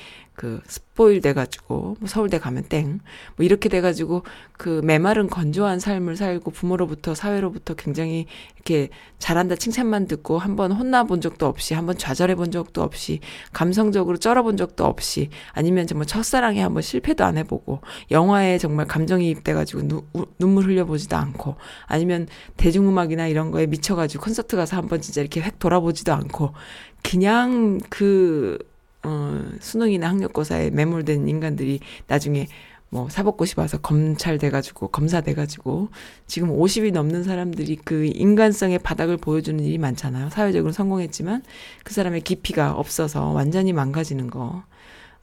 그 0.40 0.62
스포일 0.66 1.20
돼가지고 1.20 1.98
뭐 2.00 2.08
서울대 2.08 2.38
가면 2.38 2.64
땡. 2.70 3.00
뭐 3.36 3.44
이렇게 3.44 3.68
돼가지고 3.68 4.22
그 4.52 4.80
메마른 4.82 5.26
건조한 5.26 5.80
삶을 5.80 6.16
살고 6.16 6.50
부모로부터 6.52 7.14
사회로부터 7.14 7.74
굉장히 7.74 8.24
이렇게 8.54 8.88
잘한다 9.18 9.56
칭찬만 9.56 10.06
듣고 10.06 10.38
한번 10.38 10.72
혼나본 10.72 11.20
적도 11.20 11.44
없이 11.44 11.74
한번 11.74 11.98
좌절해 11.98 12.36
본 12.36 12.50
적도 12.52 12.82
없이 12.82 13.20
감성적으로 13.52 14.16
쩔어본 14.16 14.56
적도 14.56 14.86
없이 14.86 15.28
아니면 15.52 15.86
정말 15.86 16.06
첫사랑에 16.06 16.62
한번 16.62 16.80
실패도 16.80 17.22
안 17.22 17.36
해보고 17.36 17.82
영화에 18.10 18.56
정말 18.56 18.86
감정이입돼가지고 18.86 19.88
누, 19.88 20.06
우, 20.14 20.24
눈물 20.38 20.64
흘려보지도 20.64 21.16
않고 21.16 21.56
아니면 21.84 22.28
대중음악이나 22.56 23.26
이런 23.26 23.50
거에 23.50 23.66
미쳐가지고 23.66 24.24
콘서트 24.24 24.56
가서 24.56 24.78
한번 24.78 25.02
진짜 25.02 25.20
이렇게 25.20 25.42
획 25.42 25.58
돌아보지도 25.58 26.14
않고 26.14 26.54
그냥 27.02 27.78
그 27.90 28.58
어, 29.02 29.42
수능이나 29.60 30.08
학력고사에 30.08 30.70
매몰된 30.70 31.28
인간들이 31.28 31.80
나중에 32.06 32.46
뭐 32.90 33.08
사법고시 33.08 33.54
봐서 33.54 33.78
검찰 33.78 34.36
돼가지고 34.38 34.88
검사 34.88 35.20
돼가지고 35.20 35.90
지금 36.26 36.50
50이 36.50 36.92
넘는 36.92 37.22
사람들이 37.22 37.76
그 37.84 38.04
인간성의 38.06 38.80
바닥을 38.80 39.16
보여주는 39.16 39.62
일이 39.64 39.78
많잖아요. 39.78 40.30
사회적으로 40.30 40.72
성공했지만 40.72 41.42
그 41.84 41.94
사람의 41.94 42.22
깊이가 42.22 42.72
없어서 42.72 43.30
완전히 43.30 43.72
망가지는 43.72 44.28
거 44.28 44.64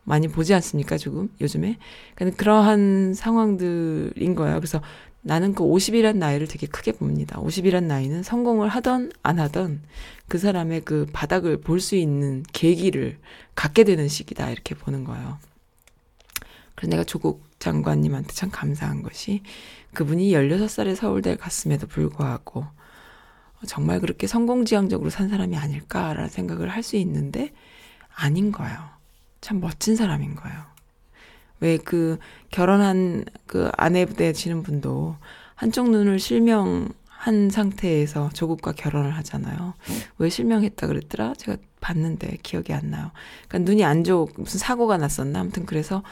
많이 0.06 0.30
보지 0.30 0.54
않습니까? 0.54 0.98
조금 0.98 1.28
요즘에 1.42 1.78
그러니까 2.16 2.38
그러한 2.38 3.14
상황들인 3.14 4.36
거예요. 4.36 4.56
그래서 4.56 4.82
나는 5.28 5.54
그 5.54 5.62
50이란 5.64 6.16
나이를 6.16 6.48
되게 6.48 6.68
크게 6.68 6.94
봅니다. 6.94 7.38
50이란 7.42 7.84
나이는 7.84 8.24
성공을 8.24 8.70
하던 8.70 9.12
안 9.24 9.40
하던 9.40 9.82
그 10.30 10.38
사람의 10.38 10.82
그 10.86 11.06
바닥을 11.12 11.60
볼 11.60 11.82
수 11.82 11.96
있는 11.98 12.44
계기를 12.54 13.20
갖게 13.54 13.84
되는 13.84 14.08
시기다 14.08 14.50
이렇게 14.50 14.74
보는 14.74 15.04
거예요. 15.04 15.38
그래서 16.76 16.92
내가 16.92 17.04
조국 17.04 17.44
장관님한테 17.60 18.34
참 18.34 18.50
감사한 18.50 19.04
것이 19.04 19.42
그분이 19.94 20.32
16살에 20.32 20.96
서울대에 20.96 21.36
갔음에도 21.36 21.88
불구하고 21.88 22.66
정말 23.68 24.00
그렇게 24.00 24.28
성공지향적으로 24.28 25.10
산 25.10 25.28
사람이 25.28 25.58
아닐까라는 25.58 26.30
생각을 26.30 26.70
할 26.70 26.84
수 26.84 26.96
있는데 26.96 27.52
아닌 28.16 28.54
거예요. 28.54 28.78
참 29.42 29.60
멋진 29.60 29.98
사람인 29.98 30.36
거예요. 30.36 30.77
왜 31.60 31.78
그 31.78 32.18
결혼한 32.52 33.26
그 33.46 33.70
아내 33.78 34.06
되시는 34.06 34.64
분도 34.64 35.16
한쪽 35.56 35.90
눈을 35.90 36.20
실명한 36.20 37.50
상태에서 37.52 38.30
조국과 38.34 38.74
결혼을 38.74 39.12
하잖아요. 39.18 39.74
왜 40.20 40.30
실명했다 40.30 40.88
그랬더라? 40.88 41.34
제가 41.36 41.58
봤는데 41.82 42.38
기억이 42.44 42.74
안 42.74 42.92
나요. 42.92 43.12
그러니까 43.48 43.70
눈이 43.72 43.84
안 43.84 44.04
좋, 44.04 44.28
무슨 44.38 44.60
사고가 44.60 44.98
났었나? 44.98 45.40
아무튼 45.40 45.66
그래서 45.66 46.04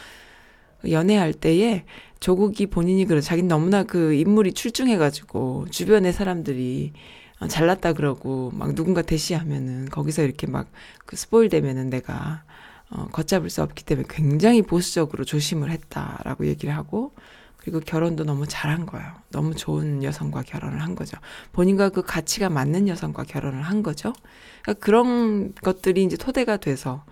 연애할 0.90 1.34
때에 1.34 1.86
조국이 2.20 2.68
본인이 2.68 3.06
그래 3.06 3.22
자기는 3.22 3.48
너무나 3.48 3.84
그 3.84 4.14
인물이 4.14 4.54
출중해가지고 4.54 5.68
주변의 5.70 6.14
사람들이 6.14 6.94
어, 7.40 7.48
잘났다 7.48 7.94
그러고 7.94 8.52
막 8.54 8.74
누군가 8.76 9.02
대시하면은 9.02 9.90
거기서 9.90 10.24
이렇게 10.24 10.48
막 10.48 10.68
그 11.06 11.16
스포일 11.16 11.50
되면은 11.50 11.90
내가 11.92 12.45
어, 12.90 13.08
걷잡을 13.12 13.50
수 13.50 13.64
없기 13.64 13.84
때문에 13.84 14.08
굉장히 14.10 14.62
보수적으로 14.62 15.26
조심을 15.26 15.72
했다라고 15.72 16.46
얘기를 16.48 16.76
하고 16.76 17.14
그리고 17.58 17.80
결혼도 17.80 18.26
너무 18.26 18.46
잘한 18.48 18.86
거예요. 18.86 19.12
너무 19.32 19.56
좋은 19.56 20.04
여성과 20.04 20.44
결혼을 20.44 20.84
한 20.84 20.94
거죠. 20.94 21.18
본인과 21.52 21.90
그 21.90 22.04
가치가 22.04 22.48
맞는 22.48 22.88
여성과 22.88 23.24
결혼을 23.24 23.64
한 23.64 23.82
거죠. 23.82 24.14
그러니까 24.62 24.86
그런 24.86 25.54
것들이 25.56 26.04
이제 26.04 26.16
토대가 26.16 26.58
돼서 26.58 27.04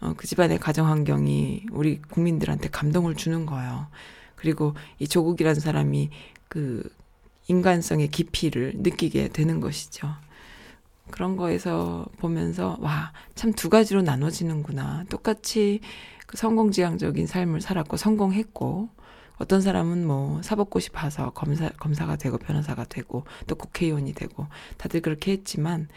어, 0.00 0.12
그 0.16 0.26
집안의 0.26 0.58
가정 0.58 0.88
환경이 0.88 1.66
우리 1.70 2.02
국민들한테 2.02 2.68
감동을 2.68 3.14
주는 3.14 3.46
거예요. 3.46 3.86
그리고 4.34 4.74
이 4.98 5.08
조국이라는 5.08 5.60
사람이 5.60 6.10
그 6.48 6.82
인간성의 7.48 8.08
깊이를 8.08 8.72
느끼게 8.76 9.28
되는 9.28 9.60
것이죠. 9.60 10.08
그런 11.12 11.36
거에서 11.36 12.06
보면서 12.18 12.76
와 12.80 13.12
참 13.36 13.52
두 13.54 13.68
가지로 13.70 14.02
나눠지는구나. 14.02 15.04
똑같이 15.08 15.80
그 16.26 16.36
성공지향적인 16.36 17.26
삶을 17.28 17.60
살았고 17.60 17.96
성공했고 17.96 18.88
어떤 19.38 19.60
사람은 19.60 20.06
뭐 20.06 20.40
사법고시 20.42 20.90
봐서 20.90 21.30
검사 21.30 21.68
검사가 21.70 22.16
되고 22.16 22.38
변호사가 22.38 22.84
되고 22.84 23.24
또 23.46 23.54
국회의원이 23.56 24.14
되고 24.14 24.46
다들 24.78 25.00
그렇게 25.02 25.32
했지만 25.32 25.88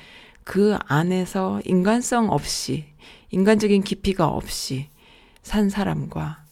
그 0.43 0.78
안에서 0.88 1.61
인간성 1.66 2.30
없이 2.32 2.86
인간적인 3.32 3.84
깊이가 3.84 4.28
없이 4.28 4.89
산 5.43 5.70
사람과 5.70 6.43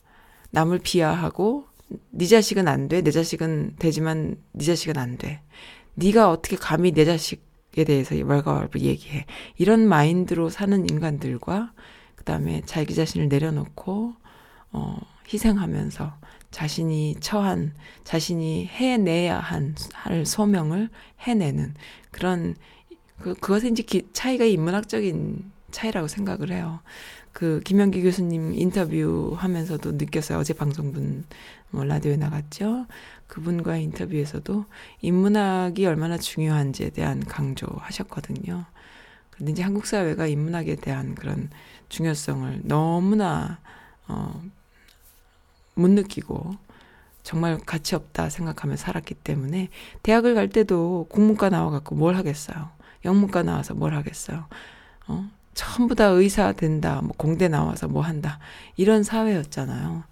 남을 0.51 0.80
비하하고 0.80 1.66
네 2.11 2.26
자식은 2.26 2.68
안 2.68 2.88
돼. 2.88 3.01
내 3.01 3.11
자식은 3.11 3.76
되지만 3.80 4.36
네 4.53 4.66
자식은 4.66 4.97
안 4.97 5.18
돼. 5.18 5.41
네가 5.95 6.30
어떻게 6.30 6.55
감히 6.55 6.91
내 6.91 7.05
자식 7.05 7.43
에 7.78 7.84
대해서 7.86 8.15
월가월부 8.15 8.80
얘기해. 8.80 9.26
이런 9.57 9.88
마인드로 9.88 10.49
사는 10.49 10.89
인간들과 10.89 11.74
그다음에 12.15 12.61
자기 12.65 12.93
자신을 12.95 13.30
내려놓고 13.30 14.13
어 14.71 14.97
희생하면서 15.32 16.13
자신이 16.51 17.15
처한 17.19 17.74
자신이 18.03 18.67
해내야 18.67 19.39
한 19.39 19.76
할 19.93 20.26
소명을 20.26 20.89
해내는 21.21 21.74
그런 22.11 22.55
그 23.19 23.34
그것은 23.36 23.71
이제 23.71 23.84
기, 23.84 24.07
차이가 24.13 24.45
인문학적인 24.45 25.51
차이라고 25.74 26.07
생각을 26.07 26.51
해요. 26.51 26.80
그 27.34 27.59
김영기 27.65 28.01
교수님 28.03 28.53
인터뷰 28.53 29.34
하면서도 29.38 29.93
느꼈어요. 29.93 30.39
어제 30.39 30.53
방송분 30.53 31.26
뭐 31.71 31.84
라디오에 31.84 32.15
나갔죠. 32.15 32.86
그분과의 33.28 33.84
인터뷰에서도 33.84 34.65
인문학이 35.01 35.86
얼마나 35.86 36.17
중요한지에 36.17 36.91
대한 36.91 37.26
강조하셨거든요. 37.26 38.65
근데 39.32 39.51
이제 39.51 39.63
한국 39.63 39.88
사회가 39.88 40.28
인문학에 40.28 40.76
대한 40.76 41.15
그런 41.15 41.49
중요성을 41.89 42.61
너무나 42.63 43.59
어, 44.07 44.41
못 45.74 45.89
느끼고 45.89 46.55
정말 47.24 47.57
가치 47.57 47.95
없다 47.95 48.30
생각하며 48.30 48.76
살았기 48.76 49.15
때문에 49.15 49.69
대학을 50.03 50.36
갈 50.36 50.49
때도 50.49 51.07
국문과 51.09 51.49
나와 51.49 51.71
갖고 51.71 51.95
뭘 51.95 52.15
하겠어요. 52.15 52.69
영문과 53.05 53.41
나와서 53.41 53.74
뭘 53.74 53.95
하겠어요. 53.95 54.45
어? 55.07 55.30
전부 55.54 55.95
다 55.95 56.06
의사 56.06 56.51
된다, 56.54 57.01
뭐 57.01 57.12
공대 57.18 57.47
나와서 57.47 57.88
뭐 57.88 58.01
한다. 58.01 58.39
이런 58.76 59.04
사회였잖아요. 59.04 60.04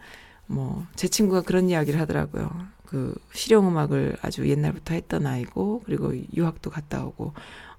뭐, 0.48 0.86
제 0.96 1.08
친구가 1.08 1.42
그런 1.42 1.70
이야기를 1.70 2.00
하더라고요. 2.00 2.50
그, 2.86 3.16
실용음악을 3.34 4.18
아주 4.22 4.48
옛날부터 4.48 4.94
했던 4.94 5.26
아이고, 5.26 5.82
그리고 5.86 6.14
유학도 6.34 6.70
갔다 6.70 7.06
오고, 7.06 7.34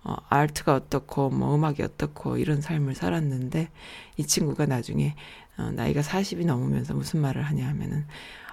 어, 0.05 0.17
아트가 0.31 0.75
어떻고, 0.75 1.29
뭐, 1.31 1.55
음악이 1.55 1.83
어떻고, 1.83 2.39
이런 2.39 2.63
삶을 2.63 2.95
살았는데, 2.95 3.69
이 4.17 4.27
친구가 4.27 4.67
나중에, 4.67 5.15
어, 5.59 5.71
나이가 5.73 6.01
40이 6.01 6.47
넘으면서 6.47 6.95
무슨 6.95 7.21
말을 7.21 7.43
하냐 7.43 7.69
하면은, 7.69 8.07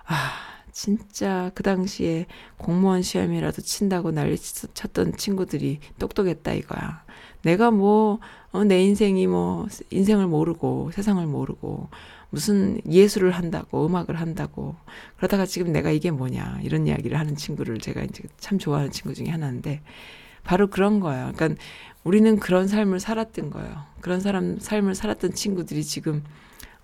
아, 0.06 0.32
진짜 0.72 1.52
그 1.56 1.64
당시에 1.64 2.26
공무원 2.58 3.02
시험이라도 3.02 3.62
친다고 3.62 4.12
난리 4.12 4.38
쳤던 4.38 5.18
친구들이 5.18 5.80
똑똑했다 5.98 6.54
이거야. 6.54 7.04
내가 7.44 7.72
뭐, 7.72 8.20
어, 8.52 8.64
내 8.64 8.84
인생이 8.84 9.28
뭐, 9.28 9.68
인생을 9.92 10.28
모르고, 10.28 10.92
세상을 10.94 11.26
모르고, 11.26 11.90
무슨 12.32 12.80
예술을 12.90 13.32
한다고, 13.32 13.86
음악을 13.86 14.20
한다고, 14.20 14.76
그러다가 15.18 15.46
지금 15.46 15.72
내가 15.72 15.92
이게 15.92 16.12
뭐냐, 16.12 16.60
이런 16.64 16.88
이야기를 16.88 17.18
하는 17.18 17.36
친구를 17.36 17.80
제가 17.80 18.04
이제 18.04 18.24
참 18.38 18.60
좋아하는 18.60 18.92
친구 18.92 19.14
중에 19.14 19.28
하나인데, 19.28 19.82
바로 20.44 20.68
그런 20.68 21.00
거예요. 21.00 21.32
그러니까 21.36 21.62
우리는 22.04 22.40
그런 22.40 22.68
삶을 22.68 23.00
살았던 23.00 23.50
거예요. 23.52 23.84
그런 24.02 24.20
사람, 24.20 24.58
삶을 24.60 24.96
살았던 24.96 25.34
친구들이 25.34 25.84
지금, 25.84 26.24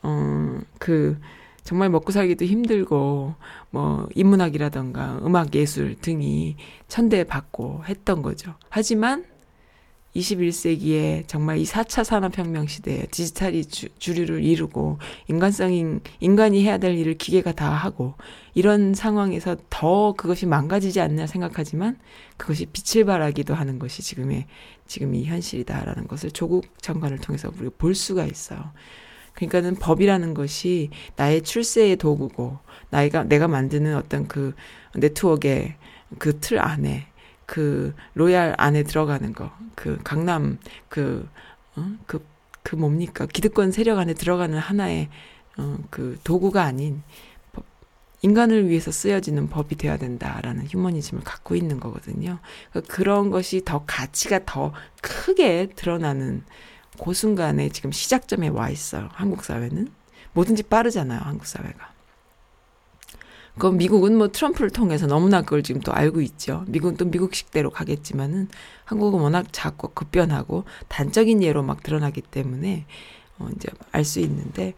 어, 0.03 0.59
그, 0.79 1.19
정말 1.63 1.89
먹고 1.89 2.11
살기도 2.11 2.45
힘들고, 2.45 3.33
뭐, 3.71 4.07
인문학이라던가 4.13 5.19
음악 5.25 5.53
예술 5.55 5.95
등이 5.99 6.57
천대받고 6.87 7.83
했던 7.87 8.21
거죠. 8.21 8.53
하지만, 8.69 9.25
21세기에 10.15 11.27
정말 11.27 11.57
이 11.57 11.65
4차 11.65 12.03
산업혁명 12.03 12.67
시대에 12.67 13.05
디지털이 13.11 13.65
주, 13.65 13.89
주류를 13.99 14.43
이루고 14.43 14.99
인간성인 15.27 16.01
인간이 16.19 16.63
해야 16.63 16.77
될 16.77 16.97
일을 16.97 17.15
기계가 17.15 17.51
다 17.51 17.69
하고 17.69 18.13
이런 18.53 18.93
상황에서 18.93 19.57
더 19.69 20.13
그것이 20.13 20.45
망가지지 20.45 21.01
않나 21.01 21.27
생각하지만 21.27 21.97
그것이 22.37 22.67
빛을 22.67 23.05
발하기도 23.05 23.53
하는 23.53 23.77
것이 23.77 24.01
지금의 24.01 24.45
지금 24.87 25.13
이 25.15 25.25
현실이다라는 25.25 26.07
것을 26.07 26.31
조국 26.31 26.65
장관을 26.81 27.19
통해서 27.19 27.51
우리가 27.55 27.71
볼 27.77 27.95
수가 27.95 28.25
있어요. 28.25 28.71
그러니까는 29.33 29.75
법이라는 29.75 30.33
것이 30.33 30.89
나의 31.17 31.41
출세의 31.41 31.97
도구고 31.97 32.59
나이가 32.89 33.23
내가 33.23 33.47
만드는 33.47 33.95
어떤 33.95 34.27
그 34.27 34.53
네트워크의 34.95 35.75
그 36.19 36.39
틀 36.39 36.59
안에 36.59 37.07
그 37.45 37.93
royal 38.13 38.55
안에 38.57 38.83
들어가는 38.83 39.33
거, 39.33 39.51
그 39.75 39.99
강남 40.03 40.57
그 40.89 41.27
어? 41.75 41.91
그, 42.05 42.25
그 42.63 42.75
뭡니까 42.75 43.25
기득권 43.25 43.71
세력 43.71 43.99
안에 43.99 44.13
들어가는 44.13 44.57
하나의 44.57 45.09
어, 45.57 45.77
그 45.89 46.17
도구가 46.23 46.63
아닌 46.63 47.03
법, 47.51 47.65
인간을 48.21 48.69
위해서 48.69 48.91
쓰여지는 48.91 49.49
법이 49.49 49.75
되어야 49.75 49.97
된다라는 49.97 50.67
휴머니즘을 50.67 51.23
갖고 51.23 51.55
있는 51.55 51.79
거거든요. 51.79 52.39
그러니까 52.71 52.93
그런 52.93 53.29
것이 53.29 53.63
더 53.63 53.83
가치가 53.85 54.39
더 54.45 54.73
크게 55.01 55.69
드러나는 55.75 56.43
그 57.03 57.13
순간에 57.13 57.69
지금 57.69 57.91
시작점에 57.91 58.47
와 58.47 58.69
있어요. 58.69 59.09
한국 59.11 59.43
사회는 59.43 59.89
뭐든지 60.33 60.63
빠르잖아요. 60.63 61.19
한국 61.21 61.45
사회가. 61.45 61.94
그 63.57 63.67
미국은 63.67 64.17
뭐 64.17 64.27
트럼프를 64.29 64.69
통해서 64.69 65.07
너무나 65.07 65.41
그걸 65.41 65.63
지금 65.63 65.81
또 65.81 65.93
알고 65.93 66.21
있죠. 66.21 66.65
미국은 66.67 66.97
또 66.97 67.05
미국식대로 67.05 67.69
가겠지만은 67.69 68.49
한국은 68.85 69.19
워낙 69.21 69.47
작고 69.51 69.89
급변하고 69.93 70.65
단적인 70.89 71.41
예로 71.43 71.63
막 71.63 71.81
드러나기 71.83 72.21
때문에 72.21 72.85
어 73.39 73.47
이제 73.55 73.69
알 73.91 74.03
수 74.03 74.19
있는데 74.19 74.73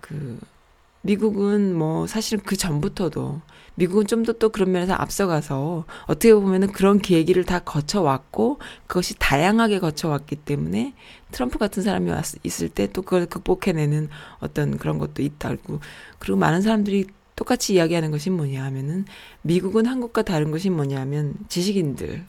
그 0.00 0.38
미국은 1.02 1.74
뭐 1.76 2.06
사실은 2.06 2.42
그 2.44 2.56
전부터도 2.56 3.40
미국은 3.76 4.06
좀 4.08 4.24
더 4.24 4.32
또 4.34 4.48
그런 4.50 4.72
면에서 4.72 4.94
앞서가서 4.94 5.84
어떻게 6.06 6.34
보면은 6.34 6.72
그런 6.72 6.98
계기를 6.98 7.44
다 7.44 7.60
거쳐왔고 7.60 8.58
그것이 8.88 9.14
다양하게 9.18 9.78
거쳐왔기 9.78 10.36
때문에 10.36 10.94
트럼프 11.30 11.58
같은 11.58 11.82
사람이 11.84 12.10
왔, 12.10 12.24
있을 12.42 12.68
때 12.68 12.88
또 12.88 13.02
그걸 13.02 13.26
극복해내는 13.26 14.08
어떤 14.40 14.76
그런 14.78 14.98
것도 14.98 15.22
있다고 15.22 15.80
그리고 16.18 16.38
많은 16.38 16.62
사람들이 16.62 17.06
똑같이 17.38 17.74
이야기하는 17.74 18.10
것이 18.10 18.30
뭐냐 18.30 18.64
하면은 18.64 19.04
미국은 19.42 19.86
한국과 19.86 20.22
다른 20.22 20.50
것이 20.50 20.70
뭐냐 20.70 21.00
하면 21.02 21.34
지식인들 21.48 22.24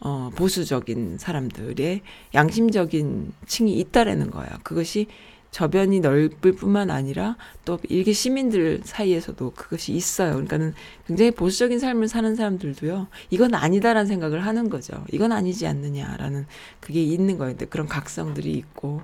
어, 0.00 0.30
보수적인 0.36 1.16
사람들의 1.16 2.02
양심적인 2.34 3.32
층이 3.46 3.72
있다라는 3.78 4.30
거예요. 4.30 4.50
그것이 4.62 5.06
저변이 5.50 6.00
넓을 6.00 6.52
뿐만 6.52 6.90
아니라 6.90 7.36
또 7.64 7.78
일개 7.88 8.12
시민들 8.12 8.82
사이에서도 8.84 9.50
그것이 9.52 9.92
있어요. 9.92 10.32
그러니까는 10.32 10.74
굉장히 11.06 11.30
보수적인 11.30 11.78
삶을 11.78 12.06
사는 12.08 12.36
사람들도요. 12.36 13.08
이건 13.30 13.54
아니다라는 13.54 14.06
생각을 14.06 14.44
하는 14.44 14.68
거죠. 14.68 15.04
이건 15.10 15.32
아니지 15.32 15.66
않느냐라는 15.66 16.46
그게 16.80 17.02
있는 17.02 17.38
거예요. 17.38 17.56
그런 17.70 17.88
각성들이 17.88 18.52
있고 18.52 19.00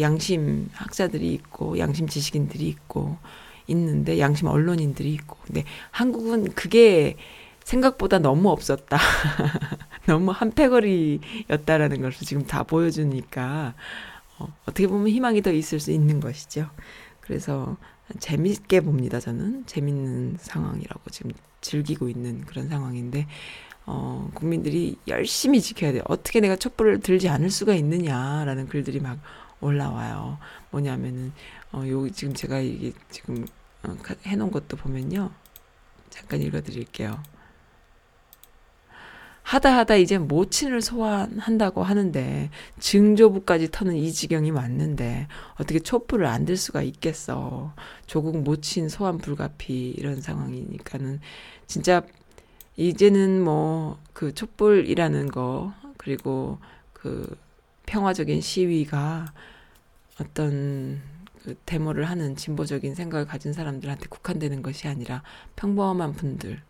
양심 0.00 0.70
학자들이 0.72 1.32
있고 1.34 1.78
양심 1.78 2.08
지식인들이 2.08 2.66
있고 2.68 3.18
있는데 3.68 4.18
양심 4.18 4.48
언론인들이 4.48 5.12
있고 5.12 5.36
근데 5.46 5.64
한국은 5.90 6.52
그게 6.52 7.16
생각보다 7.64 8.18
너무 8.18 8.50
없었다. 8.50 8.96
너무 10.06 10.30
한패거리였다라는 10.30 12.00
것을 12.00 12.26
지금 12.26 12.46
다 12.46 12.62
보여주니까 12.62 13.74
어, 14.38 14.48
어떻게 14.62 14.86
보면 14.86 15.08
희망이 15.08 15.42
더 15.42 15.52
있을 15.52 15.78
수 15.78 15.90
있는 15.90 16.18
것이죠. 16.20 16.70
그래서 17.20 17.76
재밌게 18.18 18.80
봅니다. 18.80 19.20
저는 19.20 19.66
재밌는 19.66 20.38
상황이라고 20.40 21.10
지금 21.10 21.32
즐기고 21.60 22.08
있는 22.08 22.40
그런 22.46 22.68
상황인데 22.68 23.26
어, 23.84 24.30
국민들이 24.34 24.96
열심히 25.06 25.60
지켜야 25.60 25.92
돼요. 25.92 26.02
어떻게 26.06 26.40
내가 26.40 26.56
촛불을 26.56 27.00
들지 27.00 27.28
않을 27.28 27.50
수가 27.50 27.74
있느냐라는 27.74 28.68
글들이 28.68 29.00
막 29.00 29.18
올라와요. 29.60 30.38
뭐냐면은 30.70 31.32
어, 31.72 31.82
요 31.86 32.08
지금 32.10 32.32
제가 32.32 32.60
이게 32.60 32.92
지금 33.10 33.44
어, 33.44 33.57
해놓은 34.26 34.50
것도 34.50 34.76
보면요. 34.76 35.30
잠깐 36.10 36.42
읽어드릴게요. 36.42 37.22
하다 39.42 39.78
하다 39.78 39.96
이제 39.96 40.18
모친을 40.18 40.82
소환한다고 40.82 41.82
하는데 41.82 42.50
증조부까지 42.80 43.70
터는 43.70 43.96
이 43.96 44.12
지경이 44.12 44.52
맞는데 44.52 45.26
어떻게 45.54 45.78
촛불을 45.78 46.26
안 46.26 46.44
들 46.44 46.56
수가 46.56 46.82
있겠어. 46.82 47.74
조국 48.06 48.42
모친 48.42 48.90
소환 48.90 49.16
불가피 49.18 49.90
이런 49.90 50.20
상황이니까는 50.20 51.20
진짜 51.66 52.02
이제는 52.76 53.42
뭐 53.42 53.98
그 54.18 54.34
촛불이라는 54.34 55.28
거 55.28 55.72
그리고 55.96 56.58
그 56.92 57.38
평화적인 57.86 58.40
시위가 58.40 59.32
어떤 60.20 61.00
그 61.48 61.56
데모를 61.64 62.04
하는 62.04 62.36
진보적인 62.36 62.94
생각을 62.94 63.26
가진 63.26 63.54
사람들한테 63.54 64.08
국한되는 64.08 64.60
것이 64.60 64.86
아니라 64.86 65.22
평범한 65.56 66.12
분들을 66.12 66.60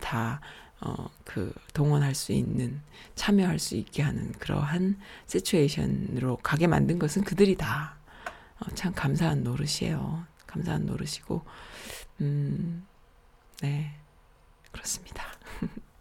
다 0.00 0.40
어, 0.80 1.10
그, 1.24 1.52
동원할 1.74 2.14
수 2.14 2.32
있는, 2.32 2.80
참여할 3.14 3.58
수 3.58 3.76
있게 3.76 4.02
하는 4.02 4.32
그러한 4.32 4.98
시츄에이션으로 5.26 6.38
가게 6.38 6.66
만든 6.66 6.98
것은 6.98 7.24
그들이다. 7.24 7.96
어, 8.60 8.74
참 8.74 8.92
감사한 8.92 9.44
노릇이에요. 9.44 10.24
감사한 10.46 10.86
노릇이고, 10.86 11.42
음, 12.22 12.86
네. 13.60 13.94
그렇습니다. 14.72 15.24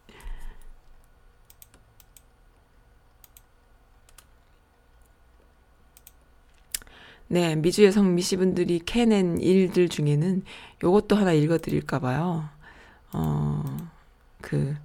네, 7.33 7.55
미주 7.55 7.83
여성 7.83 8.13
미씨분들이 8.13 8.81
캐낸 8.85 9.39
일들 9.39 9.89
중에는 9.89 10.43
요것도 10.83 11.15
하나 11.15 11.31
읽어드릴까 11.33 11.97
봐요. 11.97 12.47
어, 13.11 13.89
그, 14.39 14.75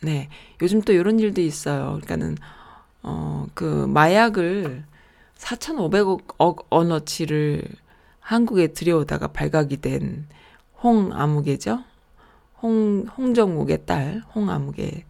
네, 0.00 0.30
요즘 0.62 0.80
또 0.80 0.94
이런 0.94 1.18
일도 1.18 1.42
있어요. 1.42 1.98
그러니까는, 2.00 2.38
어, 3.02 3.46
그, 3.52 3.84
마약을 3.86 4.82
4,500억 5.36 6.68
원어치를 6.70 7.64
한국에 8.20 8.68
들여오다가 8.68 9.26
발각이 9.26 9.76
된 9.82 10.26
홍아무개죠? 10.82 11.84
홍, 12.62 13.04
홍정욱의 13.14 13.84
딸, 13.84 14.22
홍아무개. 14.34 15.04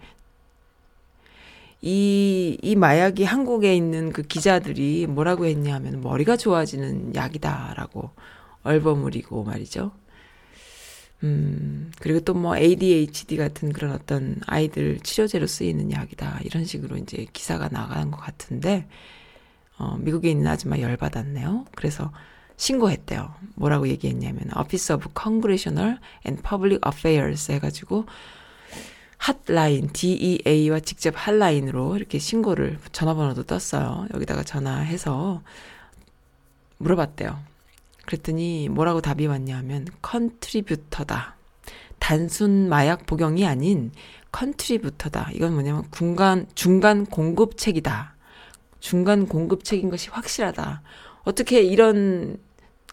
이, 1.82 2.58
이 2.62 2.76
마약이 2.76 3.24
한국에 3.24 3.74
있는 3.74 4.12
그 4.12 4.22
기자들이 4.22 5.06
뭐라고 5.06 5.46
했냐 5.46 5.74
하면 5.76 6.00
머리가 6.02 6.36
좋아지는 6.36 7.14
약이다라고 7.14 8.10
얼버무리고 8.62 9.44
말이죠. 9.44 9.92
음, 11.22 11.92
그리고 12.00 12.20
또 12.20 12.34
뭐 12.34 12.56
ADHD 12.56 13.36
같은 13.36 13.72
그런 13.72 13.92
어떤 13.92 14.36
아이들 14.46 15.00
치료제로 15.00 15.46
쓰이는 15.46 15.92
약이다. 15.92 16.40
이런 16.44 16.64
식으로 16.64 16.96
이제 16.96 17.26
기사가 17.32 17.68
나간 17.68 18.10
것 18.10 18.18
같은데, 18.18 18.86
어, 19.78 19.96
미국에 19.98 20.30
있는 20.30 20.46
아줌마 20.46 20.78
열받았네요. 20.78 21.66
그래서 21.74 22.12
신고했대요. 22.56 23.34
뭐라고 23.56 23.88
얘기했냐면, 23.88 24.50
Office 24.56 24.94
of 24.94 25.08
Congressional 25.18 25.98
and 26.26 26.42
Public 26.42 26.80
Affairs 26.86 27.52
해가지고, 27.52 28.06
핫라인, 29.20 29.88
DEA와 29.92 30.80
직접 30.80 31.14
핫라인으로 31.16 31.96
이렇게 31.96 32.18
신고를, 32.18 32.78
전화번호도 32.92 33.42
떴어요. 33.44 34.06
여기다가 34.14 34.42
전화해서 34.42 35.42
물어봤대요. 36.78 37.38
그랬더니 38.06 38.68
뭐라고 38.70 39.00
답이 39.00 39.26
왔냐면 39.26 39.86
contributor다. 40.00 41.36
단순 41.98 42.68
마약 42.70 43.04
복용이 43.04 43.46
아닌 43.46 43.92
contributor다. 44.32 45.30
이건 45.34 45.52
뭐냐면 45.52 45.84
중간 45.92 46.46
중간 46.54 47.04
공급책이다. 47.04 48.14
중간 48.80 49.26
공급책인 49.26 49.90
것이 49.90 50.08
확실하다. 50.08 50.82
어떻게 51.24 51.60
이런 51.60 52.38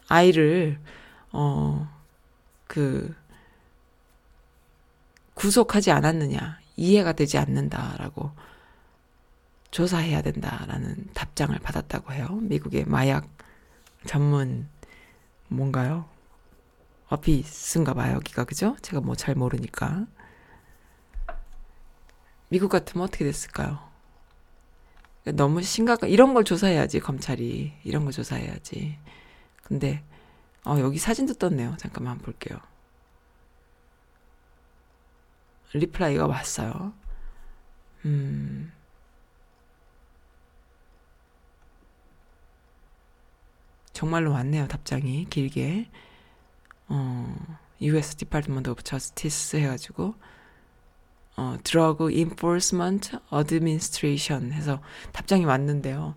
아이를 0.10 0.78
어 1.32 1.98
그 2.68 3.16
구속하지 5.38 5.92
않았느냐 5.92 6.60
이해가 6.76 7.14
되지 7.14 7.38
않는다라고 7.38 8.32
조사해야 9.70 10.22
된다라는 10.24 11.10
답장을 11.14 11.58
받았다고 11.60 12.14
해요. 12.14 12.28
미국의 12.42 12.86
마약 12.86 13.28
전문 14.06 14.68
뭔가요? 15.48 16.10
어피스인가 17.10 17.94
봐요, 17.94 18.16
여기가. 18.16 18.44
그죠? 18.46 18.76
제가 18.82 19.02
뭐 19.02 19.16
잘 19.16 19.36
모르니까. 19.36 20.08
미국 22.50 22.70
같으면 22.70 23.06
어떻게 23.08 23.24
됐을까요? 23.24 23.80
너무 25.26 25.62
심각한, 25.62 26.10
이런 26.10 26.34
걸 26.34 26.44
조사해야지, 26.44 27.00
검찰이. 27.00 27.74
이런 27.84 28.04
걸 28.04 28.14
조사해야지. 28.14 28.98
근데, 29.64 30.04
어, 30.66 30.78
여기 30.80 30.98
사진도 30.98 31.34
떴네요. 31.34 31.76
잠깐만 31.78 32.18
볼게요. 32.18 32.58
reply가 35.74 36.28
왔어요. 36.28 36.94
음. 38.06 38.72
정말로 43.94 44.32
왔네요, 44.32 44.68
답장이. 44.68 45.26
길게. 45.30 45.90
어, 46.90 47.36
US 47.82 48.16
Department 48.16 48.70
of 48.70 48.84
Justice 48.84 49.60
해가지고, 49.60 50.14
어, 51.36 51.58
Drug 51.64 52.04
Enforcement 52.16 53.18
Administration 53.34 54.52
해서 54.54 54.82
답장이 55.12 55.46
왔는데요. 55.46 56.16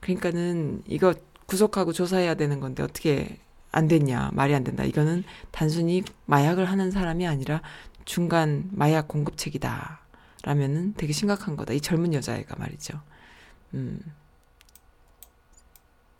그러니까는 0.00 0.82
이거 0.86 1.14
구속하고 1.46 1.92
조사해야 1.92 2.34
되는 2.34 2.60
건데 2.60 2.82
어떻게 2.82 3.38
안 3.72 3.88
됐냐 3.88 4.30
말이 4.32 4.54
안 4.54 4.64
된다. 4.64 4.84
이거는 4.84 5.24
단순히 5.50 6.02
마약을 6.26 6.64
하는 6.64 6.90
사람이 6.90 7.26
아니라 7.26 7.60
중간 8.04 8.68
마약 8.72 9.08
공급책이다. 9.08 10.00
라면은 10.42 10.94
되게 10.94 11.12
심각한 11.12 11.56
거다. 11.56 11.72
이 11.72 11.80
젊은 11.80 12.14
여자애가 12.14 12.56
말이죠. 12.56 13.00
음. 13.74 14.00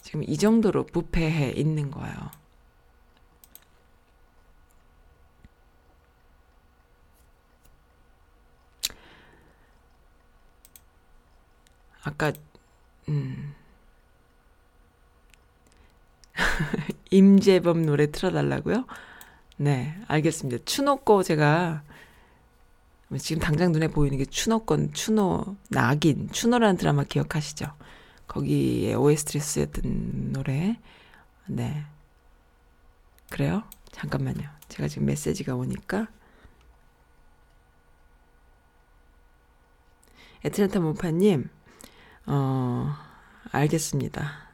지금 0.02 0.22
이 0.24 0.36
정도로 0.36 0.86
부패해 0.86 1.52
있는 1.52 1.90
거예요. 1.90 2.14
아까 12.02 12.32
음. 13.08 13.54
임재범 17.10 17.86
노래 17.86 18.10
틀어달라고요? 18.10 18.86
네, 19.60 19.94
알겠습니다. 20.06 20.64
추노꺼 20.64 21.22
제가 21.22 21.82
지금 23.18 23.42
당장 23.42 23.72
눈에 23.72 23.88
보이는 23.88 24.16
게 24.16 24.24
추노권, 24.24 24.94
추노, 24.94 25.54
낙인, 25.68 26.30
추노라는 26.32 26.78
드라마 26.78 27.04
기억하시죠? 27.04 27.66
거기에 28.26 28.94
쓰였던 29.38 30.32
노래. 30.32 30.80
네. 31.46 31.84
그래요? 33.28 33.64
잠깐만요. 33.92 34.48
제가 34.68 34.88
지금 34.88 35.04
메시지가 35.04 35.54
오니까. 35.54 36.06
에트렌타 40.42 40.80
모파님, 40.80 41.50
어, 42.24 42.94
알겠습니다. 43.52 44.49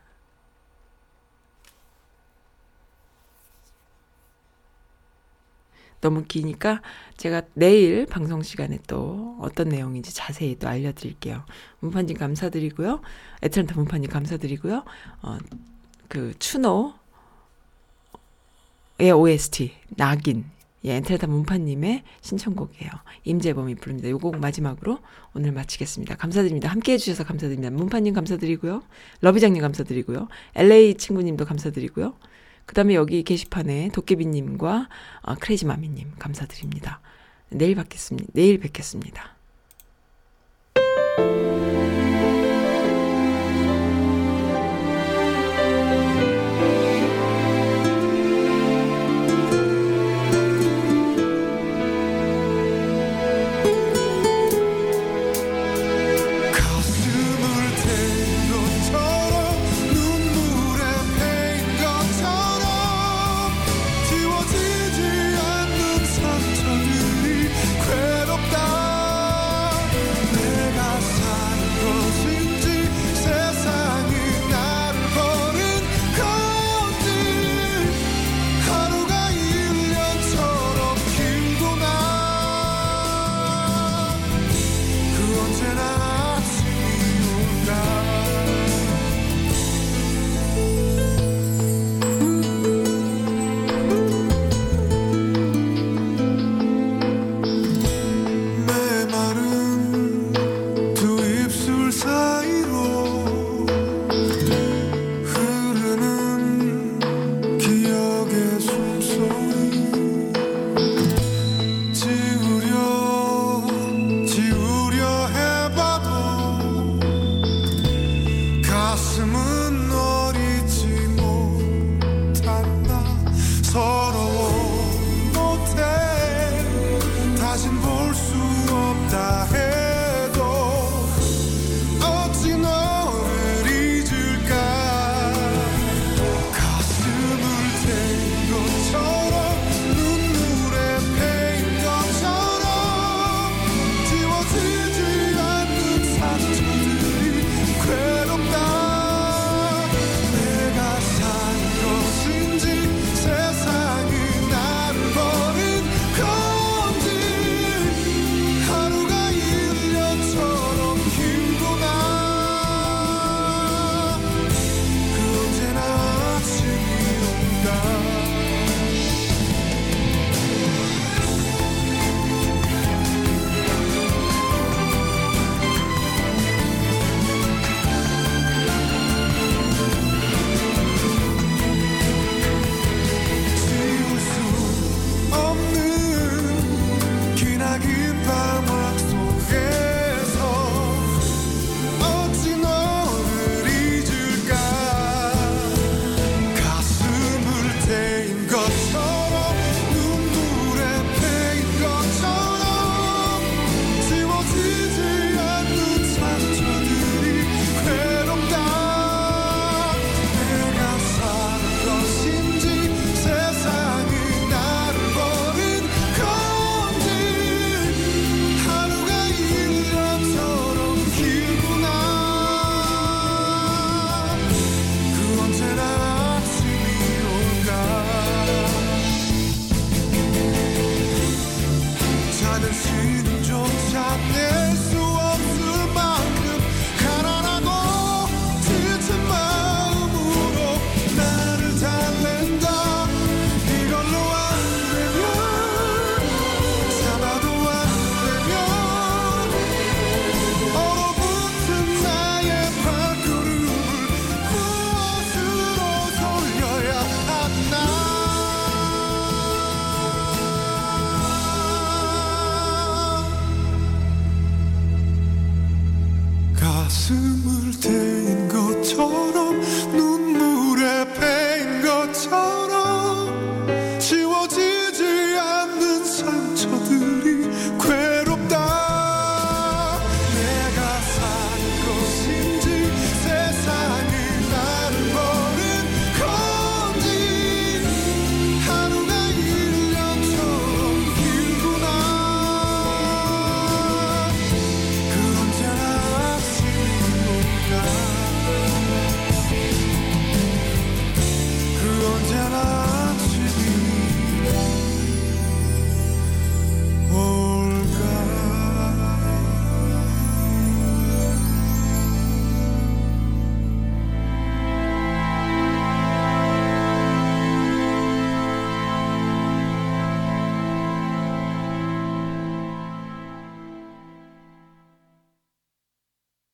너무 6.07 6.23
기니까 6.23 6.83
제가 7.17 7.43
내일 7.55 8.07
방송 8.07 8.41
시간에 8.43 8.79
또 8.87 9.37
어떤 9.41 9.69
내용인지 9.71 10.15
자세히 10.15 10.57
또 10.57 10.69
알려드릴게요. 10.69 11.45
문판님 11.81 12.17
감사드리고요. 12.17 13.01
에트란타 13.43 13.75
문판님 13.75 14.09
감사드리고요. 14.09 14.85
어, 15.23 15.39
그 16.09 16.33
추노의 16.39 16.93
OST 19.13 19.73
낙인 19.97 20.45
예, 20.85 20.95
엔트레타 20.95 21.27
문판님의 21.27 22.05
신청곡이에요. 22.21 22.93
임재범이 23.25 23.75
부릅니다. 23.75 24.09
요 24.09 24.19
곡 24.19 24.39
마지막으로 24.39 25.01
오늘 25.35 25.51
마치겠습니다. 25.51 26.15
감사드립니다. 26.15 26.69
함께 26.71 26.93
해주셔서 26.93 27.25
감사드립니다. 27.25 27.71
문판님 27.75 28.15
감사드리고요. 28.15 28.83
러비장님 29.23 29.61
감사드리고요. 29.61 30.29
LA 30.55 30.95
친구님도 30.95 31.45
감사드리고요. 31.45 32.15
그 32.67 32.75
다음에 32.75 32.95
여기 32.95 33.23
게시판에 33.23 33.91
도깨비님과 33.95 34.89
어, 35.23 35.35
크레이지마미님 35.37 36.13
감사드립니다. 36.19 37.01
내일 37.49 37.77
뵙겠습니다. 37.77 38.31
내일 38.35 38.59
뵙겠습니다. 38.59 39.36